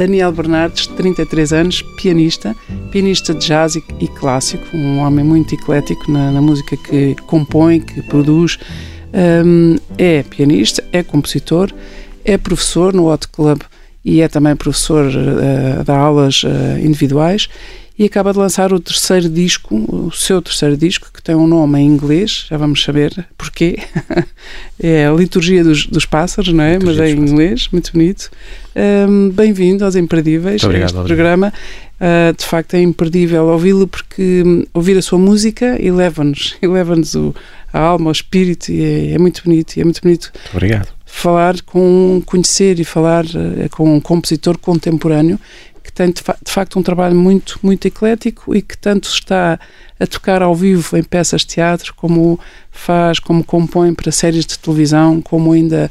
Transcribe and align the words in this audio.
Daniel 0.00 0.32
Bernardes, 0.32 0.86
33 0.86 1.52
anos, 1.52 1.82
pianista, 1.98 2.56
pianista 2.90 3.34
de 3.34 3.46
jazz 3.46 3.76
e, 3.76 3.84
e 4.00 4.08
clássico, 4.08 4.74
um 4.74 4.98
homem 5.00 5.22
muito 5.22 5.54
eclético 5.54 6.10
na, 6.10 6.32
na 6.32 6.40
música 6.40 6.74
que 6.74 7.14
compõe, 7.26 7.80
que 7.80 8.00
produz. 8.04 8.58
Um, 9.44 9.76
é 9.98 10.22
pianista, 10.22 10.82
é 10.90 11.02
compositor, 11.02 11.70
é 12.24 12.38
professor 12.38 12.94
no 12.94 13.12
Hot 13.12 13.28
Club 13.28 13.60
e 14.02 14.22
é 14.22 14.28
também 14.28 14.56
professor 14.56 15.04
uh, 15.04 15.84
de 15.84 15.90
aulas 15.90 16.44
uh, 16.44 16.78
individuais 16.82 17.50
e 18.00 18.06
acaba 18.06 18.32
de 18.32 18.38
lançar 18.38 18.72
o 18.72 18.80
terceiro 18.80 19.28
disco, 19.28 19.76
o 19.76 20.10
seu 20.10 20.40
terceiro 20.40 20.74
disco, 20.74 21.10
que 21.12 21.22
tem 21.22 21.34
um 21.34 21.46
nome 21.46 21.80
em 21.80 21.86
inglês, 21.86 22.46
já 22.48 22.56
vamos 22.56 22.82
saber 22.82 23.26
porquê. 23.36 23.78
é 24.82 25.04
a 25.06 25.12
Liturgia 25.12 25.62
dos, 25.62 25.86
dos 25.86 26.06
Pássaros, 26.06 26.50
não 26.50 26.64
é? 26.64 26.78
Mas 26.82 26.98
é 26.98 27.10
em 27.10 27.18
inglês, 27.18 27.68
muito 27.70 27.92
bonito. 27.92 28.30
Um, 28.74 29.28
Bem-vindo 29.28 29.84
aos 29.84 29.96
Imperdíveis, 29.96 30.64
obrigado, 30.64 30.82
a 30.82 30.86
este 30.86 30.96
obrigado. 30.96 31.06
programa. 31.14 31.52
Uh, 32.00 32.34
de 32.34 32.44
facto 32.46 32.72
é 32.72 32.80
imperdível 32.80 33.44
ouvi-lo 33.44 33.86
porque 33.86 34.42
um, 34.46 34.64
ouvir 34.72 34.96
a 34.96 35.02
sua 35.02 35.18
música 35.18 35.76
eleva-nos, 35.78 36.56
eleva-nos 36.62 37.14
a 37.70 37.78
alma, 37.78 38.08
o 38.08 38.12
espírito 38.12 38.72
e 38.72 38.82
é, 38.82 39.12
é, 39.12 39.18
muito 39.18 39.44
bonito, 39.44 39.78
é 39.78 39.84
muito 39.84 40.00
bonito 40.00 40.32
obrigado. 40.54 40.88
falar 41.04 41.60
com, 41.60 42.22
conhecer 42.24 42.80
e 42.80 42.84
falar 42.84 43.26
uh, 43.26 43.68
com 43.70 43.96
um 43.96 44.00
compositor 44.00 44.56
contemporâneo 44.56 45.38
que 45.90 45.96
tem 45.96 46.10
de, 46.10 46.22
fa 46.22 46.36
de, 46.42 46.50
facto 46.50 46.78
um 46.78 46.82
trabalho 46.82 47.16
muito, 47.16 47.58
muito 47.62 47.86
eclético 47.86 48.54
e 48.54 48.62
que 48.62 48.78
tanto 48.78 49.08
está 49.08 49.58
a 49.98 50.06
tocar 50.06 50.40
ao 50.40 50.54
vivo 50.54 50.96
em 50.96 51.02
peças 51.02 51.42
de 51.42 51.48
teatro, 51.48 51.92
como 51.94 52.38
faz, 52.70 53.18
como 53.18 53.42
compõe 53.44 53.92
para 53.92 54.12
séries 54.12 54.46
de 54.46 54.58
televisão, 54.58 55.20
como 55.20 55.52
ainda 55.52 55.90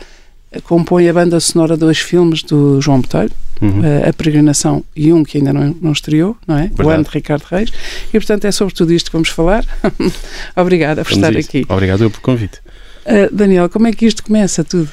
compõe 0.63 1.07
a 1.07 1.13
banda 1.13 1.39
sonora 1.39 1.75
de 1.75 1.81
dois 1.81 1.99
filmes 1.99 2.41
do 2.41 2.81
João 2.81 3.01
Botelho, 3.01 3.31
uhum. 3.61 3.81
a 4.07 4.11
Peregrinação 4.13 4.83
e 4.95 5.13
um 5.13 5.23
que 5.23 5.37
ainda 5.37 5.53
não, 5.53 5.75
não 5.79 5.91
estreou, 5.91 6.35
não 6.47 6.57
é? 6.57 6.63
Verdade. 6.63 6.87
O 6.87 6.89
ano 6.89 7.03
de 7.03 7.09
Ricardo 7.11 7.43
Reis. 7.43 7.69
E 8.07 8.11
portanto 8.13 8.45
é 8.45 8.51
sobre 8.51 8.73
tudo 8.73 8.93
isto 8.93 9.11
que 9.11 9.13
vamos 9.13 9.29
falar. 9.29 9.63
Obrigada 10.55 11.03
por 11.03 11.11
vamos 11.11 11.27
estar 11.27 11.39
isso. 11.39 11.49
aqui. 11.49 11.65
Obrigado 11.67 12.03
eu 12.03 12.09
por 12.09 12.21
convite. 12.21 12.59
Uh, 13.05 13.33
Daniel, 13.35 13.69
como 13.69 13.87
é 13.87 13.91
que 13.91 14.05
isto 14.05 14.23
começa 14.23 14.63
tudo? 14.63 14.89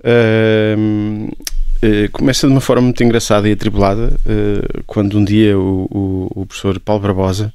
Uh, 0.00 1.30
começa 2.12 2.46
de 2.46 2.52
uma 2.52 2.60
forma 2.60 2.82
muito 2.82 3.02
engraçada 3.02 3.48
e 3.48 3.52
atribulada 3.52 4.14
uh, 4.14 4.84
quando 4.86 5.18
um 5.18 5.24
dia 5.24 5.58
o, 5.58 5.88
o, 5.90 6.42
o 6.42 6.46
professor 6.46 6.78
Paulo 6.78 7.02
Barbosa, 7.02 7.52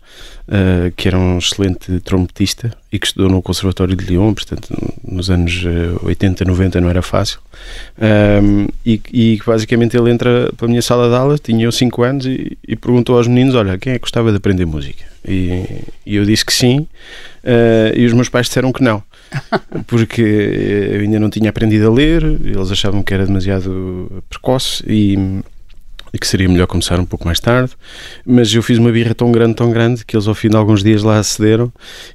uh, 0.48 0.92
que 0.98 1.08
era 1.08 1.18
um 1.18 1.38
excelente 1.38 2.02
trompetista 2.02 2.74
e 2.92 3.00
que 3.00 3.08
estudou 3.08 3.30
no 3.30 3.42
Conservatório 3.42 3.96
de 3.96 4.06
Lyon, 4.06 4.34
portanto 4.34 4.68
nos 5.06 5.30
anos 5.30 5.64
80, 6.04 6.44
90 6.44 6.82
não 6.82 6.90
era 6.90 7.02
fácil, 7.02 7.40
e, 8.86 9.02
e 9.14 9.40
basicamente 9.46 9.96
ele 9.98 10.12
entra 10.12 10.52
para 10.56 10.66
a 10.66 10.70
minha 10.70 10.82
sala 10.82 11.10
de 11.10 11.16
aula, 11.16 11.38
tinha 11.38 11.66
eu 11.66 11.72
5 11.72 12.04
anos, 12.04 12.26
e, 12.26 12.58
e, 12.68 12.76
perguntou 12.76 13.18
aos 13.18 13.28
meninos: 13.28 13.56
Olha, 13.56 13.78
quem 13.78 13.94
é 13.94 13.96
que 13.96 14.02
gostava 14.02 14.32
de 14.32 14.38
aprender 14.38 14.66
música? 14.66 15.04
E, 15.28 15.84
e 16.06 16.16
eu 16.16 16.26
disse 16.26 16.46
que 16.46 16.54
sim, 16.54 16.88
e 17.96 18.06
os 18.06 18.14
meus 18.14 18.30
pais 18.30 18.48
disseram 18.48 18.72
que 18.72 18.82
não 18.84 19.04
porque 19.88 20.22
eu 20.22 21.02
ainda 21.02 21.20
não 21.20 21.30
tinha 21.30 21.50
aprendido 21.50 21.88
a 21.88 21.94
ler, 21.94 22.24
eles 22.24 22.72
achavam 22.72 23.04
que 23.04 23.14
era 23.14 23.26
demasiado 23.26 24.24
precoce 24.30 24.84
e, 24.88 25.42
e, 26.14 26.18
que 26.18 26.28
seria 26.28 26.48
melhor 26.48 26.68
começar 26.68 27.00
um 27.00 27.06
pouco 27.06 27.26
mais 27.26 27.40
tarde. 27.40 27.72
Mas 28.26 28.54
eu 28.54 28.62
fiz 28.62 28.78
uma 28.78 28.92
birra 28.92 29.14
tão 29.14 29.32
grande, 29.32 29.56
tão 29.56 29.72
grande, 29.72 30.06
que 30.06 30.16
eles 30.16 30.28
ao 30.28 30.36
fim 30.36 30.50
de 30.50 30.56
alguns 30.56 30.84
dias 30.84 31.04
lá 31.04 31.20
acederam 31.20 31.72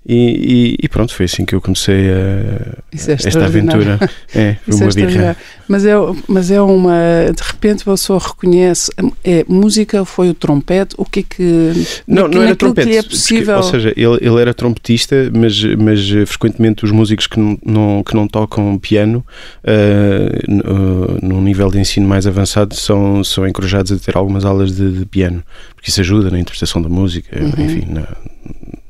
e, 0.06 0.76
e, 0.80 0.84
e 0.84 0.88
pronto, 0.88 1.14
foi 1.14 1.26
assim 1.26 1.44
que 1.44 1.54
eu 1.54 1.60
comecei 1.60 2.10
a, 2.10 2.78
é 2.94 3.12
esta 3.12 3.44
aventura. 3.44 3.98
É, 4.34 4.56
foi 4.64 4.74
Isso 4.74 4.84
uma 4.84 4.90
é 4.90 5.06
birra. 5.06 5.36
Mas 5.68 5.84
é, 5.84 5.92
mas 6.26 6.50
é 6.50 6.60
uma. 6.60 6.94
De 7.34 7.42
repente 7.42 7.82
a 7.82 7.92
pessoa 7.92 8.18
reconhece. 8.18 8.90
É 9.22 9.44
música, 9.46 10.04
foi 10.04 10.30
o 10.30 10.34
trompete? 10.34 10.94
O 10.96 11.04
que 11.04 11.20
é 11.20 11.22
que. 11.22 11.72
Não, 12.06 12.28
não 12.28 12.42
era 12.42 12.56
trompete. 12.56 12.90
Que 12.90 12.96
é 12.96 13.02
possível... 13.02 13.56
Ou 13.56 13.62
seja, 13.62 13.92
ele, 13.96 14.18
ele 14.20 14.40
era 14.40 14.54
trompetista, 14.54 15.30
mas, 15.34 15.62
mas 15.76 16.08
frequentemente 16.26 16.84
os 16.84 16.90
músicos 16.90 17.26
que 17.26 17.38
não, 17.38 17.58
não, 17.64 18.02
que 18.02 18.14
não 18.14 18.26
tocam 18.26 18.78
piano, 18.78 19.24
uh, 19.64 21.18
num 21.22 21.42
nível 21.42 21.70
de 21.70 21.78
ensino 21.78 22.06
mais 22.06 22.26
avançado, 22.26 22.74
são, 22.74 23.22
são 23.24 23.46
encorajados 23.46 23.81
a 23.90 23.96
ter 23.96 24.16
algumas 24.16 24.44
aulas 24.44 24.76
de, 24.76 24.98
de 24.98 25.06
piano, 25.06 25.42
porque 25.74 25.90
isso 25.90 26.00
ajuda 26.00 26.30
na 26.30 26.38
interpretação 26.38 26.80
da 26.80 26.88
música, 26.88 27.42
uhum. 27.42 27.64
enfim, 27.64 27.86
na, 27.88 28.06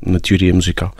na 0.04 0.18
teoria 0.18 0.52
musical. 0.52 0.92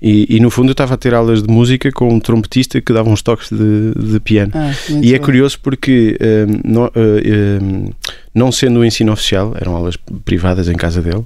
E, 0.00 0.36
e, 0.36 0.40
no 0.40 0.50
fundo 0.50 0.68
eu 0.68 0.72
estava 0.72 0.94
a 0.94 0.96
ter 0.96 1.14
aulas 1.14 1.42
de 1.42 1.48
música 1.48 1.92
com 1.92 2.12
um 2.12 2.18
trompetista 2.18 2.80
que 2.80 2.92
dava 2.92 3.08
uns 3.08 3.22
toques 3.22 3.50
de, 3.50 3.92
de 3.94 4.20
piano. 4.20 4.52
Ah, 4.54 4.72
e 5.02 5.14
é 5.14 5.18
curioso 5.18 5.58
porque, 5.62 6.18
um, 6.20 6.72
não, 6.72 6.84
uh, 6.86 7.62
um, 7.62 7.90
não 8.34 8.50
sendo 8.50 8.80
o 8.80 8.84
ensino 8.84 9.12
oficial, 9.12 9.54
eram 9.60 9.76
aulas 9.76 9.96
privadas 10.24 10.68
em 10.68 10.74
casa 10.74 11.02
dele. 11.02 11.24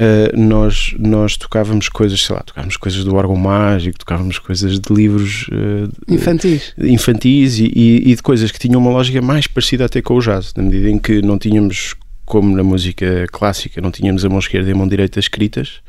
Uh, 0.00 0.34
nós, 0.34 0.94
nós 0.98 1.36
tocávamos 1.36 1.90
coisas, 1.90 2.24
sei 2.24 2.34
lá, 2.34 2.42
tocávamos 2.42 2.78
coisas 2.78 3.04
do 3.04 3.14
órgão 3.14 3.36
mágico, 3.36 3.98
tocávamos 3.98 4.38
coisas 4.38 4.80
de 4.80 4.94
livros 4.94 5.46
uh, 5.48 5.92
infantis, 6.08 6.74
infantis 6.78 7.58
e, 7.58 7.64
e, 7.66 8.10
e, 8.10 8.14
de 8.16 8.22
coisas 8.22 8.50
que 8.50 8.58
tinham 8.58 8.80
uma 8.80 8.90
lógica 8.90 9.20
mais 9.20 9.46
parecida 9.46 9.84
até 9.84 10.00
com 10.00 10.14
o 10.14 10.20
jazz, 10.20 10.54
na 10.56 10.62
medida 10.62 10.88
em 10.88 10.98
que 10.98 11.20
não 11.20 11.38
tínhamos 11.38 11.94
como 12.30 12.56
na 12.56 12.62
música 12.62 13.26
clássica 13.32 13.80
não 13.80 13.90
tínhamos 13.90 14.24
a 14.24 14.28
mão 14.28 14.38
esquerda 14.38 14.70
e 14.70 14.72
a 14.72 14.76
mão 14.76 14.86
direita 14.86 15.18
escritas, 15.18 15.80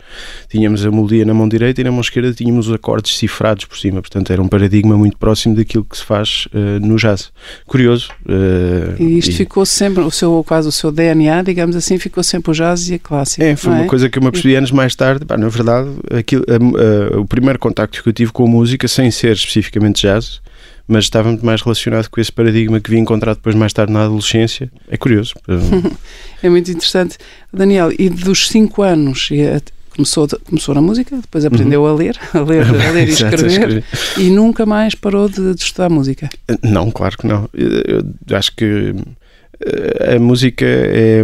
tínhamos 0.49 0.83
a 0.83 0.89
melodia 0.89 1.23
na 1.23 1.35
mão 1.35 1.47
direita 1.47 1.81
e 1.81 1.83
na 1.83 1.91
mão 1.91 2.01
esquerda 2.01 2.33
tínhamos 2.33 2.67
os 2.67 2.73
acordes 2.73 3.15
cifrados 3.15 3.65
por 3.65 3.77
cima. 3.77 4.01
Portanto, 4.01 4.33
era 4.33 4.41
um 4.41 4.47
paradigma 4.47 4.97
muito 4.97 5.17
próximo 5.17 5.55
daquilo 5.55 5.85
que 5.85 5.95
se 5.95 6.03
faz 6.03 6.47
uh, 6.47 6.83
no 6.83 6.95
jazz. 6.95 7.31
Curioso. 7.67 8.09
Uh, 8.25 8.99
e 8.99 9.19
isto 9.19 9.29
e... 9.29 9.33
ficou 9.35 9.67
sempre, 9.67 10.03
o 10.03 10.09
seu, 10.09 10.43
quase 10.43 10.67
o 10.67 10.71
seu 10.71 10.91
DNA, 10.91 11.43
digamos 11.43 11.75
assim, 11.75 11.99
ficou 11.99 12.23
sempre 12.23 12.49
o 12.49 12.53
jazz 12.55 12.89
e 12.89 12.95
a 12.95 12.99
clássica. 12.99 13.43
É, 13.43 13.55
foi 13.55 13.73
uma 13.73 13.83
é? 13.83 13.87
coisa 13.87 14.09
que 14.09 14.17
eu 14.17 14.23
me 14.23 14.29
apercebi 14.29 14.55
anos 14.55 14.71
mais 14.71 14.95
tarde. 14.95 15.23
Pá, 15.25 15.37
na 15.37 15.47
verdade, 15.47 15.89
aquilo, 16.09 16.43
a, 16.49 17.17
a, 17.17 17.19
o 17.19 17.25
primeiro 17.27 17.59
contacto 17.59 18.01
que 18.01 18.09
eu 18.09 18.13
tive 18.13 18.31
com 18.31 18.45
a 18.45 18.47
música, 18.47 18.87
sem 18.87 19.11
ser 19.11 19.33
especificamente 19.33 20.01
jazz, 20.01 20.41
mas 20.87 21.05
estava 21.05 21.29
muito 21.29 21.45
mais 21.45 21.61
relacionado 21.61 22.09
com 22.09 22.19
esse 22.19 22.31
paradigma 22.31 22.79
que 22.79 22.89
vi 22.89 22.97
encontrar 22.97 23.33
depois 23.35 23.55
mais 23.55 23.73
tarde 23.73 23.93
na 23.93 24.03
adolescência. 24.03 24.71
É 24.89 24.97
curioso. 24.97 25.33
é 26.41 26.49
muito 26.49 26.69
interessante. 26.69 27.17
Daniel, 27.53 27.91
e 27.97 28.09
dos 28.09 28.47
5 28.47 28.81
anos, 28.81 29.29
começou, 29.95 30.27
começou 30.45 30.75
na 30.75 30.81
música, 30.81 31.15
depois 31.17 31.45
aprendeu 31.45 31.81
uhum. 31.81 31.87
a 31.87 31.93
ler, 31.93 32.19
a 32.33 32.39
ler, 32.39 32.65
a 32.67 32.91
ler 32.91 33.07
e 33.07 33.11
escrever, 33.13 33.83
e 34.17 34.29
nunca 34.29 34.65
mais 34.65 34.95
parou 34.95 35.29
de, 35.29 35.53
de, 35.53 35.61
estudar 35.61 35.89
música? 35.89 36.29
Não, 36.63 36.89
claro 36.91 37.17
que 37.17 37.27
não. 37.27 37.49
Eu, 37.53 38.03
eu 38.27 38.37
acho 38.37 38.55
que 38.55 38.95
a 40.15 40.19
música 40.19 40.65
é, 40.65 41.23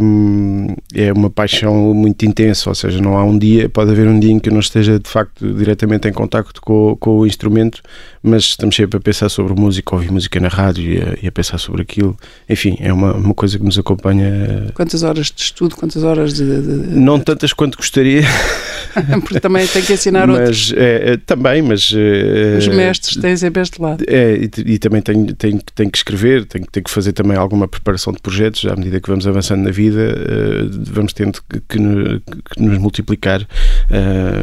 é 0.93 1.13
uma 1.13 1.29
paixão 1.29 1.93
muito 1.93 2.25
intensa, 2.25 2.69
ou 2.69 2.75
seja, 2.75 3.01
não 3.01 3.17
há 3.17 3.23
um 3.23 3.37
dia, 3.37 3.67
pode 3.69 3.91
haver 3.91 4.07
um 4.07 4.19
dia 4.19 4.31
em 4.31 4.39
que 4.39 4.49
eu 4.49 4.53
não 4.53 4.59
esteja 4.59 4.99
de 4.99 5.09
facto 5.09 5.53
diretamente 5.53 6.07
em 6.07 6.13
contacto 6.13 6.61
com, 6.61 6.95
com 6.99 7.19
o 7.19 7.25
instrumento, 7.25 7.81
mas 8.21 8.43
estamos 8.43 8.75
sempre 8.75 8.97
a 8.97 8.99
pensar 8.99 9.29
sobre 9.29 9.53
música, 9.53 9.95
ouvir 9.95 10.11
música 10.11 10.39
na 10.39 10.49
rádio 10.49 10.93
e 10.93 10.97
a, 11.01 11.17
e 11.23 11.27
a 11.27 11.31
pensar 11.31 11.57
sobre 11.57 11.81
aquilo. 11.81 12.17
Enfim, 12.49 12.77
é 12.79 12.91
uma, 12.91 13.13
uma 13.13 13.33
coisa 13.33 13.57
que 13.57 13.63
nos 13.63 13.77
acompanha. 13.77 14.67
Quantas 14.73 15.03
horas 15.03 15.27
de 15.27 15.41
estudo, 15.41 15.75
quantas 15.75 16.03
horas 16.03 16.33
de. 16.33 16.61
de. 16.61 16.95
Não 16.95 17.19
tantas 17.19 17.53
quanto 17.53 17.77
gostaria. 17.77 18.23
Porque 19.21 19.39
também 19.39 19.65
tem 19.67 19.81
que 19.81 19.93
ensinar 19.93 20.27
mas, 20.27 20.39
outros. 20.39 20.73
É, 20.75 21.17
também, 21.17 21.61
mas. 21.61 21.93
Os 22.57 22.67
mestres 22.67 23.17
têm 23.17 23.35
sempre 23.37 23.61
este 23.61 23.81
lado. 23.81 24.03
É, 24.07 24.35
e, 24.35 24.73
e 24.73 24.79
também 24.79 25.01
tenho, 25.01 25.33
tenho, 25.35 25.59
tenho 25.75 25.91
que 25.91 25.97
escrever, 25.97 26.45
tenho, 26.45 26.66
tenho 26.72 26.83
que 26.83 26.91
fazer 26.91 27.13
também 27.13 27.37
alguma 27.37 27.67
preparação 27.67 28.11
de 28.11 28.19
projetos, 28.28 28.66
à 28.66 28.76
medida 28.76 29.00
que 29.00 29.09
vamos 29.09 29.26
avançando 29.26 29.64
na 29.64 29.72
vida, 29.72 30.14
vamos 30.91 31.14
tendo 31.14 31.40
que, 31.70 31.79
nos 31.79 32.78
multiplicar 32.78 33.47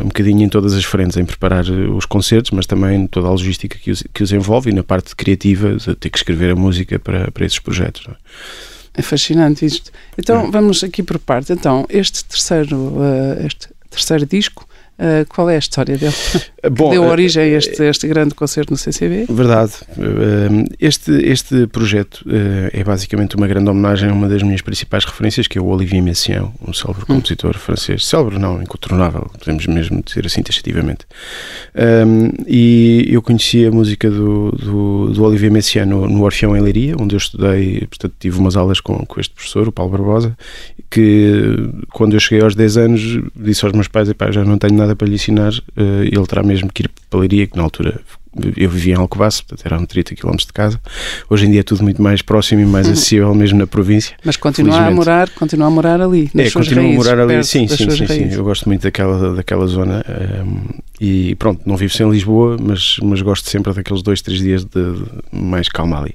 um 0.02 0.06
bocadinho 0.06 0.42
em 0.42 0.48
todas 0.48 0.72
as 0.72 0.84
frentes, 0.84 1.18
em 1.18 1.24
preparar 1.24 1.64
os 1.68 2.06
concertos, 2.06 2.50
mas 2.50 2.66
também 2.66 3.06
toda 3.06 3.28
a 3.28 3.30
logística 3.30 3.78
que 3.78 3.90
os, 3.90 4.02
que 4.12 4.22
os 4.22 4.32
envolve 4.32 4.70
e 4.70 4.74
na 4.74 4.82
parte 4.82 5.14
criativa, 5.14 5.76
ter 6.00 6.08
que 6.08 6.16
escrever 6.16 6.50
a 6.50 6.56
música 6.56 6.98
para, 6.98 7.30
para 7.30 7.44
esses 7.44 7.58
projetos. 7.58 8.06
É? 8.08 9.00
é? 9.00 9.02
fascinante 9.02 9.66
isto. 9.66 9.90
Então, 10.16 10.46
é. 10.46 10.50
vamos 10.50 10.82
aqui 10.82 11.02
por 11.02 11.18
parte. 11.18 11.52
Então, 11.52 11.84
este 11.90 12.24
terceiro, 12.24 12.76
uh, 12.76 13.46
este 13.46 13.68
terceiro 13.90 14.24
disco 14.24 14.66
Uh, 14.96 15.26
qual 15.28 15.50
é 15.50 15.56
a 15.56 15.58
história 15.58 15.98
dele? 15.98 16.14
Bom, 16.70 16.90
deu 16.90 17.02
origem 17.04 17.42
a 17.42 17.58
este, 17.58 17.82
este 17.82 18.06
grande 18.06 18.34
concerto 18.34 18.72
no 18.72 18.78
CCB? 18.78 19.26
Verdade. 19.28 19.72
Este, 20.80 21.10
este 21.12 21.66
projeto 21.66 22.24
é 22.72 22.82
basicamente 22.82 23.36
uma 23.36 23.46
grande 23.46 23.68
homenagem 23.68 24.08
a 24.08 24.12
uma 24.12 24.28
das 24.28 24.42
minhas 24.42 24.62
principais 24.62 25.04
referências, 25.04 25.46
que 25.46 25.58
é 25.58 25.60
o 25.60 25.66
Olivier 25.66 26.02
Messiaen, 26.02 26.52
um 26.66 26.72
célebre 26.72 27.02
hum. 27.02 27.16
compositor 27.16 27.58
francês. 27.58 28.06
Célebre 28.06 28.38
não, 28.38 28.62
incontornável, 28.62 29.30
podemos 29.38 29.66
mesmo 29.66 30.02
dizer 30.02 30.24
assim 30.24 30.42
taxativamente. 30.42 31.06
E 32.46 33.08
eu 33.10 33.20
conheci 33.20 33.66
a 33.66 33.70
música 33.70 34.10
do, 34.10 34.52
do, 34.52 35.10
do 35.12 35.24
Olivier 35.24 35.50
Messiaen 35.50 35.86
no, 35.86 36.08
no 36.08 36.22
Orfeão 36.22 36.56
em 36.56 36.60
Leiria, 36.60 36.94
onde 36.98 37.14
eu 37.14 37.18
estudei, 37.18 37.86
portanto 37.86 38.14
tive 38.18 38.38
umas 38.38 38.56
aulas 38.56 38.80
com, 38.80 39.04
com 39.04 39.20
este 39.20 39.34
professor, 39.34 39.68
o 39.68 39.72
Paulo 39.72 39.92
Barbosa, 39.92 40.36
que 40.90 41.56
quando 41.92 42.14
eu 42.14 42.20
cheguei 42.20 42.42
aos 42.42 42.54
10 42.54 42.76
anos 42.76 43.00
disse 43.36 43.64
aos 43.64 43.74
meus 43.74 43.88
pais, 43.88 44.08
já 44.30 44.44
não 44.44 44.56
tenho 44.58 44.74
nada 44.74 44.83
para 44.94 45.06
lhe 45.06 45.14
ensinar, 45.14 45.52
uh, 45.52 46.02
ele 46.02 46.26
terá 46.26 46.42
mesmo 46.42 46.68
que 46.72 46.82
ir 46.82 46.90
para 47.08 47.18
a 47.18 47.20
Leiria, 47.20 47.46
que 47.46 47.56
na 47.56 47.62
altura 47.62 48.00
eu 48.56 48.68
vivia 48.68 48.94
em 48.94 48.96
Alcobaça, 48.96 49.42
portanto 49.46 49.66
eram 49.66 49.86
30 49.86 50.14
km 50.16 50.36
de 50.36 50.52
casa. 50.52 50.80
Hoje 51.30 51.46
em 51.46 51.50
dia 51.50 51.60
é 51.60 51.62
tudo 51.62 51.82
muito 51.82 52.02
mais 52.02 52.20
próximo 52.22 52.60
e 52.60 52.66
mais 52.66 52.86
uhum. 52.86 52.92
acessível 52.92 53.34
mesmo 53.34 53.58
na 53.58 53.66
província. 53.66 54.16
Mas 54.24 54.36
continua 54.36 54.86
a 54.86 54.90
morar, 54.90 55.30
continua 55.30 55.68
a 55.68 55.70
morar 55.70 56.00
ali. 56.00 56.30
é, 56.36 56.50
continua 56.50 56.84
a 56.84 56.88
morar 56.88 57.20
ali, 57.20 57.44
sim, 57.44 57.68
sim, 57.68 57.88
sim, 57.90 58.06
sim, 58.06 58.28
Eu 58.32 58.44
gosto 58.44 58.68
muito 58.68 58.82
daquela, 58.82 59.34
daquela 59.34 59.66
zona 59.66 60.04
ehm, 60.08 60.80
e 61.00 61.34
pronto, 61.36 61.62
não 61.64 61.76
vivo 61.76 61.92
sem 61.92 62.08
Lisboa, 62.10 62.56
mas, 62.60 62.96
mas 63.02 63.22
gosto 63.22 63.48
sempre 63.48 63.72
daqueles 63.72 64.02
dois, 64.02 64.20
três 64.20 64.40
dias 64.40 64.64
de, 64.64 64.94
mais 65.30 65.68
calma 65.68 66.00
ali. 66.00 66.14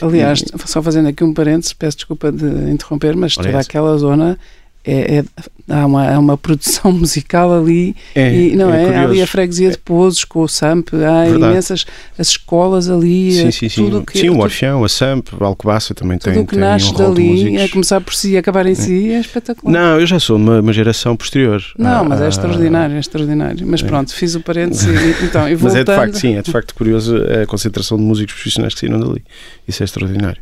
Aliás, 0.00 0.44
só 0.66 0.82
fazendo 0.82 1.08
aqui 1.08 1.24
um 1.24 1.34
parênteses, 1.34 1.72
peço 1.72 1.98
desculpa 1.98 2.30
de 2.30 2.70
interromper, 2.70 3.16
mas 3.16 3.34
toda 3.34 3.58
aquela 3.58 3.96
zona 3.98 4.38
é, 4.86 5.16
é, 5.16 5.24
há, 5.68 5.84
uma, 5.84 6.08
há 6.08 6.18
uma 6.18 6.38
produção 6.38 6.92
musical 6.92 7.52
ali 7.52 7.96
é, 8.14 8.32
e 8.32 8.56
não 8.56 8.72
é, 8.72 8.84
é? 8.84 8.96
há 8.96 9.02
ali 9.02 9.20
a 9.20 9.26
freguesia 9.26 9.70
de 9.70 9.78
Pozos 9.78 10.24
com 10.24 10.42
o 10.42 10.48
SAMP, 10.48 10.94
há 10.94 11.24
Verdade. 11.24 11.52
imensas 11.52 11.86
as 12.16 12.28
escolas 12.28 12.88
ali, 12.88 13.32
sim, 13.32 13.50
sim, 13.50 13.68
sim. 13.68 13.84
tudo 13.84 14.06
que 14.06 14.18
sim, 14.18 14.28
o 14.28 14.38
Orfeão, 14.38 14.84
a 14.84 14.88
SAMP, 14.88 15.28
a 15.40 15.44
Alcobaça 15.44 15.92
também 15.92 16.18
tudo 16.18 16.32
tem. 16.32 16.44
Tudo 16.44 16.50
que 16.50 16.56
nasce 16.56 16.90
um 16.90 16.94
dali, 16.94 17.60
a 17.60 17.68
começar 17.68 18.00
por 18.00 18.14
si 18.14 18.32
e 18.32 18.36
acabar 18.38 18.64
em 18.66 18.76
si, 18.76 19.12
é 19.12 19.18
espetacular. 19.18 19.72
Não, 19.72 20.00
eu 20.00 20.06
já 20.06 20.20
sou 20.20 20.36
uma, 20.36 20.60
uma 20.60 20.72
geração 20.72 21.16
posterior. 21.16 21.62
Não, 21.76 22.04
mas 22.04 22.20
é 22.20 22.28
extraordinário, 22.28 22.94
é 22.94 23.00
extraordinário. 23.00 23.66
Mas 23.66 23.82
pronto, 23.82 24.14
fiz 24.14 24.36
o 24.36 24.40
parênteses 24.40 24.84
e, 24.84 25.24
então, 25.26 25.48
e 25.48 25.56
voltando... 25.56 25.62
Mas 25.62 25.74
é 25.74 25.84
de 25.84 25.94
facto, 25.94 26.18
sim, 26.18 26.36
é 26.36 26.42
de 26.42 26.50
facto 26.50 26.74
curioso 26.74 27.16
a 27.42 27.46
concentração 27.46 27.98
de 27.98 28.04
músicos 28.04 28.34
profissionais 28.34 28.72
que 28.74 28.80
saíram 28.80 29.00
dali. 29.00 29.24
Isso 29.66 29.82
é 29.82 29.84
extraordinário. 29.84 30.40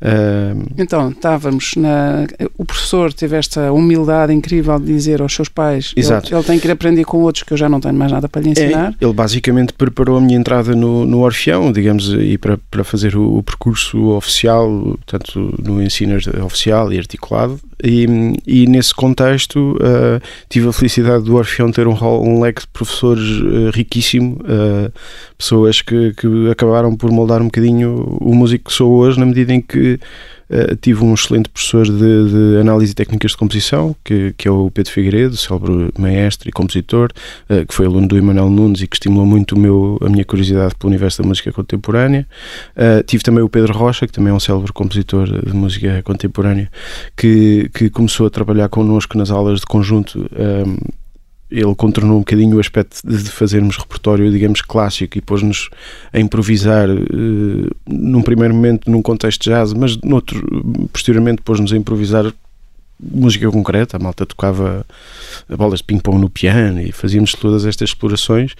Uh... 0.00 0.64
Então, 0.76 1.10
estávamos 1.10 1.74
na. 1.76 2.26
O 2.56 2.64
professor 2.64 3.12
teve 3.12 3.36
esta 3.36 3.72
humildade 3.72 4.32
incrível 4.32 4.78
de 4.78 4.86
dizer 4.86 5.20
aos 5.20 5.34
seus 5.34 5.48
pais: 5.48 5.92
Exato. 5.96 6.28
Ele, 6.28 6.36
ele 6.36 6.44
tem 6.44 6.58
que 6.58 6.68
ir 6.68 6.70
aprender 6.70 7.04
com 7.04 7.18
outros 7.18 7.42
que 7.42 7.52
eu 7.52 7.56
já 7.56 7.68
não 7.68 7.80
tenho 7.80 7.94
mais 7.94 8.12
nada 8.12 8.28
para 8.28 8.40
lhe 8.40 8.50
ensinar. 8.50 8.94
É, 9.00 9.04
ele 9.04 9.12
basicamente 9.12 9.72
preparou 9.72 10.18
a 10.18 10.20
minha 10.20 10.38
entrada 10.38 10.74
no, 10.74 11.04
no 11.04 11.20
Orfeão, 11.20 11.72
digamos, 11.72 12.12
e 12.12 12.38
para, 12.38 12.58
para 12.70 12.84
fazer 12.84 13.16
o, 13.16 13.38
o 13.38 13.42
percurso 13.42 14.10
oficial, 14.10 14.96
tanto 15.04 15.54
no 15.60 15.82
ensino 15.82 16.16
oficial 16.44 16.92
e 16.92 16.98
articulado, 16.98 17.60
e, 17.82 18.06
e 18.46 18.66
nesse 18.66 18.94
contexto 18.94 19.76
uh, 19.76 20.20
tive 20.48 20.68
a 20.68 20.72
felicidade 20.72 21.24
do 21.24 21.36
Orfeão 21.36 21.70
ter 21.70 21.86
um, 21.86 21.94
um 22.04 22.40
leque 22.40 22.62
de 22.62 22.68
professores 22.68 23.40
uh, 23.40 23.70
riquíssimo, 23.72 24.38
uh, 24.42 24.92
pessoas 25.36 25.80
que, 25.80 26.12
que 26.14 26.50
acabaram 26.50 26.96
por 26.96 27.10
moldar 27.10 27.40
um 27.40 27.46
bocadinho 27.46 28.18
o 28.20 28.34
músico 28.34 28.64
que 28.64 28.72
sou 28.72 28.92
hoje, 28.92 29.18
na 29.18 29.26
medida 29.26 29.52
em 29.52 29.60
que 29.60 30.00
Uh, 30.50 30.76
tive 30.76 31.04
um 31.04 31.14
excelente 31.14 31.48
professor 31.48 31.84
de, 31.84 31.92
de, 31.92 32.60
análise 32.60 32.92
e 32.92 32.94
técnicas 32.94 33.32
de 33.32 33.36
composição, 33.36 33.94
que, 34.04 34.34
que 34.36 34.48
é 34.48 34.50
o 34.50 34.70
Pedro 34.70 34.92
Figueiredo, 34.92 35.36
célebre 35.36 35.90
maestro 35.98 36.48
e 36.48 36.52
compositor, 36.52 37.10
uh, 37.50 37.66
que 37.66 37.74
foi 37.74 37.86
aluno 37.86 38.08
do 38.08 38.16
Emanuel 38.16 38.48
Nunes 38.48 38.82
e 38.82 38.86
que 38.86 38.96
estimulou 38.96 39.26
muito 39.26 39.54
o 39.54 39.58
meu, 39.58 39.98
a 40.00 40.08
minha 40.08 40.24
curiosidade 40.24 40.74
pelo 40.74 40.90
universo 40.90 41.22
da 41.22 41.28
música 41.28 41.52
contemporânea. 41.52 42.26
Uh, 42.76 43.02
tive 43.04 43.22
também 43.22 43.42
o 43.42 43.48
Pedro 43.48 43.72
Rocha, 43.72 44.06
que 44.06 44.12
também 44.12 44.32
é 44.32 44.34
um 44.34 44.40
célebre 44.40 44.72
compositor 44.72 45.26
de 45.26 45.52
música 45.54 46.02
contemporânea, 46.02 46.70
que, 47.16 47.70
que 47.74 47.90
começou 47.90 48.26
a 48.26 48.30
trabalhar 48.30 48.68
connosco 48.68 49.18
nas 49.18 49.30
aulas 49.30 49.60
de 49.60 49.66
conjunto 49.66 50.28
ele 51.50 51.74
contornou 51.74 52.16
um 52.16 52.20
bocadinho 52.20 52.56
o 52.56 52.60
aspecto 52.60 53.00
de 53.06 53.30
fazermos 53.30 53.76
repertório, 53.76 54.30
digamos, 54.30 54.60
clássico 54.60 55.16
e 55.16 55.20
pôs-nos 55.20 55.70
a 56.12 56.20
improvisar 56.20 56.88
uh, 56.90 57.76
num 57.86 58.22
primeiro 58.22 58.54
momento 58.54 58.90
num 58.90 59.00
contexto 59.00 59.44
de 59.44 59.50
jazz, 59.50 59.72
mas 59.72 59.96
noutro, 59.98 60.42
posteriormente 60.92 61.42
pôs-nos 61.42 61.72
a 61.72 61.76
improvisar 61.76 62.32
música 63.00 63.48
concreta, 63.50 63.96
a 63.96 64.00
malta 64.00 64.26
tocava 64.26 64.84
bolas 65.56 65.78
de 65.78 65.84
ping-pong 65.84 66.18
no 66.18 66.28
piano 66.28 66.80
e 66.80 66.90
fazíamos 66.90 67.32
todas 67.32 67.64
estas 67.64 67.90
explorações. 67.90 68.54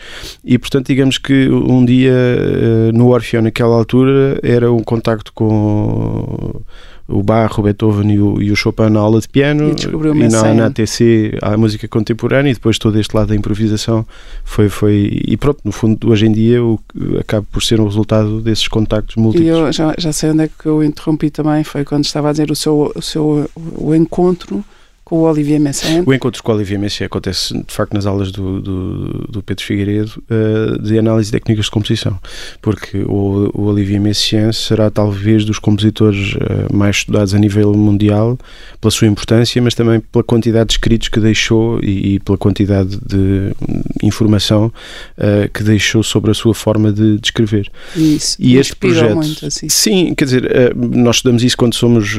E 0.45 0.57
portanto 0.59 0.87
digamos 0.87 1.19
que 1.19 1.49
um 1.49 1.85
dia 1.85 2.13
uh, 2.13 2.97
no 2.97 3.09
Orfeão 3.09 3.43
naquela 3.43 3.75
altura 3.75 4.39
era 4.43 4.73
um 4.73 4.83
contacto 4.83 5.33
com 5.33 6.63
o 7.09 7.23
Bach, 7.23 7.59
o 7.59 7.63
Beethoven 7.63 8.13
e 8.13 8.21
o, 8.21 8.43
e 8.43 8.53
o 8.53 8.57
Chopin 8.57 8.91
na 8.91 9.01
aula 9.01 9.19
de 9.19 9.29
piano 9.29 9.71
e, 9.71 10.25
e 10.25 10.29
na, 10.29 10.55
na 10.55 10.67
ATC 10.67 11.39
a 11.41 11.57
música 11.57 11.89
contemporânea 11.89 12.51
e 12.51 12.55
depois 12.55 12.79
todo 12.79 13.01
este 13.01 13.17
lado 13.17 13.29
da 13.29 13.35
improvisação 13.35 14.07
foi, 14.45 14.69
foi 14.69 15.23
e 15.27 15.37
pronto, 15.39 15.61
no 15.65 15.73
fundo 15.73 16.11
hoje 16.11 16.27
em 16.27 16.33
dia 16.33 16.63
o, 16.63 16.79
acaba 17.19 17.47
por 17.51 17.63
ser 17.63 17.81
um 17.81 17.87
resultado 17.87 18.43
desses 18.43 18.69
contactos 18.69 19.17
múltiplos. 19.17 19.47
E 19.47 19.51
eu 19.51 19.73
já, 19.73 19.95
já 19.97 20.13
sei 20.13 20.31
onde 20.31 20.45
é 20.45 20.49
que 20.49 20.67
eu 20.67 20.85
interrompi 20.85 21.31
também, 21.31 21.65
foi 21.65 21.83
quando 21.83 22.05
estava 22.05 22.29
a 22.29 22.33
dizer 22.33 22.51
o 22.51 22.57
seu, 22.57 22.93
o 22.95 23.01
seu 23.01 23.49
o 23.57 23.95
encontro 23.95 24.63
com 25.09 25.21
o 25.21 25.23
Olivier 25.23 25.59
Messiaen? 25.59 26.03
O 26.05 26.13
encontro 26.13 26.43
com 26.43 26.53
o 26.53 26.55
Olivier 26.55 26.79
Messiaen 26.79 27.07
acontece 27.07 27.55
de 27.55 27.73
facto 27.73 27.95
nas 27.95 28.05
aulas 28.05 28.31
do, 28.31 28.61
do, 28.61 29.27
do 29.27 29.43
Pedro 29.43 29.65
Figueiredo 29.65 30.23
uh, 30.31 30.83
de 30.83 30.99
análise 30.99 31.31
de 31.31 31.33
técnicas 31.33 31.65
de 31.65 31.71
composição, 31.71 32.19
porque 32.61 32.99
o, 32.99 33.51
o 33.55 33.63
Olivier 33.63 33.99
Messiaen 33.99 34.53
será 34.53 34.91
talvez 34.91 35.47
dos 35.47 35.59
compositores 35.59 36.35
uh, 36.35 36.77
mais 36.77 36.97
estudados 36.97 37.33
a 37.33 37.39
nível 37.39 37.73
mundial 37.73 38.39
pela 38.79 38.91
sua 38.91 39.09
importância, 39.09 39.63
mas 39.63 39.75
também 39.75 39.99
pela 39.99 40.23
quantidade 40.23 40.69
de 40.69 40.73
escritos 40.75 41.09
que 41.09 41.21
deixou 41.21 41.81
e, 41.83 42.17
e 42.17 42.21
pela 42.21 42.37
quantidade 42.37 42.99
de 42.99 43.55
informação 44.03 44.67
uh, 44.67 45.49
que 45.55 45.63
deixou 45.63 46.03
sobre 46.03 46.33
a 46.33 46.35
sua 46.35 46.53
forma 46.53 46.93
de, 46.93 47.19
de 47.19 47.27
escrever. 47.27 47.71
Isso, 47.97 48.37
e 48.39 48.59
este 48.59 48.77
projeto, 48.77 49.17
muito, 49.17 49.47
assim. 49.47 49.71
sim, 49.71 50.15
quer 50.15 50.25
dizer, 50.27 50.75
nós 50.77 51.17
estudamos 51.17 51.43
isso 51.43 51.57
quando 51.57 51.75
somos 51.75 52.19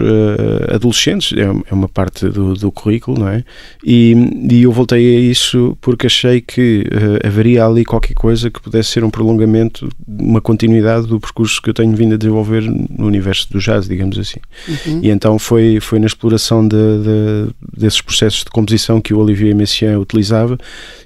adolescentes, 0.73 1.37
é, 1.37 1.43
é 1.43 1.73
uma 1.73 1.87
parte 1.87 2.27
do, 2.27 2.55
do 2.55 2.71
currículo, 2.79 3.19
não 3.19 3.27
é? 3.27 3.43
E, 3.83 4.15
e 4.49 4.63
eu 4.63 4.71
voltei 4.71 5.17
a 5.17 5.19
isso 5.19 5.77
porque 5.81 6.07
achei 6.07 6.41
que 6.41 6.85
uh, 6.91 7.27
haveria 7.27 7.65
ali 7.65 7.85
qualquer 7.85 8.13
coisa 8.13 8.49
que 8.49 8.61
pudesse 8.61 8.89
ser 8.89 9.03
um 9.03 9.09
prolongamento, 9.09 9.89
uma 10.07 10.41
continuidade 10.41 11.07
do 11.07 11.19
percurso 11.19 11.61
que 11.61 11.69
eu 11.69 11.73
tenho 11.73 11.95
vindo 11.95 12.15
a 12.15 12.17
desenvolver 12.17 12.61
no 12.61 13.05
universo 13.05 13.51
do 13.51 13.59
jazz, 13.59 13.87
digamos 13.87 14.17
assim. 14.17 14.39
Uhum. 14.67 15.01
E 15.03 15.09
então 15.09 15.37
foi, 15.37 15.79
foi 15.79 15.99
na 15.99 16.07
exploração 16.07 16.67
de, 16.67 16.75
de, 16.75 17.53
desses 17.77 18.01
processos 18.01 18.43
de 18.43 18.51
composição 18.51 19.01
que 19.01 19.13
o 19.13 19.19
Olivier 19.19 19.55
Messiaen 19.55 19.97
utilizava 19.97 20.57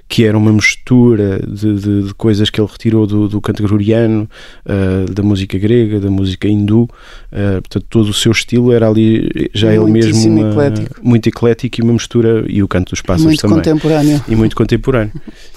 que 0.08 0.24
era 0.24 0.36
uma 0.36 0.52
mistura 0.52 1.40
de, 1.46 1.74
de, 1.74 2.02
de 2.04 2.14
coisas 2.14 2.50
que 2.50 2.60
ele 2.60 2.68
retirou 2.70 3.06
do, 3.06 3.28
do 3.28 3.40
canto 3.40 3.62
gregoriano, 3.62 4.28
uh, 4.66 5.10
da 5.12 5.22
música 5.22 5.58
grega, 5.58 5.98
da 5.98 6.10
música 6.10 6.46
hindu, 6.46 6.82
uh, 6.82 7.60
portanto 7.62 7.86
todo 7.88 8.08
o 8.10 8.14
seu 8.14 8.32
estilo 8.32 8.72
era 8.72 8.88
ali 8.88 9.50
já 9.54 9.72
ele 9.74 9.90
mesmo 9.90 10.28
uma, 10.28 10.50
eclético. 10.50 11.00
muito 11.02 11.28
eclético 11.28 11.80
e 11.80 11.82
uma 11.82 11.92
mistura, 11.94 12.44
e 12.48 12.62
o 12.62 12.68
canto 12.68 12.90
dos 12.90 13.00
pássaros 13.00 13.24
muito 13.24 13.40
também. 13.40 13.56
contemporâneo. 13.56 14.24
E 14.28 14.36
muito 14.36 14.54
contemporâneo. 14.54 15.12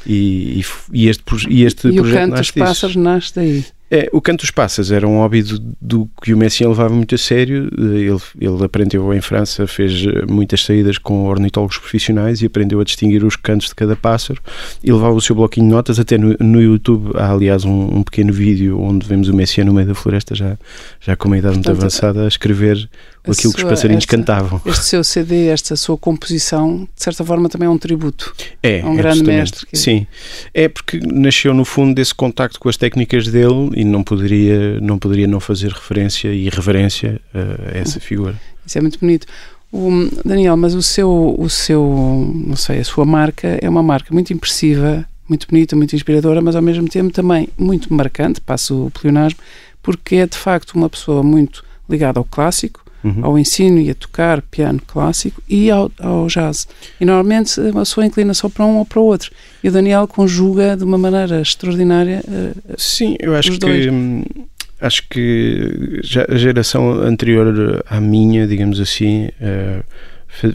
e, 0.06 0.62
e, 0.62 0.66
e, 0.94 1.10
este, 1.10 1.24
e 1.50 1.64
este 1.64 1.88
e 1.90 1.96
projeto 1.96 2.16
o 2.16 2.30
canto 2.30 2.38
dos 2.38 2.52
pássaros 2.52 2.96
nasce 2.96 3.36
daí. 3.36 3.66
É, 3.90 4.10
o 4.12 4.20
canto 4.20 4.42
dos 4.42 4.52
passas 4.52 4.92
era 4.92 5.08
um 5.08 5.18
hobby 5.18 5.42
do, 5.42 5.60
do 5.82 6.10
que 6.22 6.34
o 6.34 6.38
Messiaen 6.38 6.70
levava 6.70 6.94
muito 6.94 7.16
a 7.16 7.18
sério. 7.18 7.70
Ele, 7.78 8.20
ele 8.40 8.64
aprendeu 8.64 9.14
em 9.14 9.22
França, 9.22 9.66
fez 9.66 10.06
eh, 10.06 10.26
muitas 10.28 10.62
saídas 10.62 10.98
com 10.98 11.26
ornitólogos 11.26 11.78
profissionais 11.78 12.42
e 12.42 12.46
aprendeu 12.46 12.82
a 12.82 12.84
distinguir 12.84 13.24
os 13.24 13.38
cantos 13.38 13.70
de 13.70 13.76
cada 13.76 13.96
pássaro 13.96 14.42
e 14.84 14.92
levava 14.92 15.14
o 15.14 15.22
seu 15.22 15.36
bloquinho 15.36 15.68
de 15.68 15.72
notas. 15.72 16.00
Até 16.00 16.18
no, 16.18 16.36
no 16.40 16.62
YouTube 16.62 17.12
há, 17.16 17.32
aliás, 17.32 17.64
um, 17.64 17.98
um, 17.98 18.04
pequeno 18.04 18.34
vídeo 18.34 18.78
onde 18.80 19.08
vemos 19.08 19.30
o 19.30 19.34
Messiaen 19.34 19.66
no 19.66 19.74
meio 19.74 19.88
da 19.88 19.96
floresta, 19.96 20.36
já, 20.36 20.58
já 21.00 21.16
com 21.16 21.30
uma 21.30 21.38
idade 21.38 21.56
muito 21.56 21.72
avançada, 21.72 22.26
a 22.26 22.28
escrever 22.28 22.90
aquilo 23.32 23.54
que 23.54 23.64
os 23.64 23.70
passarinhos 23.70 24.04
esta, 24.04 24.18
cantavam. 24.18 24.62
Este 24.66 24.86
seu 24.86 25.04
CD, 25.04 25.48
esta 25.48 25.76
sua 25.76 25.98
composição, 25.98 26.88
de 26.96 27.04
certa 27.04 27.24
forma 27.24 27.50
também 27.50 27.68
é 27.68 27.70
um 27.70 27.78
tributo. 27.78 28.34
É, 28.62 28.82
a 28.82 28.88
um 28.88 28.94
é 28.94 28.98
grande 28.98 29.24
mestre. 29.24 29.66
Que... 29.66 29.78
Sim, 29.78 30.08
é 30.54 30.68
porque 30.68 31.00
nasceu 31.00 31.54
no 31.54 31.66
fundo 31.66 31.96
desse 31.96 32.14
contacto 32.14 32.60
com 32.60 32.70
as 32.70 32.78
técnicas 32.78 33.28
dele 33.28 33.72
e 33.76 33.84
não 33.84 34.04
poderia 34.04 34.80
não, 34.82 34.98
poderia 34.98 35.28
não 35.28 35.40
fazer 35.40 35.72
referência 35.72 36.30
e 36.30 36.50
reverência 36.50 37.20
a 37.34 37.78
essa 37.78 38.00
figura. 38.00 38.40
Isso 38.66 38.78
é 38.78 38.82
muito 38.82 39.00
bonito. 39.00 39.26
O, 39.72 39.90
Daniel, 40.24 40.56
mas 40.56 40.74
o 40.74 40.82
seu, 40.82 41.36
o 41.38 41.50
seu, 41.50 42.34
não 42.46 42.56
sei, 42.56 42.80
a 42.80 42.84
sua 42.84 43.06
marca 43.06 43.60
é 43.62 43.70
uma 43.70 43.84
marca 43.84 44.14
muito 44.14 44.32
impressiva, 44.32 45.06
muito 45.28 45.48
bonita, 45.48 45.76
muito 45.76 45.96
inspiradora, 45.96 46.42
mas 46.42 46.56
ao 46.56 46.62
mesmo 46.62 46.88
tempo 46.88 47.12
também 47.12 47.50
muito 47.58 47.94
marcante, 47.94 48.40
passo 48.40 48.86
o 48.86 48.92
pleonasmo, 48.92 49.40
porque 49.84 50.16
é 50.16 50.26
de 50.26 50.38
facto 50.38 50.72
uma 50.74 50.90
pessoa 50.90 51.22
muito 51.22 51.66
ligada 51.90 52.20
ao 52.20 52.24
clássico, 52.24 52.84
uhum. 53.04 53.26
ao 53.26 53.40
ensino 53.40 53.80
e 53.80 53.90
a 53.90 53.96
tocar 53.96 54.42
piano 54.42 54.82
clássico 54.86 55.42
e 55.48 55.70
ao, 55.70 55.92
ao 56.00 56.28
jazz. 56.28 56.68
E 57.00 57.06
normalmente 57.06 57.60
a 57.60 57.74
pessoa 57.74 58.06
inclina 58.06 58.34
só 58.34 58.50
para 58.50 58.66
um 58.66 58.78
ou 58.78 58.86
para 58.86 59.00
o 59.00 59.04
outro. 59.04 59.32
E 59.64 59.70
o 59.70 59.72
Daniel 59.72 60.08
conjuga 60.08 60.76
de 60.76 60.84
uma 60.84 60.98
maneira 60.98 61.42
extraordinária. 61.42 62.24
Uh, 62.28 62.76
Sim, 62.78 63.16
eu 63.20 63.36
acho 63.36 63.58
que. 63.60 63.90
Hum, 63.90 64.24
acho 64.80 65.08
que 65.10 66.02
a 66.30 66.36
geração 66.36 66.92
anterior 66.92 67.84
à 67.90 68.00
minha, 68.00 68.46
digamos 68.46 68.80
assim, 68.80 69.30
uh, 69.42 69.84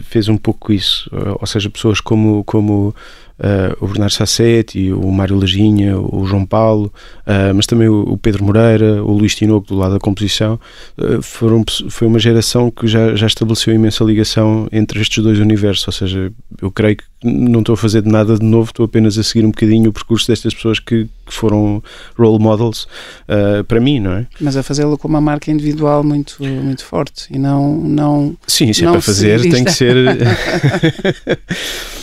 fez 0.03 0.29
um 0.29 0.37
pouco 0.37 0.71
isso. 0.71 1.09
Ou 1.39 1.45
seja, 1.45 1.69
pessoas 1.69 1.99
como, 1.99 2.43
como 2.45 2.95
uh, 3.39 3.83
o 3.83 3.87
Bernardo 3.87 4.13
Sassetti, 4.13 4.91
o 4.91 5.11
Mário 5.11 5.37
Lajinha, 5.37 5.97
o 5.97 6.25
João 6.25 6.45
Paulo, 6.45 6.91
uh, 7.27 7.53
mas 7.55 7.65
também 7.65 7.87
o, 7.87 8.17
Pedro 8.17 8.43
Moreira, 8.43 9.03
o 9.03 9.11
Luís 9.11 9.35
Tinoco 9.35 9.67
do 9.67 9.75
lado 9.75 9.93
da 9.93 9.99
composição, 9.99 10.59
uh, 10.97 11.21
foram, 11.21 11.63
foi 11.89 12.07
uma 12.07 12.19
geração 12.19 12.69
que 12.71 12.87
já, 12.87 13.15
já 13.15 13.27
estabeleceu 13.27 13.73
imensa 13.73 14.03
ligação 14.03 14.67
entre 14.71 15.01
estes 15.01 15.23
dois 15.23 15.39
universos, 15.39 15.87
ou 15.87 15.93
seja, 15.93 16.31
eu 16.61 16.71
creio 16.71 16.97
que 16.97 17.03
não 17.23 17.61
estou 17.61 17.73
a 17.73 17.77
fazer 17.77 18.01
de 18.01 18.09
nada 18.09 18.37
de 18.37 18.45
novo, 18.45 18.69
estou 18.69 18.85
apenas 18.85 19.17
a 19.17 19.23
seguir 19.23 19.45
um 19.45 19.51
bocadinho 19.51 19.89
o 19.89 19.93
percurso 19.93 20.27
destas 20.27 20.53
pessoas 20.53 20.79
que, 20.79 21.07
que 21.25 21.33
foram 21.33 21.81
role 22.17 22.37
models 22.37 22.83
uh, 23.29 23.63
para 23.63 23.79
mim, 23.79 23.99
não 23.99 24.11
é? 24.11 24.27
Mas 24.41 24.57
a 24.57 24.63
fazê-lo 24.63 24.97
com 24.97 25.07
uma 25.07 25.21
marca 25.21 25.49
individual 25.49 26.03
muito, 26.03 26.35
muito 26.43 26.83
forte 26.83 27.27
e 27.33 27.39
não. 27.39 27.77
não 27.77 28.35
Sim, 28.45 28.73
se 28.73 28.83
é 28.83 28.91
para 28.91 29.01
fazer, 29.01 29.41
tem 29.41 29.63
que 29.63 29.71
ser. 29.71 29.95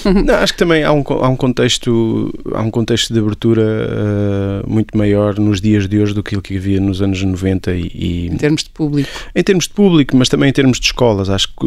não, 0.24 0.34
acho 0.36 0.52
que 0.54 0.58
também 0.58 0.82
há 0.82 0.92
um, 0.92 1.02
há 1.20 1.28
um 1.28 1.36
contexto 1.36 2.32
há 2.52 2.62
um 2.62 2.70
contexto 2.70 3.12
de 3.12 3.18
abertura 3.20 3.62
uh, 3.62 4.70
muito 4.70 4.96
maior 4.96 5.38
nos 5.38 5.60
dias 5.60 5.88
de 5.88 5.98
hoje 5.98 6.14
do 6.14 6.22
que 6.22 6.40
que 6.40 6.56
havia 6.56 6.80
nos 6.80 7.00
anos 7.00 7.22
90 7.22 7.72
e, 7.72 7.90
e, 7.94 8.26
Em 8.26 8.36
termos 8.36 8.64
de 8.64 8.70
público. 8.70 9.08
Em 9.34 9.42
termos 9.42 9.64
de 9.64 9.70
público, 9.70 10.16
mas 10.16 10.28
também 10.28 10.48
em 10.48 10.52
termos 10.52 10.80
de 10.80 10.86
escolas. 10.86 11.30
Acho 11.30 11.48
que 11.48 11.66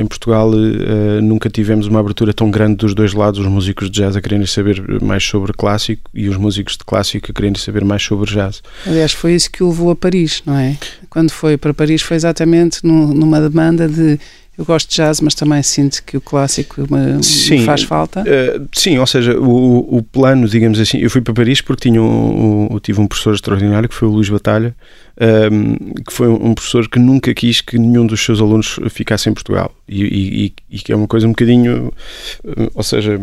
em 0.00 0.06
Portugal 0.06 0.50
uh, 0.50 1.20
nunca 1.22 1.50
tivemos 1.50 1.86
uma 1.86 2.00
abertura 2.00 2.32
tão 2.32 2.50
grande 2.50 2.76
dos 2.76 2.94
dois 2.94 3.12
lados, 3.12 3.40
os 3.40 3.46
músicos 3.46 3.90
de 3.90 4.00
jazz 4.00 4.16
a 4.16 4.22
quererem 4.22 4.46
saber 4.46 5.02
mais 5.02 5.24
sobre 5.24 5.52
clássico 5.52 6.10
e 6.14 6.28
os 6.28 6.36
músicos 6.36 6.76
de 6.76 6.84
clássico 6.84 7.30
a 7.30 7.34
quererem 7.34 7.56
saber 7.56 7.84
mais 7.84 8.02
sobre 8.02 8.30
jazz. 8.30 8.62
Aliás, 8.86 9.12
foi 9.12 9.34
isso 9.34 9.50
que 9.50 9.62
o 9.62 9.68
levou 9.68 9.90
a 9.90 9.96
Paris, 9.96 10.42
não 10.46 10.56
é? 10.56 10.76
Quando 11.10 11.30
foi 11.30 11.56
para 11.56 11.74
Paris 11.74 12.02
foi 12.02 12.16
exatamente 12.16 12.84
no, 12.84 13.12
numa 13.12 13.40
demanda 13.40 13.88
de 13.88 14.18
eu 14.56 14.64
gosto 14.64 14.88
de 14.88 14.96
jazz, 14.96 15.20
mas 15.20 15.34
também 15.34 15.62
sinto 15.62 16.02
que 16.04 16.16
o 16.16 16.20
clássico 16.20 16.82
me, 16.88 17.22
sim, 17.22 17.58
me 17.58 17.64
faz 17.64 17.82
falta. 17.82 18.22
Uh, 18.22 18.68
sim, 18.72 18.98
ou 18.98 19.06
seja, 19.06 19.38
o, 19.38 19.96
o 19.98 20.02
plano, 20.02 20.46
digamos 20.46 20.78
assim, 20.78 20.98
eu 20.98 21.10
fui 21.10 21.20
para 21.20 21.34
Paris 21.34 21.60
porque 21.60 21.88
tinha 21.88 22.00
um, 22.00 22.68
um, 22.72 22.78
tive 22.78 23.00
um 23.00 23.06
professor 23.06 23.34
extraordinário 23.34 23.88
que 23.88 23.94
foi 23.94 24.06
o 24.06 24.12
Luís 24.12 24.28
Batalha, 24.28 24.74
um, 25.20 25.24
ehm, 25.24 25.76
que 26.06 26.12
foi 26.12 26.28
um 26.28 26.54
professor 26.54 26.88
que 26.88 26.98
nunca 26.98 27.34
quis 27.34 27.60
que 27.60 27.78
nenhum 27.78 28.06
dos 28.06 28.24
seus 28.24 28.40
alunos 28.40 28.78
ficasse 28.90 29.28
em 29.28 29.34
Portugal 29.34 29.74
e, 29.88 30.04
e, 30.04 30.54
e 30.70 30.78
que 30.78 30.92
é 30.92 30.96
uma 30.96 31.08
coisa 31.08 31.26
um 31.26 31.30
bocadinho, 31.30 31.92
eh, 32.44 32.70
ou 32.74 32.82
seja, 32.82 33.20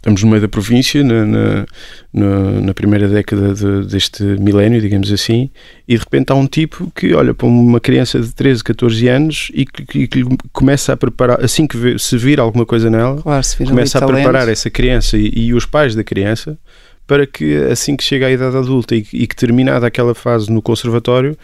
estamos 0.00 0.22
no 0.22 0.30
meio 0.30 0.40
da 0.40 0.48
província, 0.48 1.04
na, 1.04 1.26
na, 1.26 2.60
na, 2.62 2.74
primeira 2.74 3.06
década 3.06 3.52
de, 3.52 3.86
deste 3.86 4.22
milénio, 4.22 4.80
digamos 4.80 5.12
assim, 5.12 5.50
e 5.86 5.94
de 5.94 5.98
repente 5.98 6.32
há 6.32 6.34
um 6.34 6.46
tipo 6.46 6.90
que 6.94 7.12
olha 7.12 7.34
para 7.34 7.46
uma 7.46 7.78
criança 7.78 8.18
de 8.18 8.32
13, 8.32 8.64
14 8.64 9.08
anos 9.08 9.52
e 9.52 9.66
que, 9.66 10.08
que 10.08 10.24
começa 10.52 10.94
a 10.94 10.96
preparar, 10.96 11.44
assim 11.44 11.66
que 11.66 11.76
vê, 11.76 11.98
se 11.98 12.16
vir 12.16 12.40
alguma 12.40 12.64
coisa 12.64 12.88
nela, 12.88 13.20
claro, 13.20 13.46
começa 13.66 13.98
a 13.98 14.06
preparar 14.06 14.48
essa 14.48 14.70
criança 14.70 15.18
e, 15.18 15.30
e, 15.34 15.54
os 15.54 15.66
pais 15.66 15.94
da 15.94 16.02
criança 16.02 16.58
para 17.06 17.26
que 17.26 17.56
assim 17.70 17.94
que 17.94 18.04
chega 18.04 18.26
à 18.26 18.30
idade 18.30 18.56
adulta 18.56 18.94
e, 18.94 19.04
e 19.12 19.26
que 19.26 19.36
terminada 19.36 19.86
aquela 19.86 20.14
fase 20.14 20.50
no 20.50 20.62
conservatório 20.62 21.36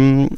um, 0.00 0.28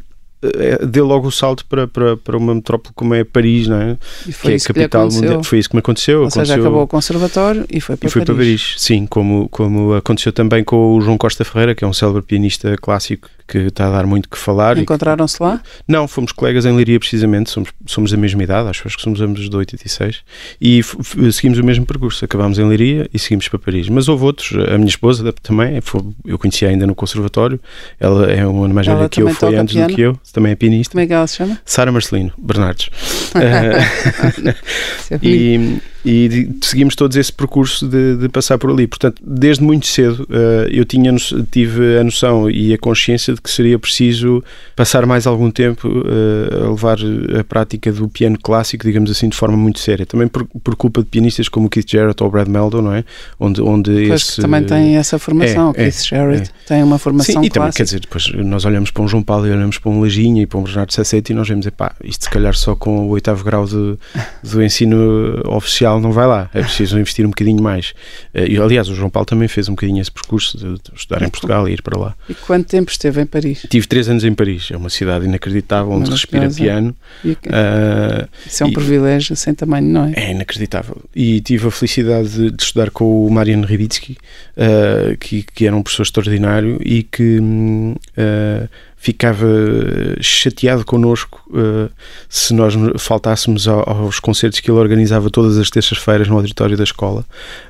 deu 0.87 1.05
logo 1.05 1.27
o 1.27 1.31
salto 1.31 1.65
para, 1.65 1.87
para, 1.87 2.15
para 2.17 2.37
uma 2.37 2.53
metrópole 2.53 2.93
como 2.95 3.13
é 3.13 3.23
Paris, 3.23 3.67
não 3.67 3.81
é? 3.81 3.97
E 4.27 4.31
foi 4.31 4.51
que 4.51 4.55
é 4.55 4.55
a 4.55 4.73
capital 4.73 5.09
mundial. 5.09 5.43
Foi 5.43 5.59
isso 5.59 5.69
que 5.69 5.75
me 5.75 5.79
aconteceu. 5.79 6.19
Ou 6.19 6.27
aconteceu... 6.27 6.45
seja, 6.45 6.59
acabou 6.59 6.83
o 6.83 6.87
conservatório 6.87 7.65
e 7.69 7.81
foi 7.81 7.97
para 7.97 8.07
e 8.07 8.11
foi 8.11 8.21
Paris. 8.21 8.35
para 8.35 8.45
Paris. 8.45 8.75
Sim, 8.77 9.05
como, 9.05 9.49
como 9.49 9.93
aconteceu 9.93 10.31
também 10.31 10.63
com 10.63 10.95
o 10.95 11.01
João 11.01 11.17
Costa 11.17 11.43
Ferreira, 11.43 11.73
que 11.73 11.83
é 11.83 11.87
um 11.87 11.93
célebre 11.93 12.21
pianista 12.21 12.75
clássico 12.77 13.29
que 13.47 13.59
está 13.59 13.87
a 13.87 13.91
dar 13.91 14.05
muito 14.05 14.29
que 14.29 14.37
falar. 14.37 14.77
Encontraram-se 14.77 15.41
lá? 15.41 15.61
Não, 15.87 16.07
fomos 16.07 16.31
colegas 16.31 16.65
em 16.65 16.75
Liria 16.75 16.99
precisamente, 16.99 17.49
somos, 17.49 17.69
somos 17.85 18.11
da 18.11 18.17
mesma 18.17 18.43
idade, 18.43 18.69
acho, 18.69 18.83
que 18.83 19.01
somos 19.01 19.21
ambos 19.21 19.49
de 19.49 19.55
86 19.55 20.21
e 20.59 20.81
seguimos 21.31 21.57
o 21.57 21.63
mesmo 21.63 21.85
percurso, 21.85 22.25
acabámos 22.25 22.59
em 22.59 22.67
Liria 22.67 23.09
e 23.13 23.17
seguimos 23.17 23.47
para 23.47 23.57
Paris. 23.57 23.87
Mas 23.87 24.09
houve 24.09 24.25
outros, 24.25 24.51
a 24.67 24.77
minha 24.77 24.89
esposa 24.89 25.31
também, 25.41 25.79
foi, 25.79 26.01
eu 26.25 26.37
conhecia 26.37 26.67
ainda 26.67 26.85
no 26.85 26.93
conservatório, 26.93 27.59
ela 27.99 28.29
é 28.29 28.45
uma 28.45 28.65
ano 28.65 28.73
mais 28.73 28.85
velha 28.85 29.07
que 29.07 29.21
eu, 29.21 29.29
foi 29.29 29.55
antes 29.55 29.73
piano. 29.73 29.89
do 29.89 29.95
que 29.95 30.01
eu, 30.01 30.19
também 30.31 30.51
é 30.51 30.55
pianista. 30.55 30.91
Como 30.91 31.03
é 31.03 31.07
que 31.07 31.13
ela 31.13 31.27
se 31.27 31.37
chama? 31.37 31.59
Sara 31.65 31.91
Marcelino 31.91 32.33
Bernardes. 32.37 32.87
uh, 33.35 35.17
e, 35.21 35.79
e 36.05 36.49
seguimos 36.61 36.95
todos 36.95 37.17
esse 37.17 37.31
percurso 37.33 37.87
de, 37.87 38.17
de, 38.17 38.29
passar 38.29 38.57
por 38.57 38.69
ali. 38.69 38.87
Portanto, 38.87 39.21
desde 39.25 39.63
muito 39.63 39.87
cedo 39.87 40.23
uh, 40.29 40.67
eu 40.69 40.85
tinha, 40.85 41.13
tive 41.51 41.97
a 41.97 42.03
noção 42.03 42.49
e 42.49 42.73
a 42.73 42.77
consciência 42.77 43.33
de 43.33 43.41
que 43.41 43.49
seria 43.49 43.77
preciso 43.77 44.43
passar 44.75 45.05
mais 45.05 45.27
algum 45.27 45.51
tempo 45.51 45.87
uh, 45.87 46.65
a 46.65 46.69
levar 46.69 46.97
a 47.39 47.43
prática 47.43 47.91
do 47.91 48.07
piano 48.07 48.37
clássico, 48.41 48.85
digamos 48.85 49.11
assim, 49.11 49.27
de 49.27 49.35
forma 49.35 49.57
muito 49.57 49.79
séria. 49.79 50.05
Também 50.05 50.27
por, 50.27 50.45
por 50.45 50.75
culpa 50.75 51.01
de 51.01 51.07
pianistas 51.07 51.49
como 51.49 51.67
o 51.67 51.69
Keith 51.69 51.89
Jarrett 51.89 52.21
ou 52.21 52.29
o 52.29 52.31
Brad 52.31 52.47
Meldon, 52.47 52.81
não 52.81 52.93
é? 52.93 53.03
Onde, 53.39 53.61
onde 53.61 53.91
pois 54.07 54.21
esse, 54.21 54.41
também 54.41 54.63
tem 54.63 54.97
essa 54.97 55.17
formação. 55.17 55.71
É, 55.71 55.83
Keith 55.83 55.99
é, 55.99 56.03
Jarrett 56.03 56.49
é. 56.49 56.67
tem 56.67 56.83
uma 56.83 56.97
formação 56.97 57.41
Sim, 57.41 57.47
e 57.47 57.49
também, 57.49 57.71
quer 57.71 57.83
dizer, 57.83 57.99
depois 57.99 58.31
nós 58.33 58.65
olhamos 58.65 58.91
para 58.91 59.03
um 59.03 59.07
João 59.07 59.23
Paulo 59.23 59.47
e 59.47 59.51
olhamos 59.51 59.77
para 59.77 59.91
um 59.91 60.01
Lajinha 60.01 60.43
e 60.43 60.45
para 60.45 60.59
um 60.59 60.63
Bernardo 60.63 60.93
Sassetti 60.93 61.33
e 61.33 61.35
nós 61.35 61.47
vemos, 61.47 61.65
epá, 61.65 61.93
isto 62.03 62.25
se 62.25 62.29
calhar 62.29 62.55
só 62.55 62.75
com 62.75 63.07
o 63.07 63.09
oitavo 63.09 63.43
grau 63.43 63.65
de, 63.65 63.97
do 64.43 64.63
ensino 64.63 65.41
oficial 65.45 65.86
não 65.99 66.11
vai 66.11 66.27
lá, 66.27 66.49
é 66.53 66.61
preciso 66.61 66.99
investir 66.99 67.25
um 67.25 67.29
bocadinho 67.29 67.61
mais. 67.61 67.93
Eh, 68.33 68.47
e, 68.51 68.57
aliás, 68.57 68.89
o 68.89 68.95
João 68.95 69.09
Paulo 69.09 69.25
também 69.25 69.47
fez 69.47 69.69
um 69.69 69.73
bocadinho 69.73 70.01
esse 70.01 70.11
percurso 70.11 70.57
de 70.57 70.79
estudar 70.95 71.21
em 71.21 71.29
Portugal 71.29 71.67
e 71.67 71.73
ir 71.73 71.81
para 71.81 71.99
lá. 71.99 72.15
E 72.29 72.33
quanto 72.33 72.67
tempo 72.67 72.91
esteve 72.91 73.21
em 73.21 73.25
Paris? 73.25 73.65
Tive 73.69 73.87
três 73.87 74.09
anos 74.09 74.23
em 74.23 74.33
Paris, 74.33 74.69
é 74.71 74.77
uma 74.77 74.89
cidade 74.89 75.25
inacreditável, 75.25 75.91
onde 75.91 76.09
respira 76.09 76.49
piano. 76.49 76.95
E, 77.23 77.31
uh, 77.31 78.27
Isso 78.45 78.63
é 78.63 78.65
um 78.65 78.69
e, 78.69 78.73
privilégio 78.73 79.35
sem 79.35 79.53
tamanho, 79.53 79.87
não 79.87 80.05
é? 80.05 80.13
É 80.15 80.31
inacreditável. 80.31 80.97
E 81.15 81.39
tive 81.41 81.67
a 81.67 81.71
felicidade 81.71 82.29
de, 82.29 82.51
de 82.51 82.63
estudar 82.63 82.91
com 82.91 83.25
o 83.25 83.29
Marian 83.31 83.61
Ribitsky, 83.61 84.17
uh, 84.57 85.17
que, 85.17 85.43
que 85.43 85.65
era 85.65 85.75
um 85.75 85.81
professor 85.81 86.03
extraordinário 86.03 86.79
e 86.83 87.03
que. 87.03 87.39
Uh, 87.39 88.67
ficava 88.99 89.47
chateado 90.19 90.83
connosco 90.83 91.41
uh, 91.49 91.89
se 92.27 92.53
nós 92.53 92.73
faltássemos 92.97 93.67
aos 93.67 94.19
concertos 94.19 94.59
que 94.59 94.71
ele 94.71 94.79
organizava 94.79 95.29
todas 95.29 95.57
as 95.57 95.69
terças-feiras 95.69 96.27
no 96.27 96.35
auditório 96.35 96.75
da 96.75 96.83
escola, 96.83 97.23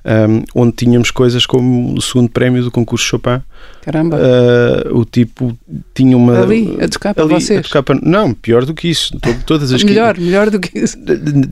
um, 0.05 0.43
onde 0.55 0.71
tínhamos 0.71 1.11
coisas 1.11 1.45
como 1.45 1.95
o 1.95 2.01
segundo 2.01 2.29
prémio 2.29 2.63
do 2.63 2.71
concurso 2.71 3.05
Chopin. 3.05 3.41
Caramba! 3.81 4.17
Uh, 4.17 4.99
o 4.99 5.05
tipo 5.05 5.57
tinha 5.93 6.17
uma. 6.17 6.41
Ali, 6.41 6.77
a 6.81 6.89
tocar 6.89 7.13
para 7.13 7.23
ali, 7.23 7.33
vocês? 7.35 7.61
Tocar 7.67 7.83
para, 7.83 7.97
não, 8.03 8.33
pior 8.33 8.65
do 8.65 8.73
que 8.73 8.89
isso. 8.89 9.17
Todas 9.45 9.71
as 9.71 9.81
melhor, 9.83 10.17
melhor 10.19 10.49
do 10.49 10.59
que 10.59 10.77
isso. 10.77 10.97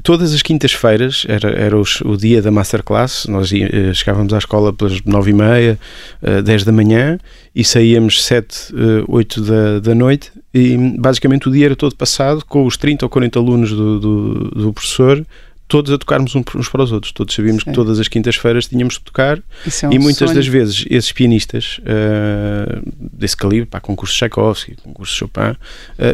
Todas 0.04 0.34
as 0.34 0.42
quintas-feiras 0.42 1.26
era, 1.30 1.50
era 1.50 1.78
os, 1.78 2.02
o 2.02 2.18
dia 2.18 2.42
da 2.42 2.52
masterclass, 2.52 3.26
nós 3.28 3.52
ia, 3.52 3.94
chegávamos 3.94 4.34
à 4.34 4.38
escola 4.38 4.74
pelas 4.74 5.02
nove 5.04 5.32
e 5.32 5.34
meia, 5.34 5.80
uh, 6.22 6.42
dez 6.42 6.66
da 6.66 6.74
manhã 6.74 7.18
e 7.56 7.64
saíamos 7.64 8.24
7, 8.26 8.74
8 9.08 9.40
eh, 9.40 9.44
da, 9.44 9.80
da 9.80 9.96
noite 9.96 10.30
e 10.54 10.78
basicamente 11.00 11.48
o 11.48 11.52
dia 11.52 11.68
era 11.68 11.76
todo 11.76 11.96
passado 11.96 12.44
com 12.46 12.66
os 12.66 12.76
30 12.76 13.06
ou 13.06 13.10
40 13.10 13.40
alunos 13.40 13.72
do, 13.72 14.00
do, 14.00 14.34
do 14.52 14.74
professor 14.74 15.26
todos 15.67 15.91
a 15.91 15.98
tocarmos 15.98 16.36
uns 16.36 16.69
para 16.69 16.84
os 16.84 16.91
outros. 16.91 17.12
Todos 17.12 17.34
sabíamos 17.34 17.63
Sim. 17.63 17.69
que 17.69 17.75
todas 17.75 18.00
as 18.00 18.07
quintas-feiras 18.07 18.67
tínhamos 18.67 18.95
de 18.95 19.01
tocar 19.01 19.38
é 19.38 19.88
um 19.88 19.91
e 19.91 20.00
muitas 20.00 20.29
sonho. 20.29 20.36
das 20.36 20.48
vezes 20.48 20.86
esses 20.89 21.12
pianistas 21.12 21.79
uh, 21.79 22.81
desse 23.00 23.36
calibre, 23.36 23.65
para 23.65 23.79
concurso 23.79 24.15
Tchaikovsky, 24.15 24.75
concurso 24.84 25.13
Chopin, 25.13 25.51
uh, 25.51 25.57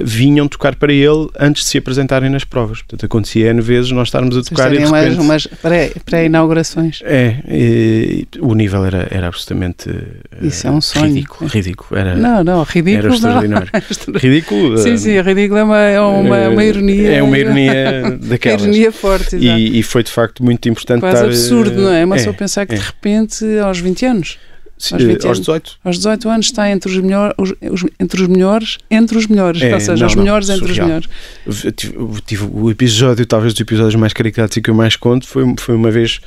vinham 0.04 0.48
tocar 0.48 0.76
para 0.76 0.94
ele 0.94 1.30
antes 1.40 1.64
de 1.64 1.70
se 1.70 1.78
apresentarem 1.78 2.30
nas 2.30 2.44
provas. 2.44 2.80
Portanto, 2.80 3.06
acontecia 3.06 3.50
N 3.50 3.62
vezes 3.62 3.92
nós 3.92 4.08
estarmos 4.08 4.38
a 4.38 4.42
tocar 4.42 4.70
Vocês 4.70 4.90
e 4.90 4.92
de 4.92 5.00
repente, 5.00 5.20
umas, 5.20 5.48
pré-inaugurações. 6.06 7.02
é, 7.04 7.38
e, 7.48 8.28
o 8.40 8.54
nível 8.56 8.86
era, 8.86 9.08
era 9.12 9.28
absolutamente 9.28 9.90
uh, 9.90 10.46
Isso 10.46 10.68
é 10.68 10.72
um 10.72 10.82
sonho. 10.82 11.08
ridículo. 11.08 11.50
ridículo. 11.50 12.00
Era, 12.00 12.16
não, 12.16 12.44
não, 12.44 12.64
ridículo. 12.64 13.06
Era 13.06 13.14
extraordinário. 13.14 13.70
Ridículo. 14.16 14.78
Sim, 14.78 14.98
sim, 14.98 15.20
ridículo 15.22 15.60
é 15.60 15.64
uma, 15.64 15.80
é 15.80 16.00
uma, 16.00 16.50
uma 16.50 16.64
ironia. 16.64 17.12
É 17.14 17.24
uma 17.24 17.38
ironia 17.38 18.18
daquelas. 18.22 18.62
ironia 18.62 18.92
forte, 18.92 19.41
e, 19.46 19.80
e, 19.80 19.84
foi 19.84 20.04
de 20.04 20.12
facto 20.12 20.44
muito 20.44 20.68
importante 20.70 21.00
Quase 21.02 21.16
estar, 21.18 21.28
absurdo, 21.28 21.82
não 21.82 21.92
é? 21.92 22.06
Mas 22.06 22.22
é, 22.22 22.26
só 22.26 22.34
pensar 22.34 22.66
que 22.66 22.74
é. 22.76 22.78
de 22.78 22.84
repente, 22.84 23.46
aos 23.60 23.80
20 23.80 24.06
anos. 24.06 24.38
Sim, 24.78 24.96
Aos 24.96 25.04
20 25.04 25.16
aos 25.18 25.26
anos. 25.26 25.40
18. 25.42 25.72
Aos 25.84 25.98
18 25.98 26.30
anos 26.30 26.46
está 26.48 26.72
entre 26.72 26.90
os, 26.92 26.98
melhor, 26.98 27.36
os- 27.38 27.54
os- 27.70 27.86
entre 28.00 28.20
os 28.24 28.28
melhores, 28.28 28.80
entre 28.90 29.16
os 29.16 29.28
melhores, 29.28 29.62
É, 29.62 29.76
ou 29.76 29.80
seja, 29.80 29.96
não, 29.96 30.08
os 30.08 30.16
não, 30.16 30.24
melhores 30.24 30.50
entre 30.50 30.68
surreal. 30.74 31.00
os 31.00 31.08
melhores. 31.48 31.76
Tive, 31.76 32.22
tive 32.26 32.50
o 32.52 32.72
episódio, 32.72 33.24
talvez 33.28 33.54
dos 33.54 33.62
episódios 33.62 33.94
mais 33.94 34.12
caricatos 34.12 34.58
e 34.58 34.62
que 34.62 34.72
eu 34.72 34.74
mais 34.74 34.96
conto, 34.96 35.28
foi, 35.28 35.44
foi 35.60 35.76
uma 35.76 35.92
vez 35.92 36.20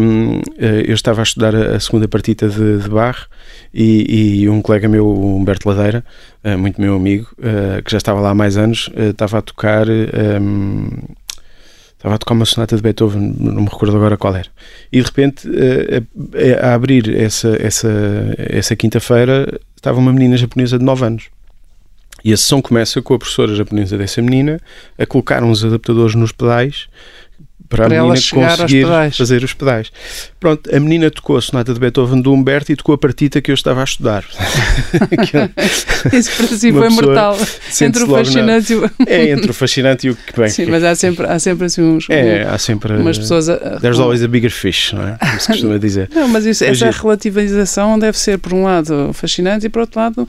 hum, 0.00 0.40
eh, 0.56 0.84
eu 0.88 0.94
estava 0.94 1.20
a 1.20 1.22
estudar 1.22 1.54
a, 1.54 1.78
segunda 1.80 2.08
partita 2.08 2.48
de, 2.48 2.78
de 2.78 2.88
Bach 2.88 3.26
e, 3.74 4.40
e 4.42 4.48
um 4.48 4.62
colega 4.62 4.88
meu, 4.88 5.06
Humberto 5.12 5.68
Ladeira, 5.68 6.02
eh, 6.42 6.56
muito 6.56 6.80
meu 6.80 6.94
amigo, 6.96 7.28
eh, 7.42 7.82
que 7.84 7.90
já 7.90 7.98
estava 7.98 8.20
lá 8.22 8.30
há 8.30 8.34
mais 8.34 8.56
anos, 8.56 8.88
estava 8.96 9.36
a 9.36 9.42
tocar. 9.42 9.86
hum, 10.40 10.88
Estava 12.02 12.16
a 12.16 12.18
tocar 12.18 12.34
uma 12.34 12.44
sonata 12.44 12.74
de 12.74 12.82
Beethoven, 12.82 13.32
não 13.38 13.62
me 13.62 13.68
recordo 13.68 13.94
agora 13.94 14.16
qual 14.16 14.34
era. 14.34 14.48
E 14.90 14.98
de 14.98 15.06
repente, 15.06 15.48
eh, 15.54 16.02
a, 16.60 16.70
a 16.70 16.74
abrir 16.74 17.08
essa, 17.14 17.56
essa, 17.60 17.88
essa 18.36 18.74
quinta-feira, 18.74 19.60
estava 19.76 20.00
uma 20.00 20.12
menina 20.12 20.36
japonesa 20.36 20.80
de 20.80 20.84
9 20.84 21.06
anos. 21.06 21.30
E 22.24 22.32
a 22.32 22.36
sessão 22.36 22.60
começa 22.60 23.00
com 23.00 23.14
a 23.14 23.18
professora 23.20 23.54
japonesa 23.54 23.96
dessa 23.96 24.20
menina 24.20 24.60
a 24.98 25.06
colocar 25.06 25.44
uns 25.44 25.64
adaptadores 25.64 26.16
nos 26.16 26.32
pedais 26.32 26.88
para, 27.72 27.86
Para 27.88 28.00
a 28.00 28.02
menina 28.04 28.20
conseguir 28.30 28.86
fazer 29.16 29.42
os 29.42 29.54
pedais. 29.54 29.90
Pronto, 30.38 30.74
a 30.74 30.78
menina 30.78 31.10
tocou 31.10 31.38
a 31.38 31.40
sonata 31.40 31.72
de 31.72 31.80
Beethoven 31.80 32.20
do 32.20 32.30
Humberto 32.30 32.70
e 32.70 32.76
tocou 32.76 32.94
a 32.94 32.98
partita 32.98 33.40
que 33.40 33.50
eu 33.50 33.54
estava 33.54 33.80
a 33.80 33.84
estudar. 33.84 34.24
Isso 36.12 36.30
para 36.36 36.46
si 36.48 36.70
foi 36.70 36.88
mortal. 36.90 37.38
Entre 37.80 38.02
o 38.02 38.06
na- 38.06 38.18
fascinante 38.18 38.72
e 38.74 38.76
o. 38.76 38.90
É 39.06 39.30
entre 39.30 39.50
o 39.50 39.54
fascinante 39.54 40.06
e 40.06 40.10
o 40.10 40.16
que 40.16 40.38
bem. 40.38 40.50
Sim, 40.50 40.66
mas 40.66 40.84
há 40.84 40.94
sempre, 40.94 41.26
há 41.26 41.38
sempre 41.38 41.64
assim 41.66 41.82
uns, 41.82 42.06
é, 42.10 42.42
há 42.42 42.58
sempre. 42.58 42.92
umas 42.94 43.18
pessoas 43.18 43.48
a, 43.48 43.78
There's 43.80 43.98
always 43.98 44.22
a 44.22 44.28
bigger 44.28 44.50
fish, 44.50 44.92
não 44.92 45.08
é? 45.08 45.16
Como 45.18 45.40
se 45.40 45.46
costuma 45.46 45.78
dizer. 45.80 46.10
Não, 46.14 46.28
mas 46.28 46.44
isso, 46.44 46.64
essa 46.64 46.90
relativização 46.90 47.98
deve 47.98 48.18
ser, 48.18 48.38
por 48.38 48.52
um 48.52 48.64
lado, 48.64 49.12
fascinante 49.14 49.64
e, 49.64 49.68
por 49.70 49.80
outro 49.80 49.98
lado, 49.98 50.28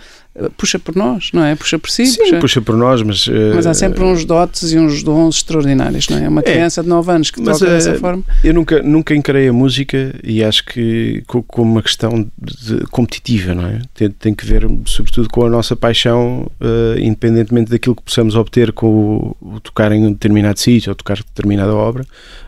puxa 0.58 0.80
por 0.80 0.96
nós, 0.96 1.30
não 1.34 1.44
é? 1.44 1.56
Puxa 1.56 1.78
por 1.78 1.90
si, 1.90 2.06
Sim, 2.08 2.18
puxa- 2.18 2.40
puxa 2.40 2.62
por 2.62 2.76
nós, 2.76 3.02
mas. 3.04 3.28
Mas 3.56 3.68
há 3.68 3.72
eh, 3.72 3.74
sempre 3.74 4.04
uns 4.04 4.26
dotes 4.26 4.72
e 4.72 4.78
uns 4.80 5.04
dons 5.04 5.38
extraordinários, 5.38 6.10
não 6.10 6.18
é? 6.18 6.28
Uma 6.28 6.42
criança 6.42 6.82
de 6.82 6.90
9 6.90 7.12
anos 7.12 7.30
que 7.32 7.40
Mas, 7.42 7.60
toca 7.60 7.70
eh, 7.72 7.76
dessa 7.76 7.96
forma. 7.96 8.24
Eu 8.44 8.54
nunca, 8.54 8.82
nunca 8.82 9.14
encarei 9.16 9.48
a 9.48 9.54
música 9.54 10.16
e 10.24 10.44
acho 10.44 10.66
que 10.66 11.24
co- 11.28 11.44
como 11.44 11.72
uma 11.74 11.82
questão 11.84 12.28
de- 12.42 12.80
competitiva, 12.92 13.54
não 13.54 13.66
é? 13.68 13.82
Tem, 13.94 14.10
tem 14.10 14.34
que 14.34 14.46
ver, 14.46 14.66
sobretudo, 14.86 15.30
com 15.30 15.46
a 15.46 15.50
nossa 15.50 15.76
paixão, 15.76 16.50
eh, 16.60 17.00
independentemente 17.02 17.70
daquilo 17.70 17.96
que 17.96 18.02
possamos 18.04 18.36
obter 18.36 18.72
com 18.72 19.36
o, 19.42 19.56
o 19.56 19.60
tocar 19.60 19.92
em 19.92 20.06
um 20.06 20.12
determinado 20.12 20.60
sítio 20.60 20.90
ou 20.90 20.96
tocar 20.96 21.18
determinada 21.18 21.74
obra, 21.76 22.04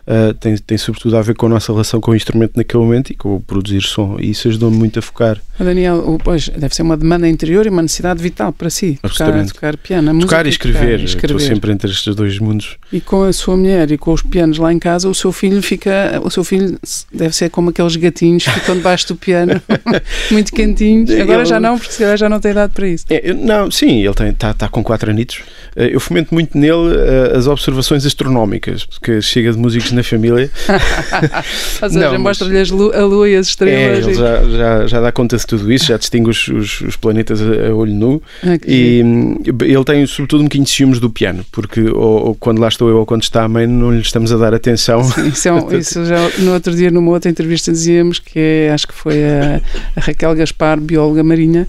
eh, 0.06 0.34
tem, 0.38 0.56
tem 0.56 0.78
sobretudo 0.78 1.16
a 1.16 1.22
ver 1.22 1.34
com 1.34 1.46
a 1.46 1.48
nossa 1.48 1.72
relação 1.72 2.00
com 2.00 2.10
o 2.12 2.16
instrumento 2.16 2.52
naquele 2.56 2.82
momento 2.82 3.10
e 3.10 3.14
com 3.14 3.36
o 3.36 3.40
produzir 3.40 3.82
som. 3.82 4.16
E 4.20 4.30
isso 4.30 4.48
ajudou-me 4.48 4.76
muito 4.76 4.98
a 4.98 5.02
focar. 5.02 5.40
O 5.58 5.64
Daniel, 5.64 5.96
o- 6.06 6.18
pois, 6.18 6.48
deve 6.48 6.74
ser 6.74 6.82
uma 6.82 6.96
demanda 6.96 7.28
interior 7.28 7.66
e 7.66 7.68
uma 7.70 7.82
necessidade 7.82 8.22
vital 8.22 8.52
para 8.52 8.68
si. 8.70 8.94
Tocar, 9.02 9.08
Absolutamente. 9.08 9.52
tocar 9.54 9.76
piano. 9.76 10.14
Música 10.14 10.28
tocar 10.30 10.46
e 10.46 10.48
escrever. 10.50 10.78
tocar 10.80 10.90
e 10.90 10.94
Estou 11.04 11.06
escrever. 11.36 11.40
sempre 11.40 11.72
entre 11.72 11.90
estes 11.90 12.14
dois 12.14 12.38
mundos. 12.38 12.76
E 12.92 13.00
com 13.00 13.22
a 13.24 13.32
sua 13.32 13.56
mulher 13.56 13.90
e 13.90 13.98
com 13.98 14.12
os 14.12 14.22
pianos 14.22 14.58
lá 14.58 14.72
em 14.72 14.78
casa, 14.78 15.08
o 15.08 15.14
seu 15.14 15.32
filho 15.32 15.62
fica. 15.62 16.20
O 16.22 16.30
seu 16.30 16.44
filho 16.44 16.78
deve 17.12 17.34
ser 17.34 17.50
como 17.50 17.70
aqueles 17.70 17.96
gatinhos 17.96 18.44
que 18.44 18.50
ficam 18.50 18.76
debaixo 18.76 19.08
do 19.08 19.16
piano, 19.16 19.60
muito 20.30 20.52
quentinhos. 20.52 21.10
Agora 21.10 21.40
Ele- 21.40 21.46
já 21.46 21.58
não, 21.60 21.78
porque 21.78 21.92
se 21.92 22.16
já 22.16 22.28
não 22.28 22.38
tem 22.40 22.50
idade 22.52 22.72
para 22.72 22.88
isso. 22.88 23.04
É, 23.10 23.32
não, 23.32 23.70
sim, 23.70 24.00
ele 24.04 24.10
está 24.30 24.54
tá 24.54 24.68
com 24.68 24.82
4 24.84 25.10
anitos. 25.10 25.40
Eh, 25.74 25.90
Eu 25.96 26.00
fomento 26.00 26.32
muito 26.34 26.56
nele 26.58 26.94
eh, 26.96 27.36
as 27.36 27.46
observações 27.46 28.04
astronómicas, 28.04 28.84
porque 28.84 29.20
chega 29.22 29.52
de 29.52 29.58
músicos 29.58 29.92
na 29.96 30.02
família. 30.04 30.50
Ou 31.82 31.90
seja, 31.90 32.10
mas- 32.12 32.20
mostra-lhe 32.20 32.58
a 32.58 33.04
lua 33.04 33.28
e 33.28 33.36
as 33.36 33.46
É, 33.46 33.50
estrelas. 33.50 33.98
ele 34.04 34.10
e- 34.12 34.14
já, 34.14 34.42
já, 34.44 34.86
já 34.86 35.00
dá 35.00 35.12
conta 35.12 35.36
de 35.36 35.46
tudo 35.46 35.72
isso, 35.72 35.86
já 35.86 35.96
distingue 35.96 36.30
os, 36.30 36.48
os, 36.48 36.80
os 36.82 36.96
planetas 36.96 37.40
a, 37.42 37.68
a 37.68 37.74
olho 37.74 37.92
nu. 37.92 38.22
Que 38.62 38.70
E 39.00 39.02
hum, 39.04 39.38
ele 39.62 39.84
tem, 39.84 40.06
sobretudo, 40.06 40.40
um 40.40 40.44
bocadinho 40.44 40.64
de 40.64 40.70
ciúmes 40.70 41.00
do 41.00 41.10
piano, 41.10 41.44
porque 41.52 41.80
ou, 41.80 42.26
ou 42.28 42.34
quando 42.34 42.58
lá 42.60 42.68
estou 42.68 42.88
eu 42.88 42.98
ou 42.98 43.06
quando 43.06 43.22
está 43.22 43.44
a 43.44 43.48
mãe, 43.48 43.66
não 43.66 43.92
lhe 43.92 44.00
estamos 44.00 44.32
a 44.32 44.36
dar 44.36 44.54
atenção. 44.54 45.02
Sim, 45.04 45.28
Isso, 45.28 45.48
é 45.48 45.52
um- 45.52 45.72
isso 45.76 46.04
já 46.04 46.28
no 46.38 46.52
outro 46.54 46.74
dia, 46.74 46.90
numa 46.90 47.10
outra 47.10 47.30
entrevista, 47.30 47.72
dizíamos 47.72 48.18
que 48.18 48.38
é, 48.38 48.70
acho 48.72 48.86
que 48.86 48.94
foi 48.94 49.24
a, 49.24 49.60
a 49.96 50.00
Raquel 50.00 50.34
Gaspar, 50.34 50.78
bióloga 50.80 51.22
marinha, 51.24 51.66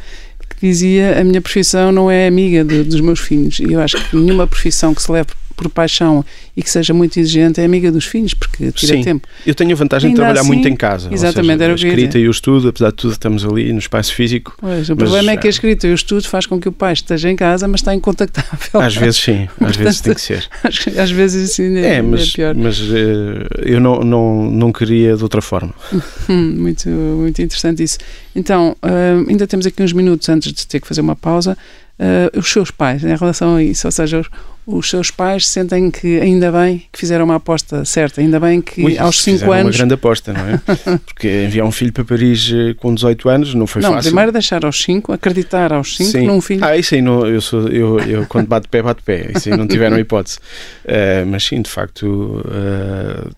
que 0.60 0.67
dizia: 0.67 1.19
A 1.19 1.24
minha 1.24 1.41
profissão 1.41 1.91
não 1.91 2.10
é 2.10 2.27
amiga 2.27 2.63
de- 2.63 2.84
dos 2.84 3.00
meus 3.01 3.19
filhos. 3.19 3.60
E 3.60 3.74
eu 3.74 3.79
acho 3.79 3.98
que 4.10 4.15
nenhuma 4.15 4.48
profissão 4.48 4.93
que 4.93 5.01
se 5.01 5.12
leve 5.12 5.29
por 5.58 5.68
paixão 5.70 6.24
e 6.56 6.62
que 6.62 6.70
seja 6.70 6.94
muito 6.94 7.20
exigente 7.20 7.60
é 7.60 7.66
amiga 7.66 7.92
dos 7.92 8.06
filhos, 8.06 8.34
porque 8.36 8.72
tira 8.72 8.94
Sim. 8.94 9.04
tempo. 9.04 9.28
Eu 9.46 9.56
tenho 9.56 9.72
a 9.72 9.76
vantagem 9.76 10.10
Ainda 10.10 10.16
de 10.16 10.22
trabalhar 10.22 10.42
assim, 10.42 10.48
muito 10.48 10.68
em 10.70 10.76
casa. 10.76 11.10
exatamente, 11.12 11.54
seja, 11.54 11.64
era 11.64 11.74
a 11.74 11.76
escrita 11.76 12.20
e 12.20 12.28
o 12.28 12.32
estudo, 12.32 12.70
apesar 12.70 12.90
de 12.92 12.96
tudo, 12.96 13.12
estamos 13.12 13.44
ali 13.44 13.74
no 13.74 13.80
espaço 13.80 14.14
físico. 14.14 14.56
Pois, 14.62 14.88
o 14.90 14.96
Mas, 14.96 15.04
problema 15.04 15.32
é 15.32 15.38
que 15.38 15.48
a 15.48 15.50
escrita 15.50 15.88
e 15.88 15.92
o 15.92 15.96
estudo 15.96 16.28
faz 16.28 16.46
com 16.46 16.60
que 16.60 16.70
o 16.70 16.72
pai 16.72 16.94
esteja 16.94 17.30
em 17.30 17.36
casa, 17.36 17.68
mas 17.68 17.82
está 17.82 17.94
incontactável. 17.94 18.80
Às 18.80 18.96
vezes, 18.96 19.18
sim, 19.20 19.50
às 19.60 19.76
vezes 19.76 20.00
tem 20.00 20.14
que 20.14 20.22
ser. 20.22 20.48
Às 20.98 21.12
vezes 21.12 21.52
assim 21.52 21.76
é, 21.78 21.96
É, 21.96 22.02
mas, 22.02 22.22
é 22.22 22.36
pior. 22.36 22.56
mas 22.56 22.80
eh, 22.80 23.48
eu 23.66 23.80
não, 23.80 24.00
não, 24.02 24.52
não 24.52 24.72
queria 24.72 25.18
de 25.18 25.24
outra 25.24 25.42
forma. 25.42 25.74
Hum, 26.30 26.56
muito, 26.58 26.88
muito 26.90 27.42
interessante 27.42 27.82
isso. 27.82 27.98
Então, 28.36 28.76
ah, 28.82 29.24
ainda 29.28 29.48
temos 29.48 29.66
aqui 29.66 29.82
uns 29.82 29.94
minutos 29.94 30.30
antes 30.30 30.54
de 30.54 30.68
ter 30.68 30.80
que 30.80 30.88
fazer 30.88 31.02
uma 31.02 31.16
pausa. 31.16 31.58
Ah, 32.00 32.30
os 32.38 32.52
seus 32.52 32.70
pais, 32.70 33.04
em 33.04 33.15
relação 33.15 33.56
a 33.56 33.63
isso, 33.63 33.88
ou 33.88 33.91
seja, 33.91 34.24
os, 34.67 34.89
seus 34.89 35.10
pais 35.10 35.47
sentem 35.47 35.89
que 35.89 36.19
ainda 36.19 36.51
bem 36.51 36.84
que 36.91 36.99
fizeram 36.99 37.25
uma 37.25 37.36
aposta 37.36 37.86
certa, 37.86 38.19
ainda 38.21 38.39
bem 38.39 38.62
que 38.62 38.84
Ui, 38.84 38.97
aos 38.97 39.15
isso 39.15 39.23
5 39.23 39.38
fizeram 39.38 39.53
anos. 39.53 39.65
uma 39.65 39.77
grande 39.77 39.93
aposta, 39.93 40.34
não 40.34 40.41
é? 40.41 40.60
Porque 41.08 41.45
enviar 41.45 41.65
um 41.65 41.71
filho 41.71 41.93
para 41.93 42.03
Paris 42.03 42.51
eh, 42.53 42.73
com 42.73 42.93
18 42.93 43.30
anos 43.30 43.53
não 43.56 43.65
foi 43.65 43.82
não, 43.82 43.93
fácil. 43.93 44.10
primeiro 44.12 44.32
deixar 44.32 44.65
aos 44.65 44.77
5, 44.82 45.13
acreditar 45.13 45.71
aos 45.71 45.95
5 45.95 46.12
Sim. 46.12 46.27
num 46.27 46.41
filho. 46.41 46.63
Ah, 46.63 46.75
isso 46.75 46.93
aí 46.95 47.01
não, 47.01 47.25
eu 47.25 47.39
sou, 47.39 47.67
eu, 47.69 47.99
eu 48.01 48.25
quando 48.27 48.47
bato 48.47 48.67
pé, 48.69 48.82
bato 48.82 49.01
pé. 49.03 49.32
Isso 49.36 49.49
aí 49.49 49.58
não 49.58 49.67
tiveram 49.67 49.97
hipótese. 49.99 50.38
Eh, 50.86 51.23
mas 51.25 51.43
sim, 51.45 51.62
de 51.62 51.69
facto, 51.69 52.43
eh, 52.51 53.30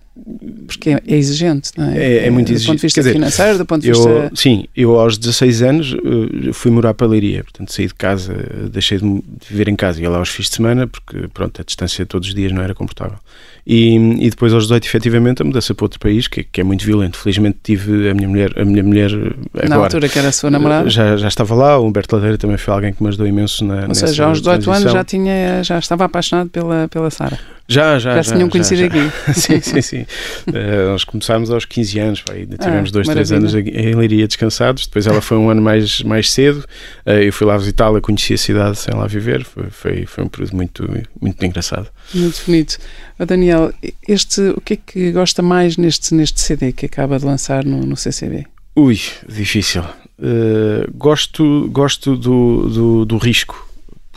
Porque 0.67 0.91
é, 0.91 1.01
é 1.08 1.15
exigente, 1.15 1.71
não 1.77 1.89
é? 1.89 1.97
É- 1.97 2.27
é 2.27 2.29
muito 2.29 2.47
Do 2.47 2.51
ponto 2.53 2.58
exigente. 2.58 2.77
de 2.77 2.82
vista 2.84 3.01
dizer, 3.01 3.13
financeiro, 3.13 3.58
do 3.58 3.65
ponto 3.65 3.82
de 3.82 3.89
eu, 3.89 3.95
vista. 3.95 4.32
sim, 4.36 4.65
eu 4.75 4.99
aos 4.99 5.17
16 5.17 5.62
anos 5.62 5.93
eh, 5.95 6.53
fui 6.53 6.71
morar 6.71 6.93
para 6.93 7.08
Leiria, 7.08 7.43
portanto 7.43 7.71
saí 7.73 7.88
de 7.88 7.95
casa, 7.95 8.34
eh, 8.34 8.69
deixei 8.71 8.97
de 8.97 9.23
viver 9.49 9.67
em 9.67 9.75
casa, 9.75 10.01
ia 10.01 10.10
lá 10.10 10.17
aos 10.19 10.29
fins 10.29 10.45
de 10.49 10.55
semana, 10.55 10.88
porque 10.88 11.27
pronto, 11.34 11.60
a 11.60 11.63
distância 11.63 12.05
todos 12.05 12.27
os 12.29 12.36
dias 12.36 12.51
não 12.51 12.62
era 12.62 12.73
confortável. 12.75 13.17
E, 13.65 13.95
e 14.25 14.29
depois 14.29 14.51
aos 14.53 14.63
18, 14.63 14.86
efetivamente, 14.88 15.41
a 15.41 15.45
mudança 15.45 15.75
para 15.75 15.86
outro 15.86 15.99
país, 15.99 16.27
que, 16.27 16.43
que 16.43 16.60
é 16.62 16.63
muito 16.63 16.84
violento. 16.84 17.17
Felizmente 17.17 17.60
tive 17.62 18.10
a 18.10 18.13
minha 18.15 18.27
mulher, 18.27 18.51
a 18.58 18.65
minha 18.65 18.84
mulher 18.84 19.12
eh, 19.12 19.67
Na 19.67 19.75
agora. 19.75 19.88
altura 19.89 20.10
que 20.10 20.17
era 20.17 20.29
a 20.29 20.32
sua 20.32 20.49
namorada. 20.49 20.89
Já, 20.89 21.17
já 21.17 21.27
estava 21.27 21.53
lá, 21.53 21.77
o 21.77 21.86
Humberto 21.86 22.15
Ladeira 22.15 22.38
também 22.38 22.58
foi 22.58 22.73
alguém 22.73 22.93
que 22.93 23.01
me 23.03 23.10
ajudou 23.10 23.27
imenso 23.27 23.63
na 23.65 23.86
Ou 23.88 23.93
seja, 23.93 24.25
aos 24.25 24.39
18 24.39 24.71
anos 24.71 24.91
já, 24.91 25.03
tinha, 25.03 25.62
já 25.63 25.77
estava 25.77 26.05
apaixonado 26.05 26.49
pela, 26.49 26.88
pela 26.88 27.10
Sara. 27.12 27.38
Já, 27.69 27.99
já, 27.99 28.15
Já 28.15 28.23
se 28.23 28.34
tinham 28.34 28.49
conhecido 28.49 28.82
já. 28.82 28.88
aqui. 28.88 28.99
sim, 29.39 29.62
sim, 29.62 29.82
sim. 29.82 30.05
Eh, 30.53 30.86
nós 30.88 31.03
começámos 31.03 31.51
aos 31.51 31.65
15 31.65 31.99
anos, 31.99 32.21
pá, 32.21 32.34
ainda 32.34 32.58
tivemos 32.58 32.89
Ah, 32.89 32.93
dois, 32.93 33.08
três 33.08 33.32
maravilha. 33.32 33.60
anos 33.60 33.73
em 33.75 33.95
Leiria 33.95 34.27
descansados. 34.27 34.88
Depois 34.88 35.05
ela 35.08 35.21
foi 35.21 35.38
um 35.38 35.49
ano 35.49 35.62
mais, 35.62 36.01
mais 36.03 36.32
cedo. 36.32 36.65
Eh, 37.05 37.27
eu 37.27 37.32
fui 37.34 37.45
lá 37.45 37.58
visitá-la, 37.58 38.01
conheci 38.01 38.34
a 38.34 38.38
cidade 38.38 38.77
sem 38.77 38.93
lá 38.93 39.05
viver. 39.08 39.45
Foi, 39.45 39.69
foi, 39.69 40.05
foi 40.05 40.23
um 40.23 40.27
período 40.27 40.55
muito, 40.55 41.05
muito 41.21 41.45
engraçado. 41.45 41.88
Muito 42.13 42.41
bonito. 42.45 42.77
Ó, 43.19 43.25
Daniel, 43.25 43.71
este, 44.08 44.41
o 44.41 44.62
que 44.62 44.73
é 44.73 44.77
que 44.84 45.12
gosta 45.12 45.41
mais 45.41 45.77
neste, 45.77 46.13
neste 46.15 46.41
CD 46.41 46.71
que 46.71 46.86
acaba 46.88 47.19
de 47.19 47.25
lançar 47.25 47.63
no, 47.63 47.86
no 47.86 47.95
CCB? 47.95 48.45
Ui, 48.75 48.99
difícil. 49.27 49.84
Eh, 50.21 50.88
gosto 50.95 51.69
gosto 51.71 52.15
do, 52.17 52.67
do, 52.69 53.05
do 53.05 53.17
risco. 53.17 53.68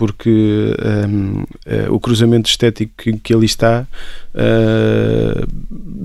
Porque 0.03 0.75
ehm, 0.83 1.45
eh, 1.65 1.87
o 1.88 2.01
cruzamento 2.01 2.51
estético 2.51 2.93
que, 2.97 3.12
que 3.21 3.33
ali 3.33 3.47
está 3.47 3.87
eh, 4.35 5.45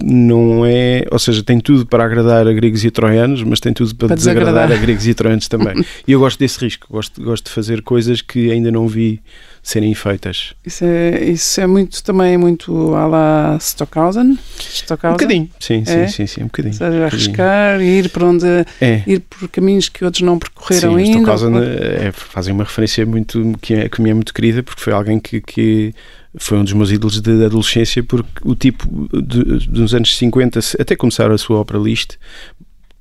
não 0.04 0.66
é. 0.66 1.04
Ou 1.12 1.20
seja, 1.20 1.44
tem 1.44 1.60
tudo 1.60 1.86
para 1.86 2.04
agradar 2.06 2.48
a 2.48 2.54
gregos 2.54 2.84
e 2.86 2.92
troianos, 2.92 3.44
mas 3.44 3.60
tem 3.60 3.74
tudo 3.74 3.96
para, 3.96 4.08
Para 4.10 4.16
desagradar 4.16 4.54
desagradar. 4.54 4.78
a 4.78 4.82
gregos 4.82 5.08
e 5.08 5.14
troianos 5.14 5.48
também. 5.48 5.76
e 6.08 6.12
eu 6.12 6.20
gosto 6.20 6.40
desse 6.40 6.60
risco. 6.60 6.88
Gosto, 6.90 7.22
gosto 7.22 7.46
de 7.46 7.52
fazer 7.52 7.82
coisas 7.82 8.22
que 8.22 8.52
ainda 8.52 8.72
não 8.72 8.88
vi 8.88 9.22
serem 9.64 9.94
feitas. 9.94 10.54
Isso 10.66 10.86
é, 10.86 11.24
isso 11.26 11.60
é 11.60 11.68
muito, 11.68 12.02
também 12.02 12.36
é 12.36 12.38
muito 12.38 12.96
à 12.96 13.06
la 13.06 13.58
Stockhausen. 13.60 14.24
Um 14.32 14.38
Stockhausen. 14.60 15.18
bocadinho. 15.18 15.50
Sim, 15.60 15.84
sim, 15.84 15.92
É? 16.00 16.08
sim, 16.08 16.26
sim, 16.26 16.40
um 16.42 16.44
Ou 16.44 16.48
bocadinho. 16.48 16.74
seja, 16.74 16.92
Um 16.98 17.04
arriscar, 17.04 17.82
ir 17.82 18.10
por 18.10 18.24
onde 18.24 18.46
É. 18.80 19.04
ir 19.06 19.20
por 19.22 19.50
caminhos 19.50 19.90
que 19.90 20.06
outros 20.06 20.22
não 20.22 20.40
percorreram 20.40 20.94
Sim, 20.94 21.00
ainda. 21.00 21.12
Stockhausen 21.18 21.54
é, 21.58 22.12
fazem 22.14 22.54
uma 22.54 22.64
referência 22.64 23.06
muito 23.06 23.56
que, 23.62 23.74
é, 23.74 23.90
que 23.90 24.02
me 24.02 24.10
é 24.10 24.14
muito 24.14 24.34
querida 24.34 24.64
porque 24.64 24.82
foi 24.82 24.94
alguém 24.94 25.20
que, 25.20 25.42
que 25.42 25.94
foi 26.38 26.58
um 26.58 26.64
dos 26.64 26.74
meus 26.74 26.92
ídolos 26.92 27.20
de 27.22 27.46
adolescência 27.46 28.04
porque 28.04 28.30
o 28.44 28.56
tipo 28.56 28.88
de, 29.22 29.68
dos 29.68 29.94
anos 29.94 30.16
50 30.18 30.60
até 30.80 30.96
começar 30.96 31.32
a 31.32 31.38
sua 31.38 31.60
ópera 31.60 31.80
list 31.80 32.16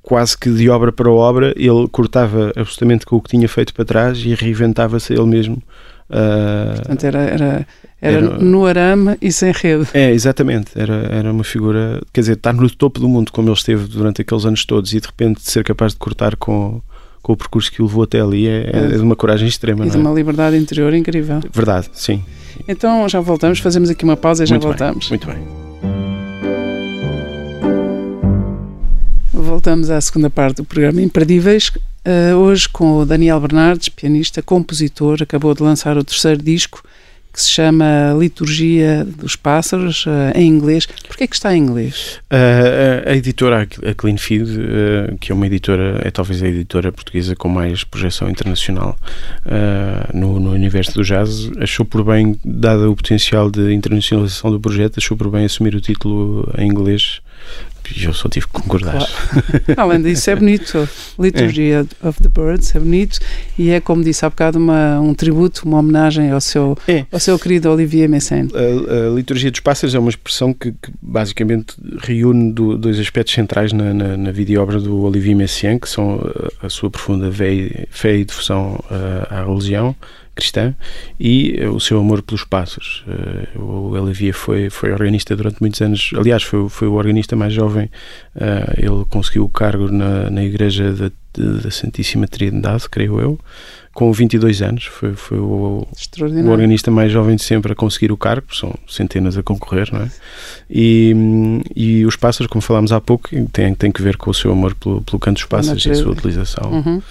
quase 0.01 0.37
que 0.37 0.49
de 0.49 0.69
obra 0.69 0.91
para 0.91 1.09
obra 1.11 1.53
ele 1.57 1.87
cortava 1.91 2.51
absolutamente 2.55 3.05
com 3.05 3.17
o 3.17 3.21
que 3.21 3.29
tinha 3.29 3.47
feito 3.47 3.73
para 3.73 3.85
trás 3.85 4.17
e 4.19 4.33
reinventava-se 4.33 5.13
ele 5.13 5.25
mesmo 5.25 5.61
Ah, 6.09 6.73
Portanto, 6.75 7.03
era, 7.03 7.19
era, 7.19 7.67
era, 8.01 8.17
Era- 8.17 8.37
no 8.37 8.65
arame 8.65 9.17
e 9.21 9.29
sem 9.31 9.51
rede. 9.51 9.87
é, 9.93 10.11
exatamente. 10.11 10.71
Era, 10.75 10.93
era 11.11 11.31
uma 11.31 11.43
figura, 11.43 12.01
quer 12.13 12.21
dizer, 12.21 12.33
estar 12.37 12.53
no 12.53 12.69
topo 12.69 12.99
do 12.99 13.09
mundo 13.09 13.31
como 13.31 13.49
ele 13.49 13.55
esteve 13.57 13.85
durante 13.87 14.21
aqueles 14.21 14.45
anos 14.45 14.63
todos 14.65 14.93
e 14.93 15.01
de 15.01 15.05
repente 15.07 15.41
ser 15.41 15.63
capaz 15.65 15.91
de 15.91 15.99
cortar 15.99 16.37
com, 16.37 16.81
com 17.21 17.33
o 17.33 17.35
percurso 17.37 17.69
que 17.69 17.81
o 17.81 17.85
levou 17.85 18.03
até 18.03 18.21
ali 18.21 18.47
é, 18.47 18.69
é 18.73 18.87
de 18.87 18.99
uma 19.01 19.17
coragem 19.17 19.47
extrema. 19.49 19.85
E 19.85 19.89
de 19.89 19.97
é? 19.97 19.99
uma 19.99 20.11
liberdade 20.11 20.55
interior 20.55 20.93
incrível. 20.93 21.41
Verdade, 21.51 21.89
sim. 21.91 22.23
Então 22.67 23.07
já 23.09 23.19
voltamos, 23.19 23.59
fazemos 23.59 23.89
aqui 23.89 24.03
uma 24.03 24.17
pausa 24.17 24.43
e 24.43 24.47
já 24.47 24.55
muito 24.55 24.67
voltamos. 24.67 25.09
Bem, 25.09 25.19
muito 25.19 25.27
bem. 25.27 25.37
Voltamos 29.33 29.89
à 29.89 29.99
segunda 29.99 30.29
parte 30.29 30.57
do 30.57 30.65
programa 30.65 31.01
Imperdíveis. 31.01 31.69
Uh, 31.69 32.35
hoje 32.37 32.69
com 32.69 32.99
o 32.99 33.05
Daniel 33.05 33.39
Bernardes, 33.39 33.89
pianista, 33.89 34.41
compositor, 34.41 35.21
acabou 35.21 35.53
de 35.53 35.61
lançar 35.61 35.97
o 35.97 36.03
terceiro 36.03 36.41
disco 36.41 36.81
que 37.37 37.43
se 37.43 37.51
chama 37.51 38.15
Liturgia 38.17 39.05
dos 39.05 39.35
Pássaros, 39.35 40.07
uh, 40.07 40.33
em 40.33 40.47
inglês. 40.47 40.87
Porquê 40.87 41.25
é 41.25 41.27
que 41.27 41.35
está 41.35 41.55
em 41.55 41.61
inglês? 41.61 42.19
Uh, 42.33 43.05
a, 43.05 43.11
a, 43.11 43.15
editora, 43.15 43.61
a 43.61 43.93
Clean 43.93 44.17
Feed, 44.17 44.43
uh, 44.43 45.17
que 45.19 45.31
é 45.31 45.35
uma 45.35 45.45
editora, 45.45 46.01
é 46.03 46.09
talvez 46.09 46.41
a 46.41 46.47
editora 46.47 46.91
portuguesa 46.91 47.35
com 47.35 47.47
mais 47.47 47.83
projeção 47.83 48.27
internacional 48.27 48.97
no, 50.13 50.39
no, 50.39 50.51
universo 50.51 50.95
do 50.95 51.03
jazz, 51.03 51.51
achou 51.59 51.85
por 51.85 52.03
bem, 52.03 52.35
dado 52.43 52.91
o 52.91 52.95
potencial 52.95 53.51
de 53.51 53.71
internacionalização 53.71 54.49
do 54.49 54.59
projeto, 54.59 54.97
achou 54.97 55.15
por 55.15 55.29
bem 55.29 55.45
assumir 55.45 55.75
o 55.75 55.81
título 55.81 56.51
em 56.57 56.67
inglês 56.67 57.21
e 57.95 58.03
eu 58.03 58.13
só 58.13 58.27
tive 58.27 58.45
que 58.47 58.53
concordar. 58.53 58.97
Claro. 58.97 59.11
Além 59.77 60.01
disso, 60.01 60.29
é 60.29 60.35
bonito. 60.35 60.89
Liturgia 61.17 61.85
é. 62.03 62.07
of 62.07 62.21
the 62.21 62.29
Birds 62.29 62.75
é 62.75 62.79
bonito 62.79 63.19
e 63.57 63.69
é, 63.69 63.79
como 63.79 64.03
disse 64.03 64.25
há 64.25 64.29
bocado, 64.29 64.57
uma, 64.57 64.99
um 64.99 65.13
tributo, 65.13 65.63
uma 65.65 65.79
homenagem 65.79 66.31
ao 66.31 66.41
seu, 66.41 66.77
é. 66.87 67.05
ao 67.11 67.19
seu 67.19 67.37
querido 67.39 67.71
Olivier 67.71 68.09
Messene. 68.09 68.49
A, 68.53 69.07
a, 69.07 69.15
Liturgia 69.15 69.51
dos 69.51 69.59
Pássaros 69.59 69.95
é 69.95 69.99
uma 69.99 70.09
expressão 70.09 70.53
que, 70.53 70.71
que 70.71 70.91
basicamente 71.01 71.75
reúne 71.99 72.51
do, 72.51 72.77
dois 72.77 72.99
aspectos 72.99 73.33
centrais 73.33 73.71
na, 73.71 73.93
na, 73.93 74.17
na 74.17 74.31
videoobra 74.31 74.79
do 74.79 75.01
Olivier 75.03 75.35
Messiaen, 75.35 75.79
que 75.79 75.89
são 75.89 76.19
a, 76.61 76.67
a 76.67 76.69
sua 76.69 76.89
profunda 76.89 77.31
fé, 77.31 77.87
fé 77.89 78.17
e 78.17 78.25
devoção 78.25 78.83
à, 78.89 79.39
à 79.39 79.45
religião 79.45 79.95
cristã 80.37 80.75
e 81.19 81.55
eh, 81.57 81.67
o 81.67 81.79
seu 81.79 81.99
amor 81.99 82.21
pelos 82.21 82.43
passos. 82.43 83.03
Uh, 83.55 83.89
o 83.91 83.97
Elavia 83.97 84.33
foi, 84.33 84.69
foi 84.69 84.91
organista 84.91 85.35
durante 85.35 85.59
muitos 85.59 85.81
anos, 85.81 86.11
aliás, 86.15 86.43
foi, 86.43 86.69
foi 86.69 86.87
o 86.87 86.93
organista 86.93 87.35
mais 87.35 87.53
jovem. 87.53 87.89
Uh, 88.35 88.73
ele 88.77 89.05
conseguiu 89.09 89.43
o 89.43 89.49
cargo 89.49 89.91
na, 89.91 90.29
na 90.29 90.43
Igreja 90.43 90.93
da, 90.93 91.11
da 91.33 91.71
Santíssima 91.71 92.27
Trindade, 92.27 92.87
creio 92.89 93.19
eu, 93.19 93.39
com 93.93 94.13
22 94.13 94.61
anos. 94.61 94.85
Foi, 94.85 95.13
foi 95.13 95.39
o, 95.39 95.87
o, 95.87 96.49
organista 96.49 96.91
mais 96.91 97.11
jovem 97.11 97.35
de 97.35 97.43
sempre 97.43 97.71
a 97.71 97.75
conseguir 97.75 98.11
o 98.11 98.17
cargo, 98.17 98.55
são 98.55 98.75
centenas 98.87 99.37
a 99.37 99.43
concorrer, 99.43 99.89
não 99.91 100.01
é? 100.01 100.11
E, 100.69 101.15
e 101.75 102.05
os 102.05 102.15
pássaros, 102.15 102.47
como 102.47 102.61
falámos 102.61 102.91
há 102.91 103.01
pouco, 103.01 103.29
têm, 103.51 103.73
têm 103.73 103.91
que 103.91 104.03
ver 104.03 104.15
com 104.15 104.29
o 104.29 104.33
seu 104.33 104.51
amor 104.51 104.75
pelo, 104.75 105.01
pelo 105.01 105.19
canto 105.19 105.37
dos 105.37 105.45
pássaros 105.45 105.83
e 105.83 105.89
a 105.89 105.95
sua 105.95 106.11
utilização. 106.11 106.71
Uhum. 106.71 107.01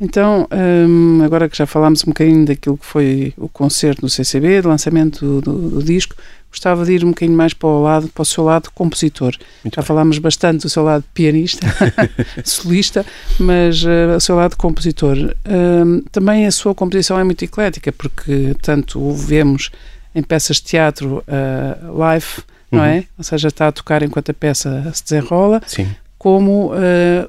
Então, 0.00 0.48
um, 0.88 1.22
agora 1.22 1.48
que 1.48 1.56
já 1.56 1.66
falámos 1.66 2.02
um 2.02 2.06
bocadinho 2.06 2.44
daquilo 2.44 2.76
que 2.76 2.84
foi 2.84 3.32
o 3.36 3.48
concerto 3.48 4.02
no 4.02 4.08
CCB, 4.08 4.62
do 4.62 4.68
lançamento 4.68 5.24
do, 5.24 5.40
do, 5.40 5.70
do, 5.70 5.82
disco, 5.82 6.16
gostava 6.50 6.84
de 6.84 6.92
ir 6.92 7.04
um 7.04 7.10
bocadinho 7.10 7.36
mais 7.36 7.54
para 7.54 7.68
o 7.68 7.82
lado, 7.82 8.08
para 8.08 8.22
o 8.22 8.24
seu 8.24 8.44
lado 8.44 8.70
compositor. 8.74 9.34
Muito 9.62 9.74
já 9.74 9.82
bem. 9.82 9.86
falámos 9.86 10.18
bastante 10.18 10.62
do 10.62 10.68
seu 10.68 10.82
lado 10.82 11.04
pianista, 11.14 11.66
solista, 12.44 13.06
mas 13.38 13.84
uh, 13.84 14.16
o 14.16 14.20
seu 14.20 14.34
lado 14.34 14.56
compositor. 14.56 15.16
Um, 15.46 16.02
também 16.10 16.46
a 16.46 16.50
sua 16.50 16.74
composição 16.74 17.18
é 17.18 17.24
muito 17.24 17.44
eclética, 17.44 17.92
porque 17.92 18.54
tanto 18.62 19.00
o 19.00 19.14
vemos 19.14 19.70
em 20.12 20.22
peças 20.22 20.56
de 20.56 20.64
teatro 20.64 21.24
uh, 21.28 21.96
live, 21.96 22.26
não 22.70 22.80
uhum. 22.80 22.84
é? 22.84 23.04
Ou 23.16 23.24
seja, 23.24 23.48
está 23.48 23.68
a 23.68 23.72
tocar 23.72 24.02
enquanto 24.02 24.30
a 24.30 24.34
peça 24.34 24.90
se 24.92 25.04
desenrola. 25.04 25.62
Sim 25.66 25.86
como 26.24 26.72
uh, 26.72 26.78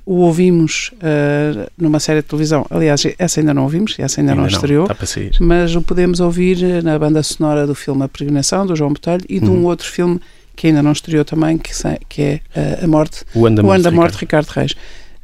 o 0.05 0.19
ouvimos 0.19 0.93
uh, 0.93 1.69
numa 1.77 1.99
série 1.99 2.21
de 2.21 2.27
televisão. 2.27 2.65
Aliás, 2.69 3.05
essa 3.19 3.41
ainda 3.41 3.53
não 3.53 3.63
ouvimos, 3.63 3.99
essa 3.99 4.21
ainda, 4.21 4.31
ainda 4.31 4.43
não 4.43 4.47
estreou, 4.47 4.87
não, 4.87 4.95
mas 5.41 5.75
o 5.75 5.81
podemos 5.81 6.21
ouvir 6.21 6.63
eh, 6.63 6.81
na 6.81 6.97
banda 6.97 7.21
sonora 7.21 7.67
do 7.67 7.75
filme 7.75 8.05
A 8.05 8.07
Peregrinação, 8.07 8.65
do 8.65 8.73
João 8.73 8.93
Botelho, 8.93 9.25
e 9.27 9.41
de 9.41 9.49
um 9.49 9.55
uhum. 9.55 9.65
outro 9.65 9.85
filme 9.85 10.21
que 10.55 10.67
ainda 10.67 10.81
não 10.81 10.93
estreou 10.93 11.25
também, 11.25 11.57
que, 11.57 11.73
que 12.07 12.21
é 12.21 12.39
uh, 12.55 12.85
A 12.85 12.87
Morte, 12.87 13.25
O 13.35 13.45
Ano 13.45 13.57
da 13.57 13.63
Morte, 13.63 13.83
Morte, 13.83 13.95
Morte 13.95 14.17
Ricardo 14.17 14.47
Reis. 14.47 14.73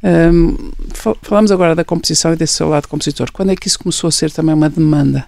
Um, 0.04 0.70
falamos 1.22 1.50
agora 1.50 1.74
da 1.74 1.82
composição 1.82 2.34
e 2.34 2.36
desse 2.36 2.52
seu 2.52 2.68
lado 2.68 2.86
compositor. 2.86 3.32
Quando 3.32 3.52
é 3.52 3.56
que 3.56 3.68
isso 3.68 3.78
começou 3.78 4.08
a 4.08 4.12
ser 4.12 4.30
também 4.30 4.54
uma 4.54 4.68
demanda? 4.68 5.24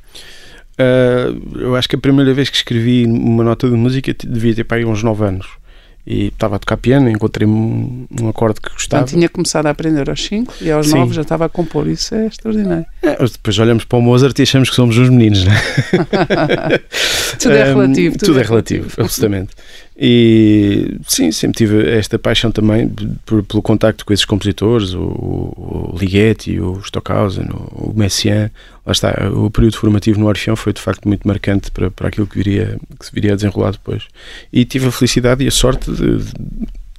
Eu 1.54 1.76
acho 1.76 1.88
que 1.88 1.96
a 1.96 1.98
primeira 1.98 2.34
vez 2.34 2.50
que 2.50 2.56
escrevi 2.58 3.06
uma 3.06 3.42
nota 3.42 3.70
de 3.70 3.74
música 3.74 4.14
devia 4.22 4.54
ter 4.54 4.64
para 4.64 4.76
aí 4.76 4.84
uns 4.84 5.02
9 5.02 5.24
anos 5.24 5.63
e 6.06 6.26
estava 6.26 6.56
a 6.56 6.58
tocar 6.58 6.76
piano, 6.76 7.08
encontrei 7.08 7.48
um, 7.48 8.06
um 8.20 8.28
acorde 8.28 8.60
que 8.60 8.70
gostava. 8.70 9.04
Então 9.04 9.14
tinha 9.14 9.28
começado 9.28 9.66
a 9.66 9.70
aprender 9.70 10.10
aos 10.10 10.22
5 10.22 10.54
e 10.60 10.70
aos 10.70 10.92
9 10.92 11.14
já 11.14 11.22
estava 11.22 11.46
a 11.46 11.48
compor, 11.48 11.88
isso 11.88 12.14
é 12.14 12.26
extraordinário. 12.26 12.84
É, 13.02 13.16
depois 13.16 13.58
olhamos 13.58 13.84
para 13.84 13.98
o 13.98 14.02
Mozart 14.02 14.38
e 14.38 14.42
achamos 14.42 14.68
que 14.68 14.76
somos 14.76 14.98
uns 14.98 15.08
meninos, 15.08 15.44
não 15.44 15.52
é? 15.52 16.78
tudo 17.40 17.54
é 17.54 17.64
relativo. 17.64 18.18
Tudo, 18.18 18.26
tudo 18.26 18.38
é, 18.38 18.42
é 18.42 18.44
relativo, 18.44 18.88
absolutamente. 18.98 19.50
E 19.96 20.96
sim, 21.06 21.30
sempre 21.30 21.58
tive 21.58 21.88
esta 21.88 22.18
paixão 22.18 22.50
também 22.50 22.88
por, 23.24 23.44
pelo 23.44 23.62
contacto 23.62 24.04
com 24.04 24.12
esses 24.12 24.24
compositores, 24.24 24.92
o, 24.92 25.02
o 25.02 25.96
Ligeti, 25.98 26.58
o 26.58 26.80
Stockhausen, 26.80 27.46
o, 27.50 27.90
o 27.90 27.94
Messiaen. 27.96 28.50
Lá 28.84 28.92
está, 28.92 29.30
o 29.32 29.50
período 29.50 29.76
formativo 29.76 30.18
no 30.18 30.26
Orfeão 30.26 30.56
foi 30.56 30.72
de 30.72 30.80
facto 30.80 31.06
muito 31.06 31.26
marcante 31.26 31.70
para, 31.70 31.90
para 31.90 32.08
aquilo 32.08 32.26
que, 32.26 32.36
viria, 32.36 32.76
que 32.98 33.06
se 33.06 33.12
viria 33.12 33.32
a 33.32 33.36
desenrolar 33.36 33.70
depois. 33.72 34.04
E 34.52 34.64
tive 34.64 34.88
a 34.88 34.92
felicidade 34.92 35.44
e 35.44 35.46
a 35.46 35.50
sorte 35.50 35.90
de, 35.90 36.18
de 36.18 36.32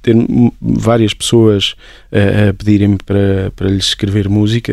ter 0.06 0.16
várias 0.60 1.12
pessoas 1.12 1.74
a, 2.12 2.50
a 2.50 2.54
pedirem-me 2.54 2.98
para, 3.04 3.50
para 3.56 3.68
lhes 3.68 3.86
escrever 3.86 4.28
música, 4.28 4.72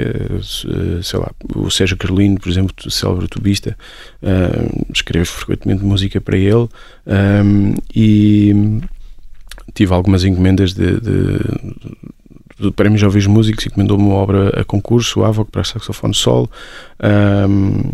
sei 1.02 1.20
lá, 1.20 1.32
o 1.56 1.72
Sérgio 1.72 1.98
Carolino, 1.98 2.40
por 2.40 2.50
exemplo, 2.50 2.92
célebre 2.92 3.28
tubista, 3.28 3.76
uh, 4.22 5.26
frequentemente 5.26 5.84
música 5.84 6.22
para 6.22 6.38
ele 6.38 6.68
um, 7.08 7.74
e 7.96 8.80
tive 9.74 9.94
algumas 9.94 10.24
encomendas 10.24 10.74
de, 10.74 11.00
de 11.00 11.40
do 12.58 12.72
Prémio 12.72 12.98
Jovens 12.98 13.28
Músicos 13.28 13.66
encomendou-me 13.66 14.04
uma 14.04 14.16
obra 14.16 14.62
a 14.62 14.64
concurso, 14.64 15.20
o 15.20 15.26
Avoc, 15.26 15.52
para 15.52 15.64
saxofone 15.64 16.14
solo. 16.14 16.50
Um, 17.04 17.92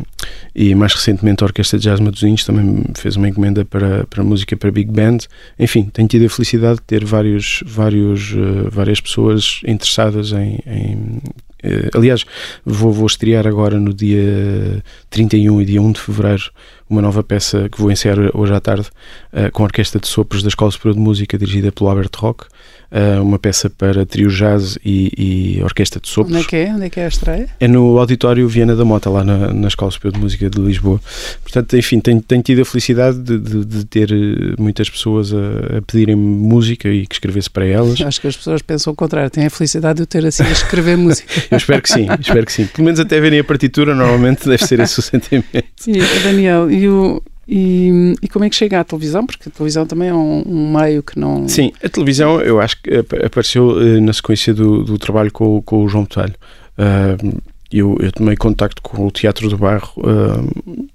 e 0.53 0.75
mais 0.75 0.93
recentemente 0.93 1.43
a 1.43 1.47
Orquestra 1.47 1.79
de 1.79 1.85
Jazz 1.85 1.99
Matosinhos 1.99 2.43
também 2.43 2.83
fez 2.95 3.15
uma 3.15 3.27
encomenda 3.27 3.63
para, 3.65 4.05
para 4.07 4.23
música 4.23 4.55
para 4.57 4.71
Big 4.71 4.91
Band. 4.91 5.19
Enfim, 5.57 5.89
tenho 5.91 6.07
tido 6.07 6.25
a 6.25 6.29
felicidade 6.29 6.75
de 6.75 6.83
ter 6.83 7.05
vários, 7.05 7.63
vários, 7.65 8.33
uh, 8.33 8.69
várias 8.69 8.99
pessoas 8.99 9.61
interessadas 9.65 10.31
em, 10.33 10.59
em 10.67 11.21
uh, 11.63 11.89
aliás, 11.97 12.25
vou, 12.65 12.91
vou 12.91 13.07
estrear 13.07 13.47
agora 13.47 13.79
no 13.79 13.93
dia 13.93 14.83
31 15.09 15.61
e 15.61 15.65
dia 15.65 15.81
1 15.81 15.91
de 15.93 15.99
Fevereiro 15.99 16.51
uma 16.89 17.01
nova 17.01 17.23
peça 17.23 17.69
que 17.69 17.79
vou 17.79 17.91
ensaiar 17.91 18.17
hoje 18.35 18.53
à 18.53 18.59
tarde 18.59 18.87
uh, 19.31 19.51
com 19.51 19.63
a 19.63 19.65
Orquestra 19.65 19.99
de 19.99 20.07
Sopros 20.07 20.41
da 20.41 20.49
Escola 20.49 20.71
Superior 20.71 20.95
de 20.95 21.01
Música 21.01 21.37
dirigida 21.37 21.71
pelo 21.71 21.89
Albert 21.89 22.11
Rock 22.17 22.45
uh, 22.91 23.21
uma 23.21 23.39
peça 23.39 23.69
para 23.69 24.05
trio 24.05 24.29
jazz 24.29 24.77
e, 24.83 25.57
e, 25.57 25.63
orquestra 25.63 25.99
de 25.99 26.07
sopros. 26.07 26.35
Onde 26.35 26.45
é 26.45 26.47
que 26.47 26.55
é? 26.55 26.73
Onde 26.73 26.85
é 26.85 26.89
que 26.89 26.99
é 26.99 27.05
a 27.05 27.07
estreia? 27.07 27.49
É 27.59 27.67
no 27.67 27.97
Auditório 27.97 28.47
Viana 28.47 28.75
da 28.75 28.85
Mota, 28.85 29.09
lá 29.09 29.23
na, 29.23 29.53
na 29.53 29.67
Escola 29.67 29.91
Superior 29.91 30.13
de 30.13 30.19
Música 30.19 30.49
de 30.49 30.59
Lisboa. 30.59 30.99
Portanto, 31.43 31.75
enfim, 31.77 31.99
tenho, 31.99 32.21
tenho 32.21 32.41
tido 32.41 32.61
a 32.61 32.65
felicidade 32.65 33.19
de, 33.19 33.37
de, 33.37 33.65
de 33.65 33.85
ter 33.85 34.11
eh, 34.11 34.55
muitas 34.57 34.89
pessoas 34.89 35.33
a, 35.33 35.77
a 35.77 35.81
pedirem 35.81 36.15
música 36.15 36.89
e 36.89 37.05
que 37.05 37.15
escrevesse 37.15 37.49
para 37.49 37.65
elas. 37.65 37.99
Acho 38.01 38.21
que 38.21 38.27
as 38.27 38.37
pessoas 38.37 38.61
pensam 38.61 38.93
o 38.93 38.95
contrário, 38.95 39.29
têm 39.29 39.45
a 39.45 39.49
felicidade 39.49 39.97
de 39.97 40.03
eu 40.03 40.07
ter 40.07 40.25
assim 40.25 40.43
a 40.43 40.51
escrever 40.51 40.97
música. 40.97 41.31
Eu 41.51 41.57
espero 41.57 41.81
que 41.81 41.89
sim, 41.89 42.07
espero 42.19 42.45
que 42.45 42.53
sim. 42.53 42.65
Pelo 42.67 42.85
menos 42.85 42.99
até 42.99 43.19
verem 43.19 43.39
a 43.39 43.43
partitura, 43.43 43.93
normalmente 43.93 44.47
deve 44.47 44.65
ser 44.65 44.79
esse 44.79 44.99
o 44.99 45.01
sentimento. 45.03 45.47
E, 45.87 45.99
Daniel, 46.23 46.69
e 46.71 46.87
o, 46.87 47.21
e, 47.51 48.13
e, 48.21 48.27
como 48.27 48.45
é 48.45 48.49
que 48.49 48.55
chega 48.55 48.79
à 48.79 48.83
televisão? 48.83 49.25
Porque 49.25 49.49
a 49.49 49.51
televisão 49.51 49.83
também 49.83 50.09
é 50.09 50.13
um, 50.13 50.43
um, 50.45 50.77
meio 50.77 51.01
que 51.01 51.17
não. 51.17 51.47
Sim, 51.47 51.71
a 51.83 51.89
televisão 51.89 52.39
eu 52.41 52.61
acho 52.61 52.79
que 52.79 52.93
apareceu 53.25 53.69
uh, 53.69 54.01
na 54.01 54.13
sequência 54.13 54.53
do, 54.53 54.83
do 54.83 54.99
trabalho 54.99 55.31
com, 55.31 55.59
com 55.63 55.83
o 55.83 55.89
João 55.89 56.03
Botelho. 56.03 56.35
Uh, 56.77 57.41
eu, 57.71 57.97
eu 57.99 58.11
tomei 58.11 58.35
contacto 58.35 58.83
com 58.83 59.07
o 59.07 59.09
Teatro 59.09 59.49
do 59.49 59.57
Bairro 59.57 59.91
uh, 59.97 60.87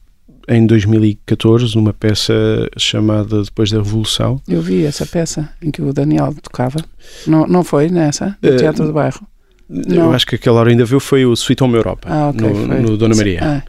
em 0.49 0.65
2014, 0.65 1.75
numa 1.75 1.93
peça 1.93 2.33
chamada 2.77 3.43
Depois 3.43 3.73
da 3.73 3.79
Revolução. 3.79 4.41
Eu 4.47 4.63
vi 4.63 4.85
essa 4.85 5.05
peça 5.05 5.51
em 5.61 5.73
que 5.73 5.83
o 5.83 5.93
Daniel 5.93 6.33
tocava. 6.41 6.79
Não, 7.27 7.49
não 7.49 7.65
foi 7.65 7.89
nessa? 7.89 8.39
No 8.41 8.57
Teatro 8.57 8.87
do 8.87 8.93
Bairro? 8.93 9.27
Eu 9.69 9.97
não. 9.97 10.13
acho 10.13 10.27
que 10.27 10.35
aquela 10.35 10.61
hora 10.61 10.71
ainda 10.71 10.85
viu 10.85 11.01
foi 11.01 11.25
o 11.25 11.33
Sweet 11.33 11.65
Home 11.65 11.75
Europa, 11.75 12.07
ah, 12.11 12.29
okay, 12.29 12.49
no, 12.49 12.83
no, 12.83 12.97
Dona 12.97 13.17
Maria. 13.17 13.41
Ah. 13.43 13.63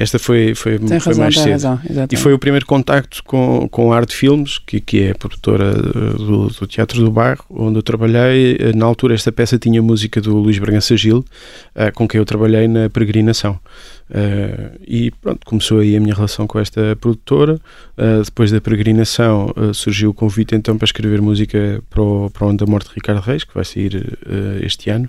Esta 0.00 0.18
foi, 0.18 0.54
foi, 0.54 0.78
foi 0.78 0.96
razão, 0.96 1.14
mais 1.18 1.34
cedo. 1.34 1.50
Razão, 1.50 1.80
e 2.10 2.16
foi 2.16 2.32
o 2.32 2.38
primeiro 2.38 2.64
contacto 2.64 3.22
com, 3.22 3.68
com 3.70 3.92
a 3.92 3.96
Arte 3.98 4.16
Filmes, 4.16 4.56
que, 4.56 4.80
que 4.80 5.02
é 5.02 5.10
a 5.10 5.14
produtora 5.14 5.72
eh, 5.72 6.16
do, 6.16 6.48
do, 6.48 6.66
Teatro 6.66 7.04
do 7.04 7.10
Bairro, 7.10 7.44
onde 7.50 7.78
eu 7.78 7.82
trabalhei. 7.82 8.56
Eh, 8.58 8.72
na 8.74 8.86
altura, 8.86 9.14
esta 9.14 9.30
peça 9.30 9.58
tinha 9.58 9.82
música 9.82 10.18
do 10.18 10.38
Luís 10.38 10.58
Bragança 10.58 10.96
Gil, 10.96 11.18
uh, 11.18 11.92
com 11.94 12.08
quem 12.08 12.18
eu 12.18 12.24
trabalhei 12.24 12.66
na 12.66 12.88
Peregrinação. 12.88 13.60
E 14.88 15.12
pronto, 15.20 15.44
começou 15.44 15.78
aí 15.80 15.94
a 15.94 16.00
minha 16.00 16.14
relação 16.14 16.44
com 16.44 16.58
esta 16.58 16.96
produtora. 16.96 17.60
Depois 18.24 18.50
da 18.50 18.60
peregrinação 18.60 19.54
surgiu 19.72 20.10
o 20.10 20.14
convite 20.14 20.52
então 20.56 20.76
para 20.76 20.84
escrever 20.84 21.22
música 21.22 21.80
para 21.88 22.02
o, 22.02 22.28
para 22.28 22.44
o 22.44 22.48
Ano 22.48 22.58
da 22.58 22.66
Morte 22.66 22.88
de 22.88 22.96
Ricardo 22.96 23.20
Reis, 23.20 23.44
que 23.44 23.54
vai 23.54 23.64
sair 23.64 24.18
este 24.62 24.90
ano. 24.90 25.08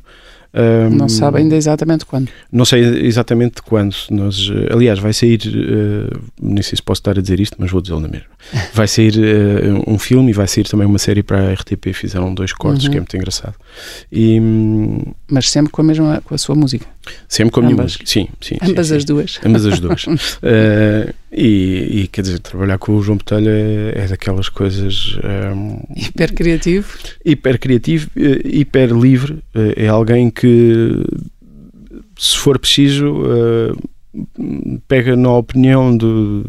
Um, 0.54 0.90
não 0.96 1.08
sabe 1.08 1.38
ainda 1.38 1.56
exatamente 1.56 2.06
quando. 2.06 2.30
Não 2.52 2.66
sei 2.66 2.82
exatamente 3.06 3.62
quando. 3.62 3.96
Nós, 4.10 4.50
uh, 4.50 4.74
aliás, 4.74 5.00
vai 5.00 5.14
sair, 5.14 5.40
uh, 5.48 6.22
nem 6.42 6.62
sei 6.62 6.76
se 6.76 6.84
posso 6.84 7.00
estar 7.00 7.18
a 7.18 7.22
dizer 7.22 7.40
isto, 7.40 7.56
mas 7.58 7.72
vou 7.72 7.82
dizê-lo 7.82 8.02
na 8.02 8.10
mesma. 8.10 8.28
Vai 8.74 8.88
sair 8.88 9.14
uh, 9.18 9.84
um 9.90 9.98
filme 9.98 10.32
e 10.32 10.34
vai 10.34 10.48
sair 10.48 10.64
também 10.66 10.86
uma 10.88 10.98
série 11.00 11.24
para 11.24 11.50
a 11.50 11.54
RTP. 11.54 11.94
Fizeram 11.94 12.34
dois 12.34 12.52
cortes, 12.54 12.86
Uhum. 12.86 12.92
que 12.92 12.98
é 12.98 13.00
muito 13.00 13.16
engraçado. 13.16 13.56
E, 14.12 14.40
hum, 14.40 15.00
Mas 15.30 15.50
sempre 15.50 15.72
com 15.72 15.82
a 15.82 15.86
mesma, 15.86 16.22
com 16.26 16.36
a 16.36 16.38
sua 16.38 16.56
música. 16.56 16.86
sempre 17.28 17.52
com 17.54 17.60
a 17.60 17.64
minha 17.64 17.74
Ambas. 17.74 17.86
música. 17.94 18.06
Sim, 18.06 18.28
sim. 18.42 18.56
Ambas 18.62 18.88
sim, 18.88 18.96
as 18.96 19.02
sim. 19.04 19.08
duas. 19.08 19.40
Ambas 19.46 19.66
as 19.66 19.80
duas. 19.80 20.04
Uh, 20.06 21.14
e, 21.32 22.02
e, 22.02 22.08
quer 22.12 22.22
dizer, 22.24 22.40
trabalhar 22.40 22.78
com 22.78 22.94
o 22.96 23.02
João 23.02 23.18
Botelho 23.18 23.50
é, 23.50 23.94
é 24.04 24.08
daquelas 24.08 24.50
coisas 24.50 25.18
um, 25.56 25.80
Hiper 25.96 26.34
criativo. 26.34 26.98
hiper 27.26 27.58
criativo, 27.60 28.10
eh, 28.18 28.42
hiper 28.44 28.92
livre. 28.92 29.40
É 29.76 29.88
alguém 29.88 30.30
que, 30.30 31.04
se 32.18 32.38
for 32.38 32.60
preciso, 32.60 33.24
eh, 33.26 33.74
pega 34.88 35.16
na 35.16 35.32
opinião 35.32 35.96
de 35.96 36.44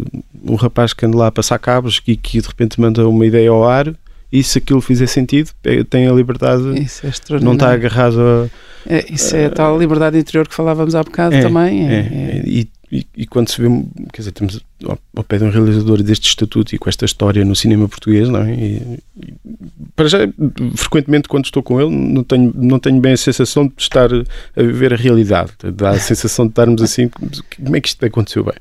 um 0.45 0.55
rapaz 0.55 0.93
que 0.93 1.07
anda 1.07 1.17
lá 1.17 1.27
a 1.29 1.33
passar 1.33 1.59
cabos 1.59 2.03
e 2.07 2.17
que 2.17 2.41
de 2.41 2.47
repente 2.47 2.81
manda 2.81 3.07
uma 3.09 3.27
ideia 3.27 3.51
ao 3.51 3.67
ar. 3.67 3.93
E 4.31 4.43
se 4.43 4.59
aquilo 4.59 4.81
fizer 4.81 5.07
sentido, 5.07 5.51
eh, 5.65 5.85
tem 5.85 6.07
a 6.09 6.13
liberdade, 6.13 6.63
Isso 6.81 7.07
é 7.07 7.39
não 7.41 7.53
está 7.53 7.71
agarrado 7.71 8.19
a, 8.19 8.49
É, 8.87 9.13
isso 9.13 9.35
é 9.37 9.47
a 9.47 9.51
tal 9.51 9.79
liberdade 9.79 10.19
interior 10.19 10.47
que 10.49 10.55
falávamos 10.55 10.95
há 10.95 11.03
bocado 11.03 11.35
É, 11.35 11.43
também. 11.43 11.89
É, 11.89 11.95
É, 11.95 12.43
E, 12.47 12.69
e- 12.91 13.07
e 13.17 13.27
quando 13.27 13.49
se 13.49 13.59
vê, 13.61 13.69
quer 14.13 14.19
dizer, 14.21 14.33
temos 14.33 14.61
ao, 14.85 14.99
ao 15.17 15.25
pé 15.25 15.39
de 15.39 15.45
um 15.45 15.51
realizador 15.51 16.03
deste 16.03 16.29
estatuto 16.29 16.75
e 16.75 16.79
com 16.79 16.91
esta 16.91 17.07
história 17.07 17.43
no 17.43 17.57
cinema 17.57 17.89
português, 17.89 18.29
não 18.29 18.41
é? 18.43 18.53
E, 18.53 18.99
e, 19.25 19.35
para 19.97 20.09
já, 20.09 20.19
frequentemente, 20.75 21.27
quando 21.27 21.45
estou 21.47 21.63
com 21.63 21.81
ele, 21.81 21.91
não 21.91 22.23
tenho, 22.23 22.53
não 22.55 22.79
tenho 22.79 23.01
bem 23.01 23.13
a 23.13 23.17
sensação 23.17 23.67
de 23.67 23.73
estar 23.79 24.11
a 24.13 24.63
viver 24.63 24.93
a 24.93 24.97
realidade. 24.97 25.53
Dá 25.75 25.91
a 25.91 25.99
sensação 25.99 26.45
de 26.47 26.51
estarmos 26.53 26.83
assim, 26.83 27.09
como 27.63 27.77
é 27.77 27.81
que 27.81 27.89
isto 27.89 28.05
aconteceu 28.05 28.45
bem? 28.45 28.55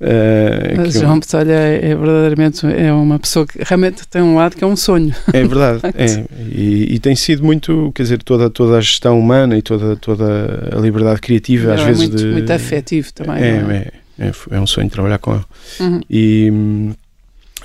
Eh, 0.00 0.74
Mas 0.76 0.94
eu- 0.94 1.02
João 1.02 1.18
Botelho 1.18 1.50
é, 1.50 1.76
é 1.90 1.94
verdadeiramente 1.94 2.66
é 2.66 2.92
uma 2.92 3.18
pessoa 3.18 3.46
que 3.46 3.58
realmente 3.62 4.06
tem 4.08 4.22
um 4.22 4.36
lado 4.36 4.56
que 4.56 4.64
é 4.64 4.66
um 4.66 4.76
sonho. 4.76 5.14
É 5.32 5.44
verdade, 5.44 5.80
é. 5.94 6.24
E, 6.52 6.94
e 6.94 6.98
tem 6.98 7.14
sido 7.16 7.44
muito, 7.44 7.92
quer 7.94 8.02
dizer, 8.04 8.22
toda, 8.22 8.48
toda 8.48 8.78
a 8.78 8.80
gestão 8.80 9.18
humana 9.18 9.47
e 9.56 9.62
toda, 9.62 9.96
toda 9.96 10.70
a 10.76 10.80
liberdade 10.80 11.20
criativa, 11.20 11.74
às 11.74 11.80
é 11.80 11.84
vezes. 11.86 12.02
muito, 12.02 12.16
de, 12.16 12.26
muito 12.26 12.50
afetivo 12.52 13.12
também. 13.12 13.42
É, 13.42 13.60
não 13.62 13.70
é? 13.70 13.76
é, 14.18 14.26
é, 14.28 14.32
é 14.52 14.60
um 14.60 14.66
sonho 14.66 14.88
trabalhar 14.90 15.18
com 15.18 15.34
ele. 15.34 15.44
Uhum. 15.80 16.00
E, 16.10 16.52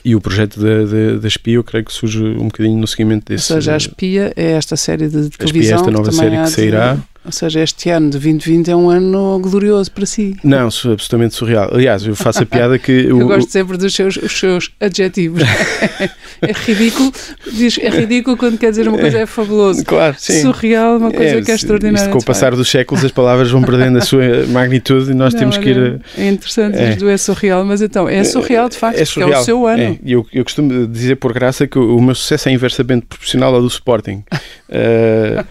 e 0.06 0.16
o 0.16 0.22
projeto 0.22 0.60
da, 0.60 0.84
da, 0.86 1.20
da 1.20 1.28
Espia, 1.28 1.56
eu 1.56 1.64
creio 1.64 1.86
que 1.86 1.94
surge 1.94 2.22
um 2.22 2.46
bocadinho 2.46 2.78
no 2.78 2.88
seguimento 2.88 3.32
Ou 3.32 3.36
desse. 3.36 3.48
seja, 3.48 3.74
a 3.74 3.78
Espia 3.78 4.34
é 4.36 4.52
esta 4.52 4.76
série 4.76 5.08
de 5.08 5.18
A 5.18 5.20
Espia 5.22 5.36
é 5.40 5.48
televisão. 5.48 5.76
esta 5.80 5.92
nova 5.92 6.12
série 6.12 6.36
que 6.38 6.44
de- 6.44 6.50
sairá. 6.52 6.98
Ou 7.26 7.32
seja, 7.32 7.62
este 7.62 7.90
ano 7.90 8.08
de 8.08 8.20
2020 8.20 8.70
é 8.72 8.76
um 8.76 8.90
ano 8.90 9.40
glorioso 9.40 9.90
para 9.92 10.06
si. 10.06 10.36
Não, 10.44 10.68
absolutamente 10.68 11.36
surreal. 11.36 11.70
Aliás, 11.74 12.06
eu 12.06 12.16
faço 12.16 12.44
a 12.44 12.46
piada 12.46 12.78
que. 12.78 12.92
Eu 13.08 13.18
o- 13.18 13.26
gosto 13.28 13.50
sempre 13.50 13.78
dos 13.78 13.94
seus, 13.96 14.18
os 14.18 14.38
seus 14.38 14.72
adjetivos. 14.80 15.42
é 16.42 16.52
ridículo, 16.52 17.12
diz, 17.52 17.78
é 17.78 17.90
ridículo 17.90 18.36
quando 18.36 18.58
quer 18.58 18.72
dizer 18.72 18.88
uma 18.88 18.98
coisa 18.98 19.20
é 19.20 19.26
fabuloso. 19.26 19.84
Claro, 19.86 20.16
sim. 20.18 20.42
Surreal, 20.42 20.98
uma 20.98 21.12
coisa 21.12 21.42
que 21.42 21.52
é 21.52 21.56
extraordinária. 21.56 22.04
Isto, 22.06 22.12
com 22.12 22.20
o 22.20 22.24
passar 22.26 22.56
dos 22.56 22.70
séculos, 22.70 23.04
as 23.06 23.12
palavras 23.12 23.50
vão 23.50 23.62
perdendo 23.62 23.98
a 23.98 24.02
sua 24.02 24.46
magnitude 24.50 25.12
e 25.12 25.14
nós 25.14 25.34
Não, 25.34 25.40
temos 25.40 25.58
que 25.58 25.70
ir. 25.70 25.78
olha, 25.78 26.02
É 26.18 26.30
interessante 26.30 26.78
É. 26.78 26.90
isto, 26.92 27.08
é 27.08 27.18
surreal, 27.18 27.64
mas 27.66 27.82
então, 27.82 28.10
é 28.10 28.24
surreal 28.24 28.68
de 28.68 28.78
facto, 28.78 29.00
É 29.00 29.06
porque 29.06 29.22
é 29.22 29.24
o 29.24 29.28
surreal. 29.28 29.44
seu 29.44 29.66
ano. 29.68 29.82
É, 29.84 29.98
e 30.04 30.12
eu, 30.12 30.26
eu 30.34 30.44
costumo 30.44 30.86
dizer 30.88 31.16
por 31.16 31.32
graça 31.34 31.66
que 31.68 31.80
o, 31.80 31.96
o 31.98 32.02
meu 32.02 32.16
sucesso 32.16 32.50
é 32.50 32.52
inversamente 32.52 33.06
proporcional 33.06 33.54
ao 33.56 33.62
do 33.62 33.68
Sporting. 33.68 34.24
Eh, 34.76 35.44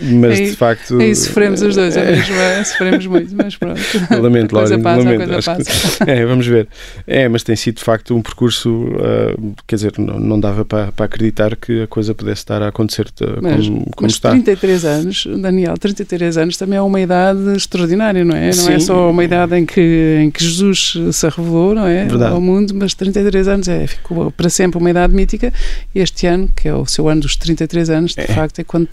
mas 0.00 0.38
Aí- 0.38 0.50
de 0.50 0.56
facto. 0.56 0.98
Aí 1.00 1.12
sofremos 1.18 1.62
os 1.62 1.74
dois, 1.74 1.96
é 1.96 2.10
mesmo, 2.10 2.34
é, 2.34 2.64
sofremos 2.64 3.06
muito, 3.06 3.34
mas 3.36 3.56
pronto. 3.56 3.80
Lamento, 4.20 4.54
Laura, 4.54 4.78
passa, 4.78 5.02
lamento. 5.02 5.34
Acho 5.34 5.56
que- 5.56 5.64
passa. 5.64 6.04
É, 6.10 6.24
vamos 6.24 6.46
ver. 6.46 6.68
É, 7.06 7.28
mas 7.28 7.42
tem 7.42 7.54
sido 7.56 7.76
de 7.76 7.84
facto 7.84 8.14
um 8.16 8.22
percurso, 8.22 8.86
ah, 9.00 9.34
quer 9.66 9.76
dizer, 9.76 9.92
não, 9.98 10.18
não 10.18 10.40
dava 10.40 10.64
para, 10.64 10.92
para 10.92 11.04
acreditar 11.06 11.54
que 11.56 11.82
a 11.82 11.86
coisa 11.86 12.14
pudesse 12.14 12.40
estar 12.40 12.62
a 12.62 12.68
acontecer 12.68 13.06
ah, 13.20 13.24
Mas, 13.42 13.66
como, 13.66 13.80
como 13.80 13.92
mas 14.02 14.12
está. 14.12 14.30
33 14.30 14.84
anos, 14.84 15.26
Daniel, 15.40 15.74
33 15.76 16.38
anos 16.38 16.56
também 16.56 16.78
é 16.78 16.82
uma 16.82 17.00
idade 17.00 17.40
extraordinária, 17.56 18.24
não 18.24 18.34
é? 18.34 18.40
Não 18.42 18.48
é 18.48 18.52
Sim. 18.52 18.80
só 18.80 19.10
uma 19.10 19.24
idade 19.24 19.56
em 19.56 19.66
que, 19.66 20.18
em 20.22 20.30
que 20.30 20.42
Jesus 20.44 20.94
se 21.12 21.28
revelou, 21.28 21.74
não 21.74 21.86
é? 21.86 22.04
Verdade. 22.06 22.32
Ao 22.32 22.40
mundo, 22.40 22.72
mas 22.74 22.94
33 22.94 23.48
anos 23.48 23.68
é, 23.68 23.86
ficou 23.86 24.30
para 24.30 24.48
sempre 24.48 24.78
uma 24.78 24.90
idade 24.90 25.14
mítica. 25.14 25.52
E 25.94 26.00
este 26.00 26.26
ano, 26.26 26.48
que 26.54 26.68
é 26.68 26.74
o 26.74 26.86
seu 26.86 27.08
ano 27.08 27.22
dos 27.22 27.36
33 27.36 27.90
anos, 27.90 28.14
de 28.14 28.20
É. 28.22 28.26
facto, 28.26 28.58
é 28.60 28.64
quando 28.64 28.88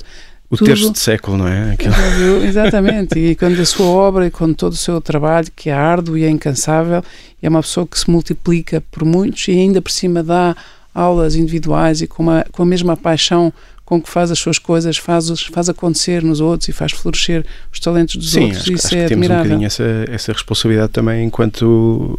O 0.49 0.57
tudo- 0.57 0.67
terço 0.67 0.91
de 0.91 0.99
século, 0.99 1.37
não 1.37 1.47
é? 1.47 1.71
Aquilo-? 1.73 2.43
Exatamente, 2.45 3.17
e 3.19 3.35
quando 3.35 3.59
a 3.59 3.65
sua 3.65 3.87
obra 3.87 4.27
e 4.27 4.31
quando 4.31 4.55
todo 4.55 4.73
o 4.73 4.77
seu 4.77 5.01
trabalho, 5.01 5.47
que 5.55 5.69
é 5.69 5.73
árduo 5.73 6.17
e 6.17 6.23
é 6.23 6.29
incansável, 6.29 7.03
é 7.41 7.49
uma 7.49 7.61
pessoa 7.61 7.87
que 7.87 7.99
se 7.99 8.09
multiplica 8.09 8.81
por 8.91 9.03
muitos 9.03 9.47
e 9.47 9.51
ainda 9.51 9.81
por 9.81 9.91
cima 9.91 10.21
dá 10.23 10.55
aulas 10.93 11.35
individuais 11.35 12.01
e 12.01 12.07
com, 12.07 12.23
uma, 12.23 12.45
com 12.51 12.63
a 12.63 12.65
mesma 12.65 12.95
paixão 12.95 13.51
com 13.83 14.01
que 14.01 14.09
faz 14.09 14.31
as 14.31 14.39
suas 14.39 14.57
coisas, 14.57 14.97
faz, 14.97 15.29
faz 15.51 15.69
acontecer 15.69 16.23
nos 16.23 16.39
outros 16.41 16.69
e 16.69 16.71
faz 16.71 16.91
florescer 16.91 17.45
os 17.71 17.79
talentos 17.79 18.15
dos 18.15 18.31
Sim, 18.31 18.45
outros. 18.45 18.61
acho, 18.61 18.73
Isso 18.73 18.87
acho 18.87 18.95
é 18.95 19.01
que 19.03 19.07
temos 19.09 19.27
um 19.27 19.31
admirável. 19.31 19.43
bocadinho 19.43 19.67
essa, 19.67 19.83
essa 20.09 20.33
responsabilidade 20.33 20.91
também 20.91 21.23
enquanto, 21.25 22.17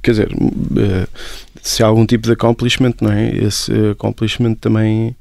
quer 0.00 0.10
dizer, 0.12 0.28
eh, 0.76 1.06
se 1.64 1.82
há 1.82 1.86
algum 1.86 2.04
tipo 2.04 2.26
de 2.26 2.32
accomplishment, 2.32 2.94
não 3.00 3.12
é? 3.12 3.30
Esse 3.36 3.70
accomplishment 3.92 4.54
também 4.56 5.14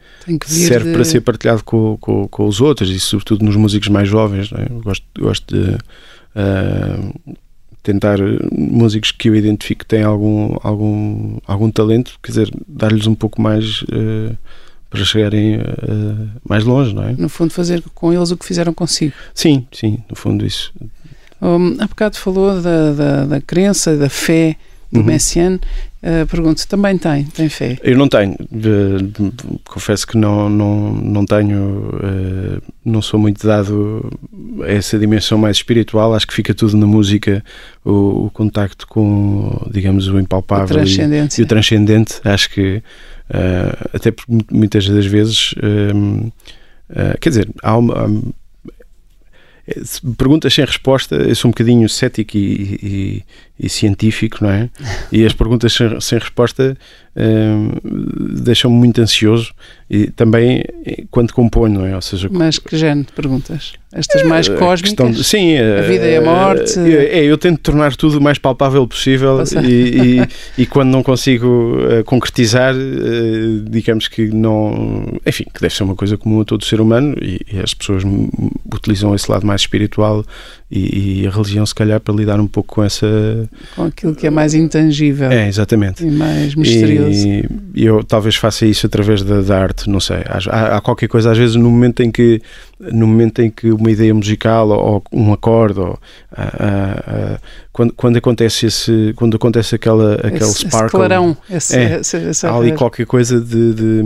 serve 0.45 0.87
de- 0.87 0.93
para 0.93 1.05
ser 1.05 1.21
partilhado 1.21 1.63
com, 1.63 1.97
com, 2.01 2.27
com 2.27 2.47
os 2.47 2.59
outros 2.59 2.89
e 2.89 2.99
sobretudo 2.99 3.45
nos 3.45 3.55
músicos 3.55 3.87
mais 3.89 4.09
jovens. 4.09 4.49
Não 4.51 4.59
é? 4.59 4.65
Gosto, 4.83 5.05
gosto 5.19 5.55
de 5.55 5.77
ah, 6.35 6.99
tentar 7.83 8.19
eh, 8.19 8.37
músicos 8.51 9.11
que 9.11 9.29
eu 9.29 9.35
identifico 9.35 9.79
que 9.81 9.85
têm 9.85 10.03
algum, 10.03 10.55
algum, 10.63 11.37
algum 11.47 11.69
talento, 11.71 12.17
quer 12.23 12.31
dizer, 12.31 12.51
dar-lhes 12.67 13.07
um 13.07 13.15
pouco 13.15 13.41
mais 13.41 13.83
eh, 13.91 14.33
para 14.89 15.03
chegarem 15.05 15.55
eh, 15.55 16.27
mais 16.47 16.63
longe, 16.63 16.93
não 16.93 17.03
é? 17.03 17.13
No 17.13 17.29
fundo, 17.29 17.51
fazer 17.53 17.83
com 17.93 18.11
eles 18.13 18.31
o 18.31 18.37
que 18.37 18.45
fizeram 18.45 18.73
consigo. 18.73 19.13
Sim, 19.33 19.65
sim, 19.71 19.99
no 20.09 20.15
fundo 20.15 20.45
isso. 20.45 20.73
Um, 21.41 21.75
há 21.79 21.87
bocado 21.87 22.17
falou 22.17 22.61
da, 22.61 22.93
da, 22.93 23.25
da 23.25 23.41
crença, 23.41 23.95
da 23.97 24.09
fé 24.09 24.55
do 24.91 24.99
Uhum. 24.99 25.05
Messiaen. 25.05 25.59
Uh, 26.03 26.25
pergunto, 26.25 26.67
também 26.67 26.97
tem, 26.97 27.25
tem 27.25 27.47
fé? 27.47 27.77
Eu 27.83 27.95
não 27.95 28.07
tenho, 28.07 28.35
de- 28.51 29.31
confesso 29.65 30.07
que 30.07 30.17
não, 30.17 30.49
não, 30.49 30.91
não 30.93 31.25
tenho, 31.27 31.91
eh, 32.01 32.61
não 32.83 33.03
sou 33.03 33.19
muito 33.19 33.45
dado 33.45 34.09
a 34.63 34.71
essa 34.71 34.97
dimensão 34.97 35.37
mais 35.37 35.57
espiritual, 35.57 36.15
acho 36.15 36.25
que 36.25 36.33
fica 36.33 36.55
tudo 36.55 36.75
na 36.75 36.87
música, 36.87 37.43
o, 37.85 38.25
o 38.25 38.31
contacto 38.31 38.87
com, 38.87 39.67
digamos, 39.71 40.07
o 40.07 40.19
impalpável 40.19 40.65
e, 40.77 40.79
transcendência. 40.81 41.39
e 41.39 41.43
o 41.43 41.47
transcendente, 41.47 42.19
acho 42.23 42.49
que 42.49 42.81
eh, 43.29 43.77
até 43.93 44.09
porque 44.09 44.33
mu- 44.33 44.41
muitas 44.51 44.89
das 44.89 45.05
vezes, 45.05 45.53
quer 47.19 47.29
dizer, 47.29 47.47
há 47.61 47.77
uma. 47.77 47.93
há- 48.07 48.41
perguntas 50.17 50.53
sem 50.53 50.65
resposta, 50.65 51.15
eu 51.15 51.35
sou 51.35 51.47
um 51.49 51.51
bocadinho 51.51 51.87
cético 51.87 52.35
e, 52.35 52.79
e- 52.83 53.23
e 53.63 53.69
científico, 53.69 54.39
não 54.41 54.49
é? 54.49 54.69
E 55.11 55.23
as 55.23 55.33
perguntas 55.33 55.71
sem, 55.73 56.01
sem 56.01 56.17
resposta 56.17 56.75
hum, 57.15 57.69
deixam-me 58.43 58.75
muito 58.75 58.99
ansioso 58.99 59.53
e 59.89 60.07
também 60.07 60.63
eh, 60.85 61.03
quando 61.11 61.31
componho, 61.33 61.79
não 61.81 61.85
é? 61.85 61.93
Ou 61.95 62.01
seja, 62.01 62.27
Mas 62.31 62.57
que 62.57 62.75
género 62.75 63.05
de 63.07 63.13
perguntas? 63.13 63.73
Estas 63.93 64.23
mais 64.23 64.49
a 64.49 64.55
cósmicas? 64.55 65.17
de- 65.17 65.23
sim, 65.23 65.57
A 65.59 65.81
vida 65.81 66.07
e 66.07 66.15
a 66.15 66.21
morte? 66.21 66.79
É, 66.79 67.23
eu 67.25 67.37
tento 67.37 67.59
tornar 67.59 67.93
tudo 67.95 68.17
o 68.19 68.21
mais 68.21 68.37
palpável 68.37 68.87
possível 68.87 69.37
Passa. 69.39 69.61
e, 69.61 70.19
e, 70.21 70.27
e 70.59 70.65
quando 70.65 70.89
não 70.89 71.03
consigo 71.03 71.77
eh, 71.89 72.01
concretizar, 72.03 72.73
eh, 72.73 73.59
digamos 73.69 74.07
que 74.07 74.27
não. 74.29 75.05
Enfim, 75.27 75.43
que 75.53 75.59
deve 75.61 75.75
ser 75.75 75.83
uma 75.83 75.95
coisa 75.95 76.17
comum 76.17 76.39
a 76.41 76.45
todo 76.45 76.63
ser 76.65 76.79
humano 76.79 77.15
e, 77.21 77.41
e 77.51 77.59
as 77.59 77.73
pessoas 77.73 78.03
utilizam 78.73 79.13
esse 79.13 79.29
lado 79.29 79.45
mais 79.45 79.61
espiritual 79.61 80.23
e, 80.71 81.21
e 81.23 81.27
a 81.27 81.29
religião, 81.29 81.65
se 81.65 81.75
calhar, 81.75 81.99
para 81.99 82.13
lidar 82.15 82.39
um 82.39 82.47
pouco 82.47 82.75
com 82.75 82.83
essa. 82.83 83.05
Com 83.75 83.83
aquilo 83.83 84.15
que 84.15 84.25
é 84.25 84.29
mais 84.29 84.53
intangível 84.53 85.29
É, 85.31 85.47
exatamente. 85.47 86.03
e 86.05 86.09
mais 86.11 86.55
misterioso. 86.55 87.27
E 87.27 87.49
e 87.73 87.85
eu 87.85 88.03
talvez 88.03 88.35
faça 88.35 88.65
isso 88.65 88.85
através 88.85 89.21
da, 89.23 89.41
da 89.41 89.57
arte, 89.61 89.89
não 89.89 89.99
sei. 89.99 90.17
Há, 90.49 90.77
há 90.77 90.81
qualquer 90.81 91.07
coisa, 91.07 91.31
às 91.31 91.37
vezes, 91.37 91.55
no 91.55 91.69
momento 91.69 92.01
em 92.03 92.11
que, 92.11 92.41
no 92.79 93.07
momento 93.07 93.41
em 93.41 93.49
que 93.49 93.71
uma 93.71 93.89
ideia 93.91 94.13
musical 94.13 94.67
ou, 94.69 94.79
ou 94.95 95.03
um 95.11 95.31
acorde, 95.33 95.79
ou, 95.79 95.97
ah, 96.31 96.53
ah, 96.59 97.03
ah, 97.07 97.39
quando, 97.71 97.93
quando 97.93 98.17
acontece 98.17 98.65
esse, 98.65 99.13
quando 99.15 99.35
acontece 99.35 99.75
aquela, 99.75 100.15
aquele 100.15 100.37
esse, 100.37 100.51
esse 100.51 100.67
sparkle, 100.67 100.89
clarão, 100.99 101.37
esse, 101.49 101.77
É. 101.77 101.99
esse, 101.99 102.17
essa- 102.17 102.49
há 102.49 102.57
ali 102.57 102.73
qualquer 102.73 103.05
coisa 103.05 103.39
de, 103.39 103.73
de, 103.73 104.03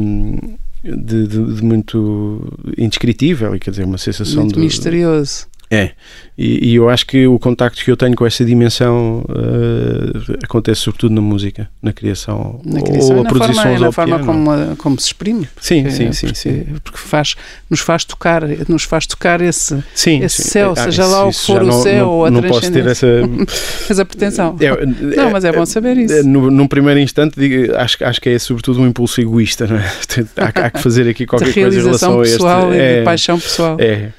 de- 0.84 1.28
de- 1.28 1.56
de 1.56 1.64
muito 1.64 2.54
indescritível, 2.78 3.58
quer 3.60 3.72
dizer, 3.72 3.86
uma 3.86 3.98
sensação 3.98 4.44
muito 4.44 4.56
de, 4.60 4.66
misterioso. 4.66 5.48
é, 5.72 5.92
E, 6.38 6.72
e, 6.72 6.76
eu 6.76 6.90
acho 6.90 7.06
que 7.08 7.26
o 7.26 7.40
contacto 7.40 7.82
que 7.84 7.90
eu 7.90 7.96
tenho 7.96 8.14
com 8.14 8.26
essa 8.26 8.44
dimensão 8.44 9.24
uh, 9.30 10.38
acontece 10.44 10.82
sobretudo 10.82 11.14
na 11.16 11.22
música, 11.22 11.70
na 11.82 11.94
criação, 11.94 12.60
na 12.66 12.82
criação 12.82 13.16
ou 13.16 13.22
a 13.22 13.26
produção 13.26 13.64
forma, 13.64 13.80
na 13.80 13.92
forma 13.92 14.20
como, 14.20 14.76
como 14.76 15.00
se 15.00 15.08
exprime. 15.08 15.48
Sim, 15.62 15.84
porque, 15.84 15.96
sim, 15.96 16.12
sim, 16.12 16.28
porque, 16.28 16.36
sim. 16.40 16.66
Porque 16.84 16.98
faz, 16.98 17.36
nos 17.70 17.80
faz 17.80 18.04
tocar, 18.04 18.44
nos 18.68 18.84
faz 18.84 19.08
tocar 19.08 19.40
esse, 19.40 19.82
sim, 19.94 20.22
esse 20.24 20.42
sim. 20.44 20.50
céu, 20.50 20.74
Ah, 20.76 20.84
seja 20.84 21.04
isso- 21.04 21.12
lá 21.12 21.26
o 21.26 21.30
que 21.32 21.40
for 21.40 21.64
o 21.64 21.66
não- 21.68 21.82
céu 21.82 22.10
ou 22.10 22.26
a 22.26 22.32
não 22.32 22.42
posso 22.42 22.70
ter 22.70 22.86
essa 22.86 23.08
essa 23.90 24.04
pretensão. 24.06 24.58
É, 24.60 24.86
Não, 25.16 25.32
mas 25.32 25.46
é 25.46 25.54
bom 25.54 25.66
saber 25.66 25.96
isso. 25.98 26.14
É, 26.16 26.24
No, 26.24 26.52
num 26.52 26.68
primeiro 26.68 27.00
instante, 27.00 27.40
digo, 27.40 27.74
acho, 27.78 28.04
acho 28.04 28.20
que 28.20 28.28
é 28.30 28.38
sobretudo 28.40 28.82
um 28.82 28.88
impulso 28.88 29.22
egoísta, 29.22 29.68
não 29.68 29.78
é? 29.78 29.86
há, 30.38 30.66
há 30.66 30.70
que 30.70 30.82
fazer 30.82 31.08
aqui 31.08 31.26
qualquer 31.26 31.54
coisa 31.54 31.80
em 31.80 31.82
relação 31.84 32.20
a 32.20 32.24
este. 32.24 32.34
pessoal 32.34 32.74
e 32.74 32.78
é, 32.78 32.98
de 33.00 33.06
paixão 33.06 33.40
pessoal. 33.40 33.78
é, 33.80 34.10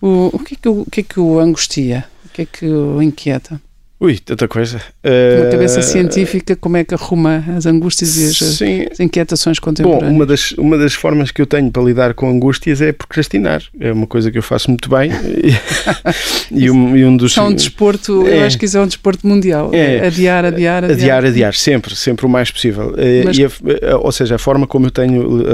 o- 0.00 0.30
O, 0.32 0.38
que 0.40 0.54
é 0.54 0.56
que, 0.60 0.68
o, 0.68 0.80
o 0.80 0.86
que 0.90 1.00
é 1.00 1.02
que 1.04 1.20
o 1.20 1.38
angustia? 1.60 2.06
O 2.24 2.28
que 2.30 2.42
é 2.42 2.46
que 2.46 2.66
o 2.66 3.02
inquieta? 3.02 3.60
Ui, 4.00 4.18
tanta 4.18 4.48
coisa. 4.48 4.76
Uma 5.04 5.12
Eh, 5.12 5.48
cabeça 5.50 5.82
científica, 5.82 6.56
como 6.56 6.76
é 6.76 6.84
que 6.84 6.94
arruma 6.94 7.44
as 7.56 7.66
angústias 7.66 8.16
e 8.16 8.24
as, 8.26 8.36
Sim, 8.56 8.86
inquietações 8.98 9.58
Bom, 9.58 9.64
contemporâneas? 9.66 10.10
uma 10.12 10.26
das, 10.26 10.52
uma 10.52 10.78
das 10.78 10.94
formas 10.94 11.30
que 11.30 11.40
eu 11.42 11.46
tenho 11.46 11.70
para 11.70 11.82
lidar 11.82 12.14
com 12.14 12.28
angústias 12.30 12.80
é 12.80 12.92
procrastinar. 12.92 13.62
É 13.78 13.92
uma 13.92 14.06
coisa 14.06 14.30
que 14.30 14.38
eu 14.38 14.42
faço 14.42 14.70
muito 14.70 14.88
bem. 14.88 15.10
e, 16.50 16.70
um, 16.70 16.96
e 16.96 17.04
um 17.04 17.16
dos. 17.16 17.36
É 17.36 17.42
um 17.42 17.52
desporto, 17.54 18.26
eu 18.26 18.40
É. 18.42 18.46
acho 18.46 18.58
que 18.58 18.64
isso 18.64 18.76
é 18.76 18.80
um 18.80 18.86
desporto 18.86 19.26
mundial. 19.26 19.70
É. 19.72 20.06
Adiar, 20.06 20.44
adiar, 20.44 20.84
adiar. 20.84 20.90
Adiar, 20.98 21.24
adiar, 21.24 21.54
sempre, 21.54 21.94
sempre 21.94 22.26
o 22.26 22.28
mais 22.28 22.50
possível. 22.50 22.94
Eh, 22.96 23.22
Mas- 23.24 23.38
e 23.38 23.44
a- 23.44 23.50
eh, 23.82 23.94
ou 23.96 24.12
seja, 24.12 24.34
a 24.36 24.38
forma 24.38 24.66
como 24.66 24.86
eu 24.86 24.90
tenho 24.90 25.40
eh, 25.40 25.44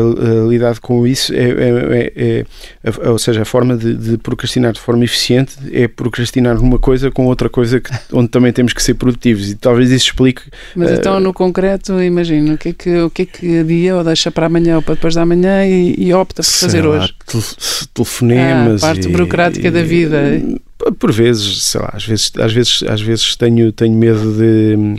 eh, 0.47 0.49
lidado 0.49 0.81
com 0.81 1.07
isso 1.07 1.33
é, 1.35 1.39
é- 1.39 2.13
é- 2.17 2.45
é- 2.85 2.91
a- 3.05 3.11
ou 3.11 3.19
seja, 3.19 3.43
a 3.43 3.45
forma 3.45 3.77
de, 3.77 3.95
de 3.95 4.19
procrastinar 4.19 4.73
de 4.73 4.81
forma 4.81 5.05
eficiente 5.05 5.55
é 5.73 5.89
procrastinar 5.89 6.57
uma 6.61 6.79
coisa 6.79 7.11
com 7.11 7.27
outra 7.27 7.49
coisa 7.49 7.81
que- 7.81 7.91
onde 8.13 8.29
também 8.37 8.53
temos 8.53 8.73
que 8.73 8.83
ser 8.83 8.95
produtivos 8.95 9.51
e 9.51 9.55
talvez 9.55 9.91
isso 9.91 10.07
explique 10.07 10.43
Mas 10.75 10.91
Eh, 10.91 10.95
então, 10.97 11.19
no 11.21 11.33
concreto, 11.33 12.01
imagina, 12.03 12.55
o 12.55 12.59
que 12.59 12.69
é 12.69 12.73
que, 12.73 12.97
o 12.99 13.11
que, 13.11 13.23
é 13.23 13.27
que 13.27 13.59
adia 13.61 13.97
ou 13.97 14.05
deixa 14.05 14.31
para 14.31 14.47
amanhã 14.47 14.77
ou 14.77 14.83
para 14.83 14.95
depois 14.95 15.15
da 15.15 15.25
manhã 15.25 15.65
e, 15.67 15.95
e 15.99 16.13
opta 16.13 16.43
por 16.43 16.49
fazer 16.51 16.83
lá, 16.83 16.99
hoje? 16.99 17.15
tel- 17.27 17.43
telefonemas 17.95 18.83
Ah, 18.83 18.87
a 18.87 18.91
parte 18.91 19.09
e- 19.09 19.11
burocrática 19.11 19.71
da 19.71 19.83
vida. 19.83 20.21
por 20.99 21.13
vezes 21.13 21.63
sei 21.65 21.81
lá 21.81 21.91
às 21.95 22.05
vezes 22.05 22.33
às 22.39 22.53
vezes 22.53 22.83
às 22.87 23.01
vezes 23.01 23.37
tenho 23.37 23.73
tenho 23.73 23.95
medo 23.97 24.33
de 24.37 24.97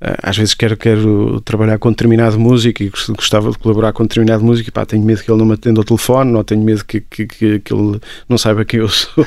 às 0.00 0.36
vezes 0.36 0.54
quero, 0.54 0.76
quero 0.76 1.40
trabalhar 1.40 1.76
com 1.78 1.90
determinado 1.90 2.38
músico 2.38 2.82
e 2.84 2.88
gost- 2.88 3.10
gostava 3.10 3.50
de 3.50 3.58
colaborar 3.58 3.92
com 3.92 4.04
determinado 4.04 4.44
músico 4.44 4.68
e 4.68 4.72
pá, 4.72 4.86
tenho 4.86 5.02
medo 5.02 5.22
que 5.22 5.30
ele 5.30 5.38
não 5.38 5.46
me 5.46 5.54
atenda 5.54 5.80
ao 5.80 5.84
telefone 5.84 6.32
ou 6.34 6.44
tenho 6.44 6.62
medo 6.62 6.84
que, 6.84 7.00
que, 7.00 7.26
que, 7.26 7.58
que 7.58 7.74
ele 7.74 8.00
não 8.28 8.38
saiba 8.38 8.64
quem 8.64 8.78
eu 8.80 8.88
sou 8.88 9.26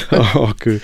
ou 0.36 0.54
que, 0.54 0.80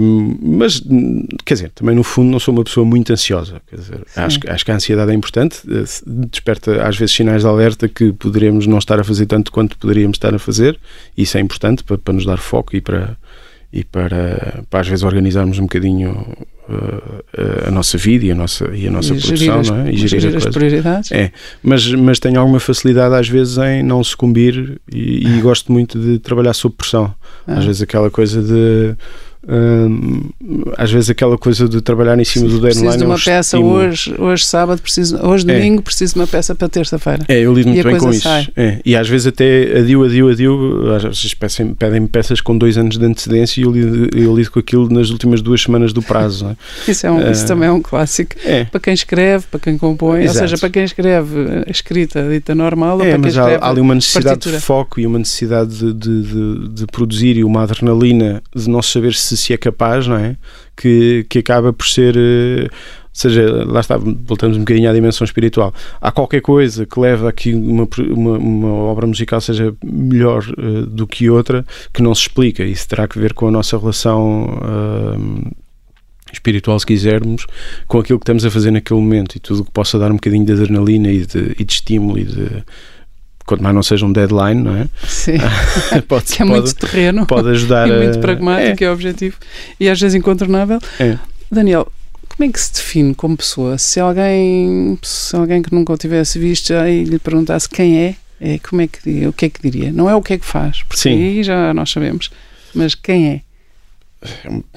hum, 0.00 0.38
mas 0.42 0.80
hum, 0.84 1.26
quer 1.44 1.54
dizer, 1.54 1.70
também 1.70 1.94
no 1.94 2.02
fundo 2.02 2.30
não 2.30 2.40
sou 2.40 2.52
uma 2.54 2.64
pessoa 2.64 2.84
muito 2.84 3.12
ansiosa 3.12 3.60
quer 3.68 3.76
dizer, 3.76 4.00
acho, 4.16 4.40
que- 4.40 4.50
acho 4.50 4.64
que 4.64 4.70
a 4.70 4.74
ansiedade 4.74 5.10
é 5.10 5.14
importante 5.14 5.60
eh, 5.68 5.84
desperta 6.28 6.82
às 6.86 6.96
vezes 6.96 7.14
sinais 7.14 7.42
de 7.42 7.48
alerta 7.48 7.88
que 7.88 8.12
poderemos 8.12 8.66
não 8.66 8.78
estar 8.78 8.98
a 8.98 9.04
fazer 9.04 9.26
tanto 9.26 9.52
quanto 9.52 9.78
poderíamos 9.78 10.16
estar 10.16 10.34
a 10.34 10.38
fazer 10.38 10.78
isso 11.16 11.36
é 11.38 11.40
importante 11.40 11.84
para, 11.84 11.98
para 11.98 12.14
nos 12.14 12.24
dar 12.26 12.38
foco 12.38 12.74
e 12.74 12.80
para 12.80 13.16
e 13.72 13.82
para, 13.84 14.62
para 14.68 14.80
às 14.80 14.88
vezes 14.88 15.02
organizarmos 15.04 15.58
um 15.58 15.62
bocadinho 15.62 16.26
uh, 16.68 17.68
a 17.68 17.70
nossa 17.70 17.96
vida 17.96 18.26
e 18.26 18.30
a 18.30 18.34
nossa, 18.34 18.70
e 18.74 18.86
a 18.86 18.90
nossa 18.90 19.14
E 19.14 19.20
produção 19.20 19.60
as- 19.60 19.70
não 19.70 19.80
é? 19.86 19.90
e 19.92 19.96
gerir, 19.96 20.20
gerir 20.20 20.36
as 20.36 20.46
prioridades. 20.46 21.12
É, 21.12 21.32
mas, 21.62 21.90
mas 21.94 22.18
tenho 22.18 22.38
alguma 22.38 22.60
facilidade 22.60 23.14
às 23.14 23.28
vezes 23.28 23.56
em 23.58 23.82
não 23.82 24.02
sucumbir 24.04 24.80
e, 24.92 25.26
e 25.26 25.40
gosto 25.40 25.72
muito 25.72 25.98
de 25.98 26.18
trabalhar 26.18 26.52
sob 26.52 26.74
pressão. 26.76 27.14
Ah. 27.46 27.54
Às 27.58 27.64
vezes 27.64 27.82
aquela 27.82 28.10
coisa 28.10 28.42
de. 28.42 28.94
Hum, 29.48 30.30
às 30.76 30.90
vezes 30.90 31.10
aquela 31.10 31.36
coisa 31.36 31.68
de 31.68 31.80
trabalhar 31.80 32.18
em 32.18 32.24
cima 32.24 32.46
do 32.48 32.60
deadline. 32.60 32.86
Preciso 32.86 32.98
de 32.98 33.02
é 33.04 33.06
um 33.06 33.10
uma 33.10 33.18
peça 33.18 33.56
estímulo. 33.56 33.74
hoje, 33.76 34.14
hoje 34.18 34.44
sábado, 34.46 34.80
preciso, 34.82 35.16
hoje 35.24 35.48
É. 35.50 35.54
domingo, 35.54 35.82
preciso 35.82 36.14
de 36.14 36.20
uma 36.20 36.26
peça 36.26 36.54
para 36.54 36.68
terça-feira. 36.68 37.24
É, 37.28 37.40
eu 37.40 37.52
lido 37.52 37.68
muito 37.68 37.84
bem 37.84 37.98
com 37.98 38.10
isso. 38.10 38.28
É, 38.56 38.80
e 38.84 38.94
às 38.96 39.08
vezes 39.08 39.26
até 39.26 39.78
adio, 39.78 40.04
adio, 40.04 40.28
adio. 40.30 40.94
Às 40.94 41.02
vezes 41.02 41.34
pedem- 41.34 41.74
pedem-me 41.74 42.08
peças 42.08 42.40
com 42.40 42.56
dois 42.56 42.76
anos 42.78 42.98
de 42.98 43.04
antecedência 43.04 43.60
e 43.60 43.64
eu 43.64 43.72
lido, 43.72 44.08
eu 44.16 44.36
lido 44.36 44.50
com 44.50 44.58
aquilo 44.58 44.88
nas 44.88 45.10
últimas 45.10 45.40
duas 45.42 45.62
semanas 45.62 45.92
do 45.92 46.02
prazo. 46.02 46.46
é? 46.48 46.56
Isso, 46.90 47.06
é 47.06 47.10
um, 47.10 47.30
isso 47.30 47.44
Ah. 47.44 47.48
também 47.48 47.68
é 47.68 47.72
um 47.72 47.80
clássico. 47.82 48.34
É. 48.44 48.64
Para 48.64 48.80
quem 48.80 48.94
escreve, 48.94 49.44
para 49.50 49.60
quem 49.60 49.76
compõe, 49.78 50.22
Exato. 50.22 50.38
ou 50.38 50.42
seja, 50.48 50.58
para 50.58 50.70
quem 50.70 50.84
escreve 50.84 51.64
a 51.66 51.70
escrita 51.70 52.28
dita 52.28 52.54
normal 52.54 52.98
ou 52.98 53.02
É, 53.04 53.10
para 53.10 53.12
quem 53.12 53.20
mas 53.22 53.38
há, 53.38 53.40
escreve 53.42 53.64
há 53.64 53.68
ali 53.68 53.80
uma 53.80 53.94
necessidade 53.94 54.26
partitura. 54.26 54.56
de 54.58 54.62
foco 54.62 55.00
e 55.00 55.06
uma 55.06 55.18
necessidade 55.18 55.70
de, 55.76 55.92
de, 55.92 56.22
de- 56.22 56.68
de 56.68 56.86
produzir 56.86 57.36
e 57.36 57.44
uma 57.44 57.62
adrenalina 57.62 58.42
de 58.54 58.68
não 58.68 58.82
saber 58.82 59.14
se 59.14 59.31
se 59.36 59.52
é 59.52 59.56
capaz, 59.56 60.06
não 60.06 60.16
é? 60.16 60.36
Que, 60.76 61.24
que 61.28 61.38
acaba 61.40 61.72
por 61.72 61.86
ser. 61.86 62.16
eh, 62.16 62.64
Ou 62.64 62.70
seja, 63.12 63.64
lá 63.66 63.80
está, 63.80 63.98
voltamos 63.98 64.56
um 64.56 64.60
bocadinho 64.60 64.88
à 64.88 64.92
dimensão 64.92 65.24
espiritual. 65.24 65.74
Há 66.00 66.10
qualquer 66.10 66.40
coisa 66.40 66.86
que 66.86 66.98
leva 66.98 67.28
a 67.28 67.32
que 67.32 67.52
uma, 67.54 67.86
uma, 68.10 68.38
uma 68.38 68.72
obra 68.72 69.06
musical 69.06 69.38
seja 69.40 69.74
melhor 69.84 70.42
eh, 70.56 70.86
do 70.88 71.06
que 71.06 71.28
outra 71.28 71.64
que 71.92 72.02
não 72.02 72.14
se 72.14 72.22
explica. 72.22 72.64
Isso 72.64 72.88
terá 72.88 73.06
que 73.06 73.18
ver 73.18 73.34
com 73.34 73.48
a 73.48 73.50
nossa 73.50 73.76
relação 73.78 74.58
ah, 74.62 75.50
espiritual, 76.32 76.78
se 76.80 76.86
quisermos, 76.86 77.46
com 77.86 77.98
aquilo 77.98 78.18
que 78.18 78.24
estamos 78.24 78.46
a 78.46 78.50
fazer 78.50 78.70
naquele 78.70 78.98
momento 78.98 79.36
e 79.36 79.40
tudo 79.40 79.60
o 79.60 79.64
que 79.66 79.70
possa 79.70 79.98
dar 79.98 80.10
um 80.10 80.14
bocadinho 80.14 80.46
de 80.46 80.52
adrenalina 80.52 81.10
e 81.12 81.26
de, 81.26 81.54
e 81.58 81.64
de 81.64 81.72
estímulo 81.72 82.18
e 82.18 82.24
de. 82.24 82.64
Quanto 83.44 83.62
mais 83.62 83.74
não 83.74 83.82
seja 83.82 84.06
um 84.06 84.12
deadline, 84.12 84.62
não 84.62 84.76
é? 84.76 84.88
Sim, 85.06 85.38
pode, 86.08 86.24
que 86.24 86.42
é 86.42 86.46
pode, 86.46 86.50
muito 86.50 86.74
terreno 86.76 87.26
pode 87.26 87.48
ajudar 87.48 87.86
e 87.88 87.92
a. 87.92 87.96
muito 87.96 88.18
pragmático, 88.20 88.84
é. 88.84 88.90
objetivo 88.90 89.36
e 89.78 89.88
às 89.88 90.00
vezes 90.00 90.14
incontornável. 90.14 90.78
É. 91.00 91.18
Daniel, 91.50 91.90
como 92.28 92.48
é 92.48 92.52
que 92.52 92.60
se 92.60 92.72
define 92.72 93.14
como 93.14 93.36
pessoa? 93.36 93.76
Se 93.78 94.00
alguém, 94.00 94.98
se 95.02 95.36
alguém 95.36 95.60
que 95.60 95.74
nunca 95.74 95.92
o 95.92 95.96
tivesse 95.98 96.38
visto 96.38 96.72
e 96.72 97.04
lhe 97.04 97.18
perguntasse 97.18 97.68
quem 97.68 97.98
é, 97.98 98.14
é 98.40 98.58
como 98.58 98.80
é 98.80 98.86
que, 98.86 99.26
o 99.26 99.32
que 99.32 99.46
é 99.46 99.48
que 99.50 99.60
diria? 99.62 99.92
Não 99.92 100.08
é 100.08 100.14
o 100.14 100.22
que 100.22 100.34
é 100.34 100.38
que 100.38 100.46
faz, 100.46 100.82
porque 100.82 101.00
Sim. 101.00 101.14
aí 101.14 101.42
já 101.42 101.74
nós 101.74 101.90
sabemos, 101.90 102.30
mas 102.74 102.94
quem 102.94 103.28
é? 103.28 103.40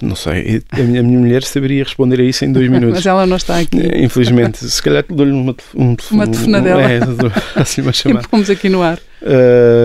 Não 0.01 0.15
sei, 0.15 0.63
a 0.71 0.77
minha, 0.81 0.99
a 1.01 1.03
minha 1.03 1.19
mulher 1.19 1.43
saberia 1.43 1.83
responder 1.83 2.19
a 2.19 2.23
isso 2.23 2.43
em 2.45 2.51
dois 2.51 2.67
minutos. 2.69 2.95
Mas 2.95 3.05
ela 3.05 3.25
não 3.25 3.37
está 3.37 3.59
aqui. 3.59 3.79
Eh, 3.79 4.03
Infelizmente, 4.03 4.57
se 4.67 4.81
calhar 4.81 5.03
dou-lhe 5.07 5.31
uma, 5.31 5.55
um, 5.75 5.95
Uma 6.11 6.25
telefonadela. 6.27 6.81
É, 6.81 6.99
dou- 6.99 7.31
assim 7.55 7.81
uma 7.81 7.93
chamada. 7.93 8.27
Pomos 8.27 8.49
aqui 8.49 8.69
no 8.69 8.81
ar. 8.81 8.99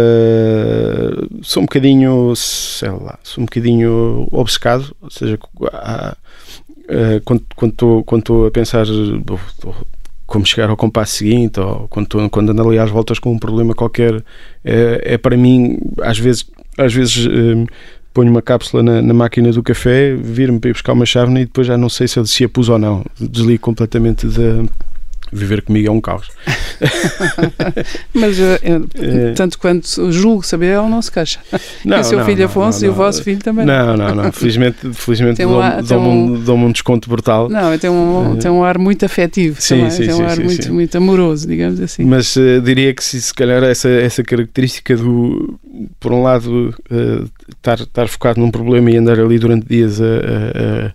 Uh, 0.01 1.39
sou 1.43 1.63
um 1.63 1.67
bocadinho, 1.67 2.35
sei 2.37 2.91
lá, 2.91 3.19
sou 3.23 3.43
um 3.43 3.45
bocadinho 3.47 4.29
obcecado, 4.31 4.95
ou 5.01 5.11
seja, 5.11 5.39
há- 5.73 6.17
uh, 6.89 7.21
quando 7.25 7.43
quando 7.57 7.73
estou 7.73 8.05
quando 8.05 8.21
estou 8.21 8.47
a 8.47 8.51
pensar 8.51 8.87
"Bom, 9.25 9.39
tô- 9.61 9.75
como 10.27 10.47
chegar 10.47 10.71
ao 10.71 10.77
compasso 10.77 11.17
seguinte 11.17 11.59
ou 11.59 11.89
quando, 11.89 12.05
estou- 12.07 12.31
quando 12.31 12.51
ando 12.51 12.69
ali 12.69 12.79
às 12.79 12.89
voltas 12.91 13.19
com 13.19 13.33
um 13.33 13.39
problema 13.39 13.75
qualquer, 13.75 14.23
é, 14.65 15.01
é 15.15 15.19
para 15.19 15.37
mim, 15.37 15.77
às 16.03 16.19
vezes, 16.19 16.45
às 16.79 16.93
vezes 16.95 17.27
um, 17.27 17.67
ponho 18.13 18.31
uma 18.31 18.43
cápsula 18.43 18.83
na, 18.83 19.01
na 19.03 19.15
máquina 19.15 19.53
do 19.53 19.63
café, 19.63 20.15
viro-me 20.15 20.59
para 20.59 20.71
ir 20.71 20.73
buscar 20.73 20.93
uma 20.93 21.07
chávena 21.07 21.41
e 21.41 21.45
depois 21.45 21.67
já 21.67 21.77
não 21.77 21.89
sei 21.89 22.09
se, 22.09 22.19
eu- 22.19 22.27
se 22.27 22.45
a 22.45 22.49
pus 22.49 22.69
ou 22.69 22.79
não. 22.79 23.05
Desligo 23.21 23.61
completamente 23.63 24.27
de 24.27 24.67
viver 25.33 25.63
comigo 25.63 25.89
é 25.89 25.91
um 25.91 26.01
caos. 26.01 26.29
Mas 28.15 28.39
eh, 28.39 28.61
É. 28.95 29.33
tanto 29.33 29.59
quanto 29.59 30.11
julgo 30.13 30.43
saber, 30.45 30.67
ela 30.69 30.89
não 30.89 31.01
se 31.03 31.11
queixa. 31.11 31.39
Não, 31.85 31.99
e 31.99 32.01
o 32.01 32.05
seu 32.05 32.19
não, 32.19 32.25
filho 32.25 32.39
não, 32.41 32.45
Afonso 32.47 32.81
não, 32.81 32.87
e 32.87 32.89
o 32.89 32.91
não. 32.93 32.97
vosso 32.99 33.23
filho 33.23 33.39
também. 33.41 33.65
Não, 33.65 33.97
não, 33.97 34.15
não. 34.15 34.33
Felizmente, 34.33 34.77
felizmente 34.93 35.45
um 35.45 35.51
dou-me 35.51 35.83
dou-me 35.83 36.09
um, 36.09 36.41
dou-me 36.41 36.65
um 36.65 36.73
desconto 36.73 37.09
brutal. 37.09 37.49
Não, 37.49 37.77
tem 37.79 37.91
um, 37.91 38.35
Eh, 38.35 38.37
tem 38.41 38.51
um 38.51 38.63
ar 38.65 38.79
muito 38.79 39.05
afetivo 39.05 39.61
sim, 39.61 39.77
também, 39.77 39.91
sim, 39.91 40.05
tem 40.07 40.15
um 40.15 40.17
sim, 40.19 40.23
ar 40.25 40.37
sim, 40.37 40.43
muito, 40.45 40.65
sim. 40.65 40.71
muito 40.71 40.97
amoroso, 40.99 41.47
digamos 41.49 41.81
assim. 41.81 42.05
Mas 42.05 42.37
eh, 42.37 42.61
diria 42.61 42.93
que 42.95 43.03
se, 43.03 43.21
se 43.21 43.33
calhar 43.35 43.63
essa, 43.63 43.89
essa 43.89 44.23
característica 44.23 44.97
do, 44.97 45.59
por 45.99 46.13
um 46.13 46.23
lado, 46.23 46.75
eh, 46.91 47.25
estar, 47.57 47.81
estar 47.81 48.09
focado 48.09 48.41
num 48.41 48.51
problema 48.51 48.91
e 48.91 48.97
andar 48.97 49.19
ali 49.19 49.39
durante 49.39 49.67
dias 49.67 50.01
a, 50.01 50.05
a- 50.05 50.93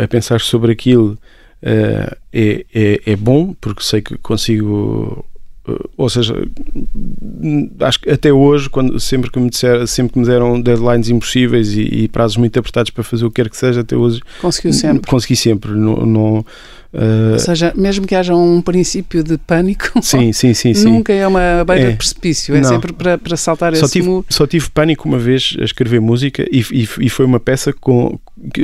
a- 0.00 0.04
a 0.04 0.08
pensar 0.08 0.40
sobre 0.40 0.72
aquilo 0.72 1.18
eh, 1.18 1.26
é, 1.62 2.16
é, 2.32 3.00
é 3.12 3.16
bom, 3.16 3.54
porque 3.54 3.82
sei 3.82 4.02
que 4.02 4.16
consigo. 4.18 5.24
Eh, 5.68 5.72
Ou 5.96 6.08
seja, 6.08 6.34
acho 7.80 8.00
que 8.00 8.10
até 8.10 8.32
hoje, 8.32 8.68
quando, 8.70 8.98
sempre, 9.00 9.30
que 9.30 9.38
me 9.38 9.50
disser, 9.50 9.86
sempre 9.86 10.12
que 10.14 10.18
me 10.18 10.26
deram 10.26 10.60
deadlines 10.60 11.08
impossíveis 11.08 11.72
e, 11.74 11.82
e 11.82 12.08
prazos 12.08 12.36
muito 12.36 12.58
apertados 12.58 12.90
para 12.90 13.02
fazer 13.04 13.24
o 13.24 13.30
que 13.30 13.42
quer 13.42 13.50
que 13.50 13.56
seja, 13.56 13.80
até 13.80 13.96
hoje 13.96 14.20
Conseguiu 14.40 14.72
sempre. 14.72 15.10
consegui 15.10 15.36
sempre. 15.36 15.72
Não, 15.72 16.06
não, 16.06 16.46
eh, 16.92 17.32
Ou 17.34 17.38
seja, 17.38 17.72
mesmo 17.76 18.06
que 18.06 18.14
haja 18.14 18.34
um 18.34 18.60
princípio 18.62 19.22
de 19.22 19.36
pânico, 19.38 19.90
sim, 20.02 20.32
sim, 20.32 20.54
sim, 20.54 20.72
sim. 20.74 20.84
nunca 20.90 21.12
é 21.12 21.26
uma 21.26 21.64
beira 21.64 21.88
É. 21.88 21.90
de 21.90 21.96
precipício, 21.96 22.54
é 22.54 22.60
Não. 22.60 22.68
sempre 22.68 22.92
para, 22.92 23.18
para 23.18 23.36
saltar 23.36 23.74
Só 23.76 23.84
esse 23.84 23.92
tive, 23.94 24.08
muro. 24.08 24.26
só 24.28 24.46
tive 24.46 24.70
pânico 24.70 25.08
uma 25.08 25.18
vez 25.18 25.56
a 25.60 25.64
escrever 25.64 26.00
música 26.00 26.46
e, 26.50 26.60
e, 26.72 26.88
e 27.00 27.08
foi 27.08 27.24
uma 27.26 27.40
peça 27.40 27.72
com, 27.72 28.18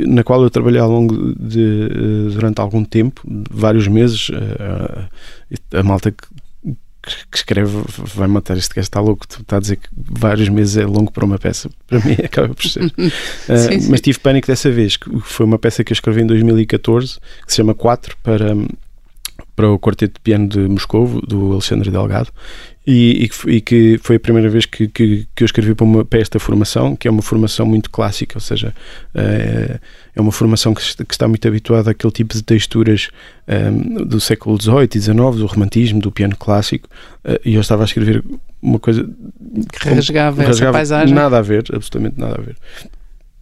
na 0.07 0.23
qual 0.23 0.41
eu 0.41 0.49
trabalhei 0.49 0.79
ao 0.79 0.89
longo 0.89 1.33
de 1.39 1.61
eh, 1.91 2.33
durante 2.33 2.59
algum 2.59 2.83
tempo, 2.83 3.21
vários 3.51 3.87
meses. 3.87 4.29
eh, 4.33 5.03
a 5.75 5.83
malta 5.83 6.09
que 6.09 6.23
que 7.03 7.37
escreve 7.37 7.83
vai 8.15 8.27
matar 8.27 8.57
este 8.57 8.73
gajo 8.73 8.85
está 8.85 9.01
louco, 9.01 9.25
está 9.29 9.57
a 9.57 9.59
dizer 9.59 9.75
que 9.75 9.89
vários 9.93 10.47
meses 10.47 10.77
é 10.77 10.85
longo 10.85 11.11
para 11.11 11.25
uma 11.25 11.37
peça. 11.37 11.69
Para 11.87 11.99
mim 11.99 12.15
acaba 12.23 12.53
por 12.53 12.65
ser. 12.65 12.85
uh, 12.85 12.91
sim, 13.57 13.79
sim. 13.79 13.91
Mas 13.91 14.01
tive 14.01 14.19
pânico 14.19 14.47
dessa 14.47 14.71
vez, 14.71 14.95
que 14.95 15.09
foi 15.21 15.45
uma 15.45 15.59
peça 15.59 15.83
que 15.83 15.91
eu 15.91 15.95
escrevi 15.95 16.21
em 16.21 16.27
2014, 16.27 17.19
que 17.45 17.51
se 17.51 17.57
chama 17.57 17.73
4 17.73 18.15
para 18.23 18.55
para 19.55 19.69
o 19.69 19.77
Quarteto 19.77 20.15
de 20.15 20.19
Piano 20.19 20.47
de 20.47 20.59
Moscou, 20.59 21.21
do 21.21 21.53
Alexandre 21.53 21.91
Delgado, 21.91 22.31
e, 22.85 23.29
e, 23.47 23.61
que 23.61 23.97
foi 24.01 24.17
a 24.17 24.19
primeira 24.19 24.49
vez 24.49 24.65
que, 24.65 24.89
que, 24.89 25.25
que 25.33 25.43
eu 25.43 25.45
escrevi 25.45 25.73
para, 25.73 25.85
uma, 25.85 26.03
para 26.03 26.19
esta 26.19 26.37
formação, 26.37 26.97
que 26.97 27.07
é 27.07 27.11
uma 27.11 27.21
formação 27.21 27.65
muito 27.65 27.89
clássica, 27.89 28.35
ou 28.35 28.41
seja, 28.41 28.75
é, 29.15 29.79
é 30.13 30.21
uma 30.21 30.33
formação 30.33 30.73
que, 30.73 30.81
que, 31.05 31.13
está 31.13 31.25
muito 31.25 31.47
habituada 31.47 31.91
àquele 31.91 32.11
tipo 32.11 32.33
de 32.33 32.43
texturas 32.43 33.07
um, 33.47 33.53
ehm, 33.53 34.05
do 34.05 34.19
século 34.19 34.61
XVIII 34.61 34.89
e 34.95 34.99
XIX, 34.99 35.15
do 35.15 35.45
romantismo, 35.45 36.01
do 36.01 36.11
piano 36.11 36.35
clássico, 36.35 36.89
uh, 37.23 37.39
e 37.45 37.55
eu 37.55 37.61
estava 37.61 37.83
a 37.83 37.85
escrever 37.85 38.21
uma 38.61 38.79
coisa 38.79 39.09
que 39.71 39.89
rasgava, 39.89 40.35
como, 40.35 40.47
rasgava 40.47 40.77
essa 40.77 40.95
paisagem. 40.95 41.15
Nada 41.15 41.37
a 41.37 41.41
ver, 41.41 41.63
absolutamente 41.73 42.19
nada 42.19 42.35
a 42.37 42.41
ver. 42.41 42.57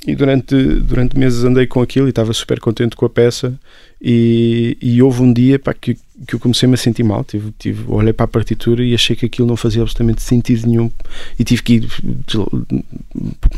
E 0.05 0.15
durante, 0.15 0.55
durante 0.55 1.17
meses 1.17 1.43
andei 1.43 1.65
com 1.65 1.81
aquilo 1.81 2.07
e 2.07 2.09
estava 2.09 2.31
super 2.33 2.59
contente 2.59 2.95
com 2.95 3.05
a 3.05 3.09
peça 3.09 3.59
e, 4.01 4.77
e 4.81 5.01
houve 5.03 5.21
um 5.21 5.31
dia 5.31 5.59
pá, 5.59 5.75
que, 5.75 5.95
que 6.25 6.33
eu 6.33 6.39
comecei-me 6.39 6.73
a 6.73 6.77
sentir 6.77 7.03
mal. 7.03 7.23
Tive, 7.23 7.53
tive, 7.57 7.83
olhei 7.87 8.11
para 8.11 8.23
a 8.23 8.27
partitura 8.27 8.83
e 8.83 8.95
achei 8.95 9.15
que 9.15 9.27
aquilo 9.27 9.47
não 9.47 9.55
fazia 9.55 9.81
absolutamente 9.81 10.23
sentido 10.23 10.67
nenhum 10.67 10.89
e 11.37 11.43
tive 11.43 11.61
que 11.61 11.73
ir 11.73 11.87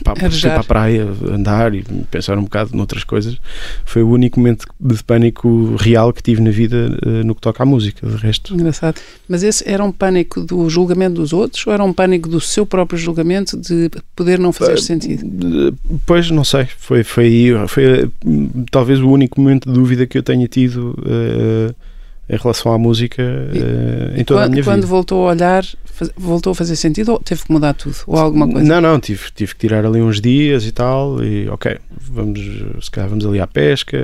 para, 0.03 0.15
para 0.15 0.59
a 0.59 0.63
praia, 0.63 1.07
andar 1.31 1.73
e 1.73 1.83
pensar 2.11 2.37
um 2.37 2.43
bocado 2.43 2.75
noutras 2.75 3.05
coisas. 3.05 3.37
Foi 3.85 4.03
o 4.03 4.09
único 4.09 4.37
momento 4.39 4.65
de 4.79 5.01
pânico 5.03 5.75
real 5.77 6.11
que 6.11 6.21
tive 6.21 6.41
na 6.41 6.51
vida 6.51 6.97
uh, 7.05 7.23
no 7.23 7.33
que 7.33 7.41
toca 7.41 7.63
à 7.63 7.65
música. 7.65 8.05
De 8.05 8.17
resto. 8.17 8.53
Engraçado. 8.53 8.99
Mas 9.29 9.43
esse 9.43 9.63
era 9.65 9.83
um 9.83 9.93
pânico 9.93 10.41
do 10.41 10.69
julgamento 10.69 11.15
dos 11.15 11.31
outros 11.31 11.65
ou 11.65 11.71
era 11.71 11.83
um 11.83 11.93
pânico 11.93 12.27
do 12.27 12.41
seu 12.41 12.65
próprio 12.65 12.99
julgamento 12.99 13.55
de 13.55 13.89
poder 14.13 14.37
não 14.39 14.51
fazer 14.51 14.73
uh, 14.73 14.81
sentido? 14.81 15.77
Pois, 16.05 16.29
não 16.29 16.43
sei. 16.43 16.67
Foi, 16.77 17.01
foi, 17.01 17.53
foi, 17.65 17.67
foi 17.67 18.11
talvez 18.69 18.99
o 18.99 19.09
único 19.09 19.39
momento 19.39 19.69
de 19.69 19.73
dúvida 19.73 20.05
que 20.05 20.17
eu 20.17 20.23
tenho 20.23 20.32
tenha 20.33 20.47
tido 20.47 20.91
uh, 20.91 21.73
em 22.29 22.37
relação 22.37 22.71
à 22.71 22.77
música 22.77 23.21
uh, 23.21 24.19
em 24.19 24.23
toda 24.23 24.41
quando, 24.41 24.45
a 24.45 24.49
minha 24.49 24.63
quando 24.63 24.75
vida. 24.75 24.87
Quando 24.87 24.87
voltou 24.87 25.27
a 25.27 25.31
olhar, 25.31 25.65
faz, 25.85 26.09
voltou 26.15 26.51
a 26.51 26.55
fazer 26.55 26.75
sentido 26.75 27.13
ou 27.13 27.19
teve 27.19 27.43
que 27.43 27.51
mudar 27.51 27.73
tudo? 27.73 27.95
Ou 28.07 28.17
alguma 28.17 28.47
coisa? 28.47 28.67
Não, 28.67 28.81
não, 28.81 28.99
tive, 28.99 29.23
tive 29.35 29.53
que 29.53 29.59
tirar 29.59 29.85
ali 29.85 30.01
uns 30.01 30.21
dias 30.21 30.65
e 30.65 30.71
tal, 30.71 31.23
e 31.23 31.47
ok, 31.49 31.77
vamos, 31.91 32.39
se 32.81 32.91
calhar 32.91 33.09
vamos 33.09 33.25
ali 33.25 33.39
à 33.39 33.47
pesca. 33.47 33.97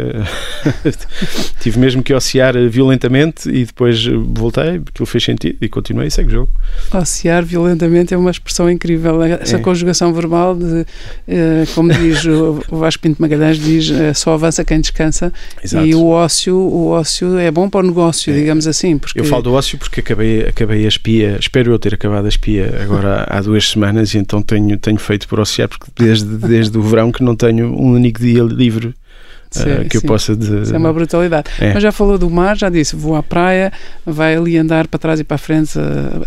tive 1.62 1.80
mesmo 1.80 2.04
que 2.04 2.14
ocear 2.14 2.56
violentamente 2.70 3.50
e 3.50 3.66
depois 3.66 4.06
voltei, 4.06 4.80
porque 4.80 5.06
fez 5.06 5.24
sentido 5.24 5.58
e 5.62 5.70
continuei 5.70 6.08
e 6.08 6.12
segue 6.12 6.30
o 6.30 6.32
jogo. 6.32 6.52
Ocear 6.94 7.44
violentamente 7.44 8.14
é 8.14 8.18
uma 8.18 8.32
expressão 8.32 8.70
incrível. 8.70 9.22
Essa 9.24 9.58
é. 9.58 9.60
conjugação 9.60 10.14
verbal, 10.14 10.56
de, 10.56 10.86
eh, 11.28 11.66
como 11.74 11.92
diz 11.92 12.26
o 12.26 12.60
Vasco 12.70 13.02
Pinto 13.02 13.22
Magalhães, 13.22 13.58
diz 13.58 13.90
eh, 13.92 14.14
só 14.14 14.34
avança 14.34 14.64
quem 14.64 14.80
descansa. 14.80 15.34
Exato. 15.64 15.86
E 15.86 15.96
o 15.96 16.08
ócio, 16.08 16.56
o 16.56 16.90
ócio 16.90 17.38
é 17.38 17.50
bom 17.52 17.70
para 17.70 17.82
o 17.82 17.88
negócio, 17.88 18.09
é. 18.10 18.34
digamos 18.34 18.68
assim. 18.68 18.98
Porque... 18.98 19.20
Eu 19.20 19.26
falo 19.26 19.44
do 19.44 19.54
ócio 19.54 19.78
porque 19.78 20.00
acabei, 20.00 20.42
acabei 20.42 20.86
a 20.86 20.88
espia, 20.88 21.38
espero 21.40 21.72
eu 21.72 21.80
ter 21.80 21.94
acabado 21.94 22.26
a 22.26 22.30
espia 22.30 22.80
agora 22.82 23.26
há 23.30 23.42
duas 23.42 23.70
semanas 23.70 24.14
e 24.14 24.18
então 24.18 24.42
tenho, 24.42 24.78
tenho 24.78 24.98
feito 24.98 25.28
por 25.28 25.40
ocear, 25.40 25.68
porque 25.70 25.86
desde, 25.96 26.26
desde 26.26 26.78
o 26.78 26.82
verão 26.82 27.12
que 27.12 27.24
não 27.24 27.36
tenho 27.36 27.68
um 27.68 27.92
único 27.94 28.20
dia 28.20 28.44
livre 28.44 28.94
Sim, 29.52 29.64
uh, 29.64 29.90
que 29.90 29.98
sim. 29.98 30.06
eu 30.06 30.08
possa 30.08 30.36
de... 30.36 30.62
Isso 30.62 30.76
é 30.76 30.78
uma 30.78 30.94
brutalidade. 30.94 31.50
É. 31.60 31.74
Mas 31.74 31.82
já 31.82 31.92
falou 31.92 32.18
do 32.18 32.30
mar, 32.30 32.56
já 32.56 32.70
disse, 32.70 32.96
vou 32.96 33.16
à 33.16 33.24
praia, 33.24 33.74
vai 34.06 34.36
ali 34.36 34.58
andar 34.58 34.88
para 34.88 35.00
trás 35.00 35.20
e 35.20 35.24
para 35.24 35.36
a 35.36 35.40
frente 35.40 35.78
uh, 35.80 36.26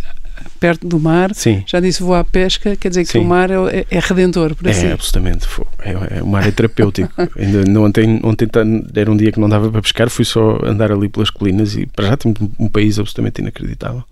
perto 0.63 0.87
do 0.87 1.01
mar. 1.01 1.35
Sim. 1.35 1.65
Já 1.67 1.81
disse, 1.81 2.01
vou 2.01 2.15
à 2.15 2.23
pesca, 2.23 2.77
quer 2.77 2.89
dizer 2.89 3.05
que 3.05 3.11
sim. 3.11 3.19
o 3.19 3.25
mar 3.25 3.51
é, 3.51 3.81
é, 3.81 3.87
é 3.91 3.99
redentor, 3.99 4.55
por 4.55 4.69
assim. 4.69 4.87
É, 4.87 4.93
absolutamente. 4.93 5.49
É, 5.81 6.19
é, 6.19 6.23
o 6.23 6.27
mar 6.27 6.47
é 6.47 6.53
terapêutico. 6.53 7.13
Ainda 7.37 7.81
ontem, 7.81 8.21
ontem 8.23 8.49
era 8.95 9.11
um 9.11 9.17
dia 9.17 9.33
que 9.33 9.41
não 9.41 9.49
dava 9.49 9.69
para 9.69 9.83
pescar, 9.83 10.09
fui 10.09 10.25
só 10.25 10.61
andar 10.65 10.93
ali 10.93 11.09
pelas 11.09 11.31
colinas 11.31 11.75
e 11.75 11.87
para 11.87 12.07
já 12.07 12.17
temos 12.17 12.39
um 12.61 12.69
país 12.69 12.97
absolutamente 12.97 13.41
inacreditável. 13.41 14.05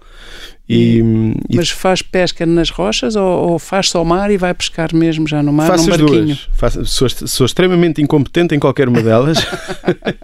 E, 0.72 1.00
e, 1.48 1.56
Mas 1.56 1.68
faz 1.68 2.00
pesca 2.00 2.46
nas 2.46 2.70
rochas 2.70 3.16
ou, 3.16 3.50
ou, 3.50 3.58
faz 3.58 3.90
só 3.90 4.04
mar 4.04 4.30
e 4.30 4.36
vai 4.36 4.54
pescar 4.54 4.94
mesmo 4.94 5.26
já 5.26 5.42
no 5.42 5.52
mar, 5.52 5.66
faço 5.66 5.90
num 5.90 5.96
barquinho? 5.96 6.26
Duas. 6.26 6.48
Faço, 6.52 6.86
sou, 6.86 7.08
sou, 7.08 7.44
extremamente 7.44 8.00
incompetente 8.00 8.54
em 8.54 8.58
qualquer 8.60 8.88
uma 8.88 9.02
delas. 9.02 9.38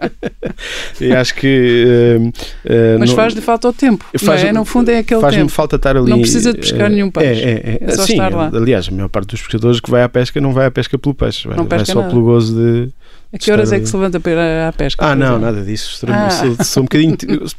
e 1.01 1.11
acho 1.11 1.35
que... 1.35 1.85
Uh, 2.17 2.27
uh, 2.29 2.97
Mas 2.97 3.11
faz 3.11 3.33
de 3.33 3.41
falta 3.41 3.67
ao 3.67 3.73
tempo, 3.73 4.05
faz, 4.17 4.41
é? 4.41 4.53
No 4.53 4.63
fundo 4.63 4.89
é 4.89 4.99
aquele 4.99 5.19
faz 5.19 5.35
tempo. 5.35 5.51
falta 5.51 5.75
estar 5.75 5.97
ali... 5.97 6.09
Não 6.09 6.21
precisa 6.21 6.53
de 6.53 6.59
pescar 6.59 6.89
uh, 6.89 6.93
nenhum 6.93 7.11
peixe. 7.11 7.41
É, 7.41 7.49
é, 7.49 7.51
é. 7.51 7.79
é 7.81 7.91
só 7.91 8.05
Sim, 8.05 8.13
estar 8.13 8.33
lá. 8.33 8.49
Aliás, 8.53 8.87
a 8.87 8.91
maior 8.91 9.09
parte 9.09 9.27
dos 9.27 9.41
pescadores 9.41 9.81
que 9.81 9.91
vai 9.91 10.01
à 10.01 10.07
pesca 10.07 10.39
não 10.39 10.53
vai 10.53 10.67
à 10.67 10.71
pesca 10.71 10.97
pelo 10.97 11.13
peixe. 11.13 11.45
Vai, 11.45 11.57
vai 11.57 11.85
só 11.85 11.95
nada. 11.95 12.09
pelo 12.09 12.23
gozo 12.23 12.55
de 12.55 12.89
a 13.31 13.37
que 13.37 13.51
horas 13.51 13.71
é 13.71 13.79
que 13.79 13.85
se 13.85 13.95
levanta 13.95 14.19
para 14.19 14.31
ir 14.31 14.67
à 14.67 14.71
pesca? 14.71 15.05
Ah, 15.05 15.15
não, 15.15 15.37
nada 15.37 15.61
disso. 15.61 16.05
Ah. 16.07 16.29
Sou, 16.29 16.55
sou, 16.63 16.83
um 16.83 16.85
bocadinho. 16.85 17.15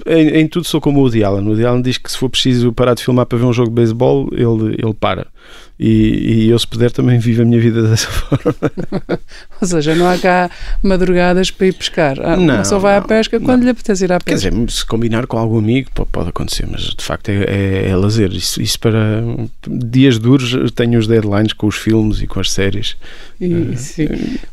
em, 0.06 0.28
em, 0.40 0.48
tudo 0.48 0.66
sou 0.66 0.80
como 0.80 1.00
o 1.00 1.02
Woody 1.02 1.22
Allen. 1.22 1.44
O 1.44 1.50
Woody 1.50 1.66
Allen 1.66 1.82
diz 1.82 1.98
que 1.98 2.10
se 2.10 2.16
for 2.16 2.28
preciso 2.30 2.72
parar 2.72 2.94
de 2.94 3.04
filmar 3.04 3.26
para 3.26 3.38
ver 3.38 3.44
um 3.44 3.52
jogo 3.52 3.68
de 3.68 3.74
beisebol, 3.74 4.28
ele, 4.32 4.76
ele 4.82 4.94
para. 4.94 5.26
E, 5.78 6.46
e, 6.46 6.49
eu, 6.49 6.59
se 6.59 6.66
puder, 6.66 6.90
também 6.90 7.20
vivo 7.20 7.42
a 7.42 7.44
minha 7.44 7.61
vida 7.61 7.82
dessa 7.88 8.09
forma. 8.09 8.55
Ou 9.61 9.68
seja, 9.68 9.94
não 9.94 10.09
há 10.09 10.18
cá 10.18 10.51
madrugadas 10.82 11.53
para 11.53 11.68
ir 11.68 11.72
pescar. 11.72 12.18
Ah, 12.20 12.36
não, 12.36 12.64
só 12.64 12.80
vai 12.80 12.96
não, 12.96 13.05
à 13.05 13.07
pesca 13.07 13.38
quando 13.38 13.61
não. 13.61 13.66
lhe 13.66 13.70
apetece 13.70 14.05
ir 14.05 14.12
à 14.12 14.18
pesca. 14.18 14.51
Quer 14.51 14.51
dizer, 14.51 14.70
se 14.70 14.84
combinar 14.84 15.26
com 15.28 15.38
algum 15.38 15.59
amigo, 15.59 15.90
pode, 15.94 16.28
acontecer, 16.28 16.66
mas 16.68 16.82
de 16.82 17.05
facto 17.05 17.28
é, 17.28 17.44
é, 17.44 17.90
é 17.90 17.96
lazer. 17.96 18.32
Isso, 18.32 18.61
isso, 18.61 18.78
para 18.80 19.22
dias 19.68 20.18
duros, 20.18 20.72
tenho 20.72 20.99
os 20.99 21.07
deadlines 21.07 21.53
com 21.53 21.68
os 21.68 21.76
filmes 21.76 22.20
e 22.22 22.26
com 22.26 22.40
as 22.40 22.51
séries. 22.51 22.96
E, 23.40 23.55
uh, 23.55 23.76
sim. 23.76 24.09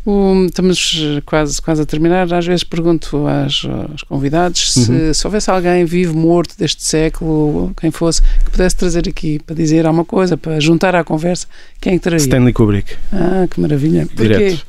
O, 0.06 0.46
estamos 0.46 0.94
quase, 1.26 1.60
quase 1.60 1.82
a 1.82 1.86
terminar. 1.86 2.32
Às 2.32 2.46
vezes 2.46 2.64
pergunto 2.64 3.26
aos, 3.28 3.66
aos 3.92 4.04
convidados 4.04 4.74
se, 4.74 4.92
uhum. 4.92 5.14
se 5.14 5.26
houvesse 5.26 5.50
alguém 5.50 5.86
vivo, 5.86 6.16
morto 6.16 6.56
deste 6.56 6.84
século, 6.84 7.74
quem 7.80 7.90
fosse, 7.90 8.22
que 8.22 8.52
pudesse 8.52 8.76
trazer 8.76 9.10
aqui 9.10 9.40
para 9.40 9.56
dizer 9.56 9.88
alguma 9.88 10.06
coisa, 10.06 10.38
para 10.38 10.60
juntar 10.60 10.85
à 10.94 11.04
conversa 11.04 11.48
quem 11.82 11.94
é 11.94 11.98
que 11.98 12.04
traria? 12.04 12.18
Stanley 12.18 12.54
Kubrick. 12.54 12.96
Ah, 13.14 13.48
que 13.50 13.60
maravilha. 13.60 14.08
Porquê? 14.08 14.24
Direto. 14.24 14.66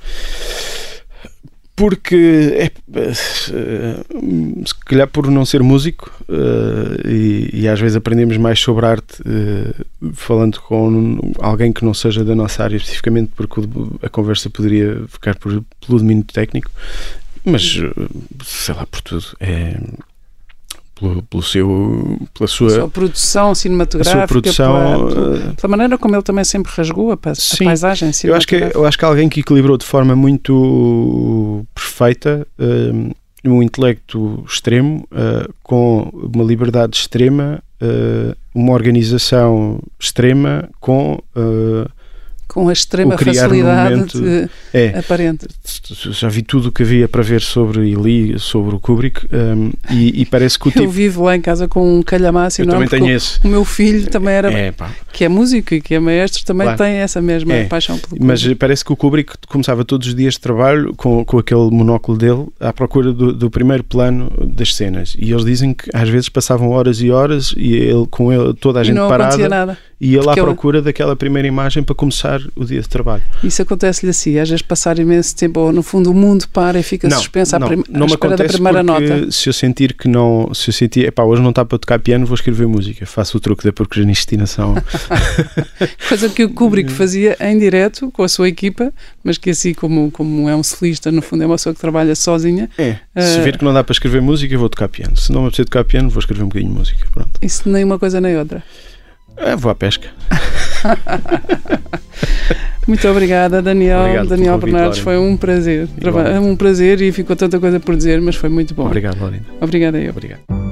Porque 1.74 2.54
é, 2.56 3.12
se 3.14 4.74
calhar 4.86 5.06
por 5.08 5.30
não 5.30 5.44
ser 5.44 5.62
músico 5.62 6.10
uh, 6.26 7.06
e, 7.06 7.50
e, 7.52 7.68
às 7.68 7.78
vezes 7.78 7.96
aprendemos 7.96 8.38
mais 8.38 8.58
sobre 8.58 8.86
arte 8.86 9.20
uh, 9.20 10.12
falando 10.14 10.58
com 10.60 11.18
alguém 11.38 11.74
que 11.74 11.84
não 11.84 11.92
seja 11.92 12.24
da 12.24 12.34
nossa 12.34 12.64
área 12.64 12.76
especificamente 12.76 13.32
porque 13.36 13.60
a 14.02 14.08
conversa 14.08 14.48
poderia 14.48 15.02
ficar 15.06 15.36
por, 15.36 15.62
pelo 15.86 15.98
domínio 15.98 16.24
técnico 16.24 16.70
mas 17.44 17.78
sei 18.42 18.74
lá 18.74 18.86
por 18.86 19.02
tudo 19.02 19.26
é 19.38 19.78
pelo, 20.98 21.22
pelo 21.22 21.42
seu, 21.42 22.18
pela 22.34 22.48
sua, 22.48 22.70
sua 22.70 22.88
produção 22.88 23.54
cinematográfica, 23.54 24.18
sua 24.18 24.26
produção, 24.26 25.08
pela, 25.08 25.36
eh, 25.36 25.52
pela, 25.60 25.70
maneira 25.70 25.98
como 25.98 26.16
ele 26.16 26.22
também 26.22 26.44
sempre 26.44 26.72
rasgou 26.74 27.12
a, 27.12 27.14
a 27.14 27.64
paisagem 27.64 28.10
eu 28.24 28.34
acho 28.34 28.46
que 28.46 28.56
Eu 28.56 28.86
acho 28.86 28.98
que 28.98 29.04
alguém 29.04 29.28
que 29.28 29.40
equilibrou 29.40 29.76
de 29.76 29.84
forma 29.84 30.16
muito 30.16 31.64
perfeita 31.74 32.46
um, 32.58 33.10
eh, 33.10 33.48
um 33.48 33.62
intelecto 33.62 34.44
extremo 34.48 35.06
uh, 35.12 35.52
com 35.62 36.10
uma 36.12 36.42
liberdade 36.42 36.96
extrema, 36.96 37.62
uh, 37.80 38.36
uma 38.54 38.72
organização 38.72 39.80
extrema 40.00 40.68
com 40.80 41.22
uh, 41.36 41.90
com 42.56 42.70
a 42.70 42.72
extrema 42.72 43.18
facilidade 43.18 43.96
momento, 43.96 44.50
é, 44.72 44.98
aparente. 44.98 45.46
Já 46.10 46.26
vi 46.30 46.40
tudo 46.40 46.68
o 46.68 46.72
que 46.72 46.82
havia 46.82 47.06
para 47.06 47.22
ver 47.22 47.42
sobre 47.42 47.90
Eli, 47.90 48.38
sobre 48.38 48.74
o 48.74 48.80
Kubrick, 48.80 49.26
um, 49.30 49.70
e, 49.90 50.22
e, 50.22 50.24
parece 50.24 50.58
que 50.58 50.68
o 50.68 50.70
Eu 50.70 50.72
tipo... 50.72 50.88
vivo 50.88 51.24
lá 51.24 51.36
em 51.36 51.40
casa 51.42 51.68
com 51.68 51.98
um 51.98 52.02
calhamaço 52.02 52.62
Eu 52.62 52.66
também 52.66 52.88
tenho 52.88 53.10
esse. 53.10 53.38
O 53.44 53.48
meu 53.48 53.62
filho 53.62 54.08
também 54.08 54.32
era, 54.32 54.50
é, 54.50 54.72
que 55.12 55.22
é 55.22 55.28
músico 55.28 55.74
e 55.74 55.82
que 55.82 55.94
é 55.94 56.00
maestro, 56.00 56.46
também 56.46 56.66
claro. 56.66 56.78
tem 56.78 56.94
essa 56.94 57.20
mesma 57.20 57.52
é. 57.52 57.64
paixão 57.64 57.98
pelo 57.98 58.18
Kubrick. 58.18 58.26
Mas 58.26 58.54
parece 58.54 58.82
que 58.82 58.92
o 58.94 58.96
Kubrick 58.96 59.34
começava 59.46 59.84
todos 59.84 60.08
os 60.08 60.14
dias 60.14 60.32
de 60.32 60.40
trabalho 60.40 60.94
com, 60.96 61.22
com 61.26 61.38
aquele 61.38 61.70
monóculo 61.70 62.16
dele 62.16 62.46
à 62.58 62.72
procura 62.72 63.12
do, 63.12 63.34
do 63.34 63.50
primeiro 63.50 63.84
plano 63.84 64.32
das 64.46 64.74
cenas. 64.74 65.14
E 65.18 65.30
eles 65.30 65.44
dizem 65.44 65.74
que 65.74 65.90
às 65.92 66.08
vezes 66.08 66.30
passavam 66.30 66.70
horas 66.70 67.02
e 67.02 67.10
horas 67.10 67.52
e 67.54 67.74
ele 67.74 68.06
com 68.10 68.32
ele, 68.32 68.54
toda 68.54 68.80
a 68.80 68.82
gente 68.82 68.96
e 68.96 68.98
não 68.98 69.10
parada. 69.10 69.46
Nada 69.46 69.78
e 70.00 70.14
ele 70.14 70.28
à 70.28 70.34
procura 70.34 70.82
daquela 70.82 71.16
primeira 71.16 71.48
imagem 71.48 71.82
para 71.82 71.94
começar 71.94 72.40
o 72.54 72.64
dia 72.64 72.80
de 72.80 72.88
trabalho. 72.88 73.22
Isso 73.42 73.62
acontece-lhe 73.62 74.10
assim, 74.10 74.38
às 74.38 74.48
vezes 74.48 74.62
passar 74.62 74.98
imenso 74.98 75.34
tempo 75.34 75.58
ou 75.60 75.72
no 75.72 75.82
fundo 75.82 76.10
o 76.10 76.14
mundo 76.14 76.46
para 76.52 76.78
e 76.78 76.82
fica 76.82 77.08
Não, 77.08 77.16
suspenso 77.16 77.56
à, 77.56 77.58
não, 77.58 77.68
prim 77.68 77.82
não 77.88 78.02
à 78.04 78.06
espera 78.10 78.36
da 78.36 78.44
primeira 78.44 78.84
porque 78.84 79.08
nota. 79.08 79.30
se 79.30 79.48
eu 79.48 79.52
sentir 79.52 79.94
que 79.94 80.06
não, 80.08 80.52
se 80.52 80.68
eu 80.68 80.74
sentir, 80.74 81.06
epá, 81.06 81.22
hoje 81.24 81.40
não 81.40 81.50
está 81.50 81.64
para 81.64 81.78
tocar 81.78 81.98
piano, 81.98 82.26
vou 82.26 82.34
escrever 82.34 82.66
música. 82.66 83.06
Faço 83.06 83.36
o 83.38 83.40
truque 83.40 83.64
da 83.64 83.72
procrastinação. 83.72 84.74
Coisa 86.08 86.28
que 86.28 86.44
o 86.44 86.50
Kubrick 86.50 86.90
fazia 86.90 87.36
em 87.40 87.58
direto 87.58 88.10
com 88.10 88.22
a 88.22 88.28
sua 88.28 88.48
equipa, 88.48 88.92
mas 89.24 89.38
que 89.38 89.50
assim 89.50 89.72
como, 89.74 90.10
como 90.10 90.48
é 90.48 90.54
um 90.54 90.62
solista, 90.62 91.10
no 91.10 91.22
fundo 91.22 91.42
é 91.42 91.46
uma 91.46 91.56
pessoa 91.56 91.74
que 91.74 91.80
trabalha 91.80 92.14
sozinha, 92.14 92.68
É, 92.78 92.96
se 93.20 93.38
Eh, 93.38 93.42
vir 93.42 93.56
que 93.58 93.64
não 93.64 93.72
dá 93.72 93.82
para 93.82 93.92
escrever 93.92 94.20
música, 94.20 94.52
eu 94.54 94.58
vou 94.58 94.68
tocar 94.68 94.88
piano. 94.88 95.16
Se 95.16 95.32
não 95.32 95.40
me 95.42 95.46
apetecer 95.46 95.64
tocar 95.66 95.84
piano, 95.84 96.08
vou 96.10 96.18
escrever 96.20 96.42
um 96.42 96.48
bocadinho 96.48 96.72
de 96.72 96.78
música. 96.78 97.06
Pronto. 97.12 97.30
isso 97.42 97.68
nem 97.68 97.82
uma 97.84 97.98
coisa 97.98 98.20
nem 98.20 98.36
outra. 98.36 98.62
É, 99.36 99.54
vou 99.56 99.70
à 99.70 99.74
pesca. 99.74 100.08
Muito 102.86 103.06
obrigada, 103.08 103.60
Daniel. 103.60 104.00
Obrigado 104.00 104.28
Daniel 104.28 104.58
Bernardes, 104.58 105.00
foi 105.00 105.18
um 105.18 105.36
prazer. 105.36 105.88
Igualmente. 106.00 106.38
Um 106.38 106.56
prazer 106.56 107.00
e 107.02 107.10
ficou 107.10 107.34
tanta 107.34 107.58
coisa 107.58 107.80
por 107.80 107.96
dizer, 107.96 108.20
mas 108.20 108.36
foi 108.36 108.48
muito 108.48 108.74
bom. 108.74 108.86
Obrigado, 108.86 109.20
Laurinda. 109.20 109.44
Obrigada 109.60 109.98
eu. 109.98 110.10
Obrigado. 110.10 110.65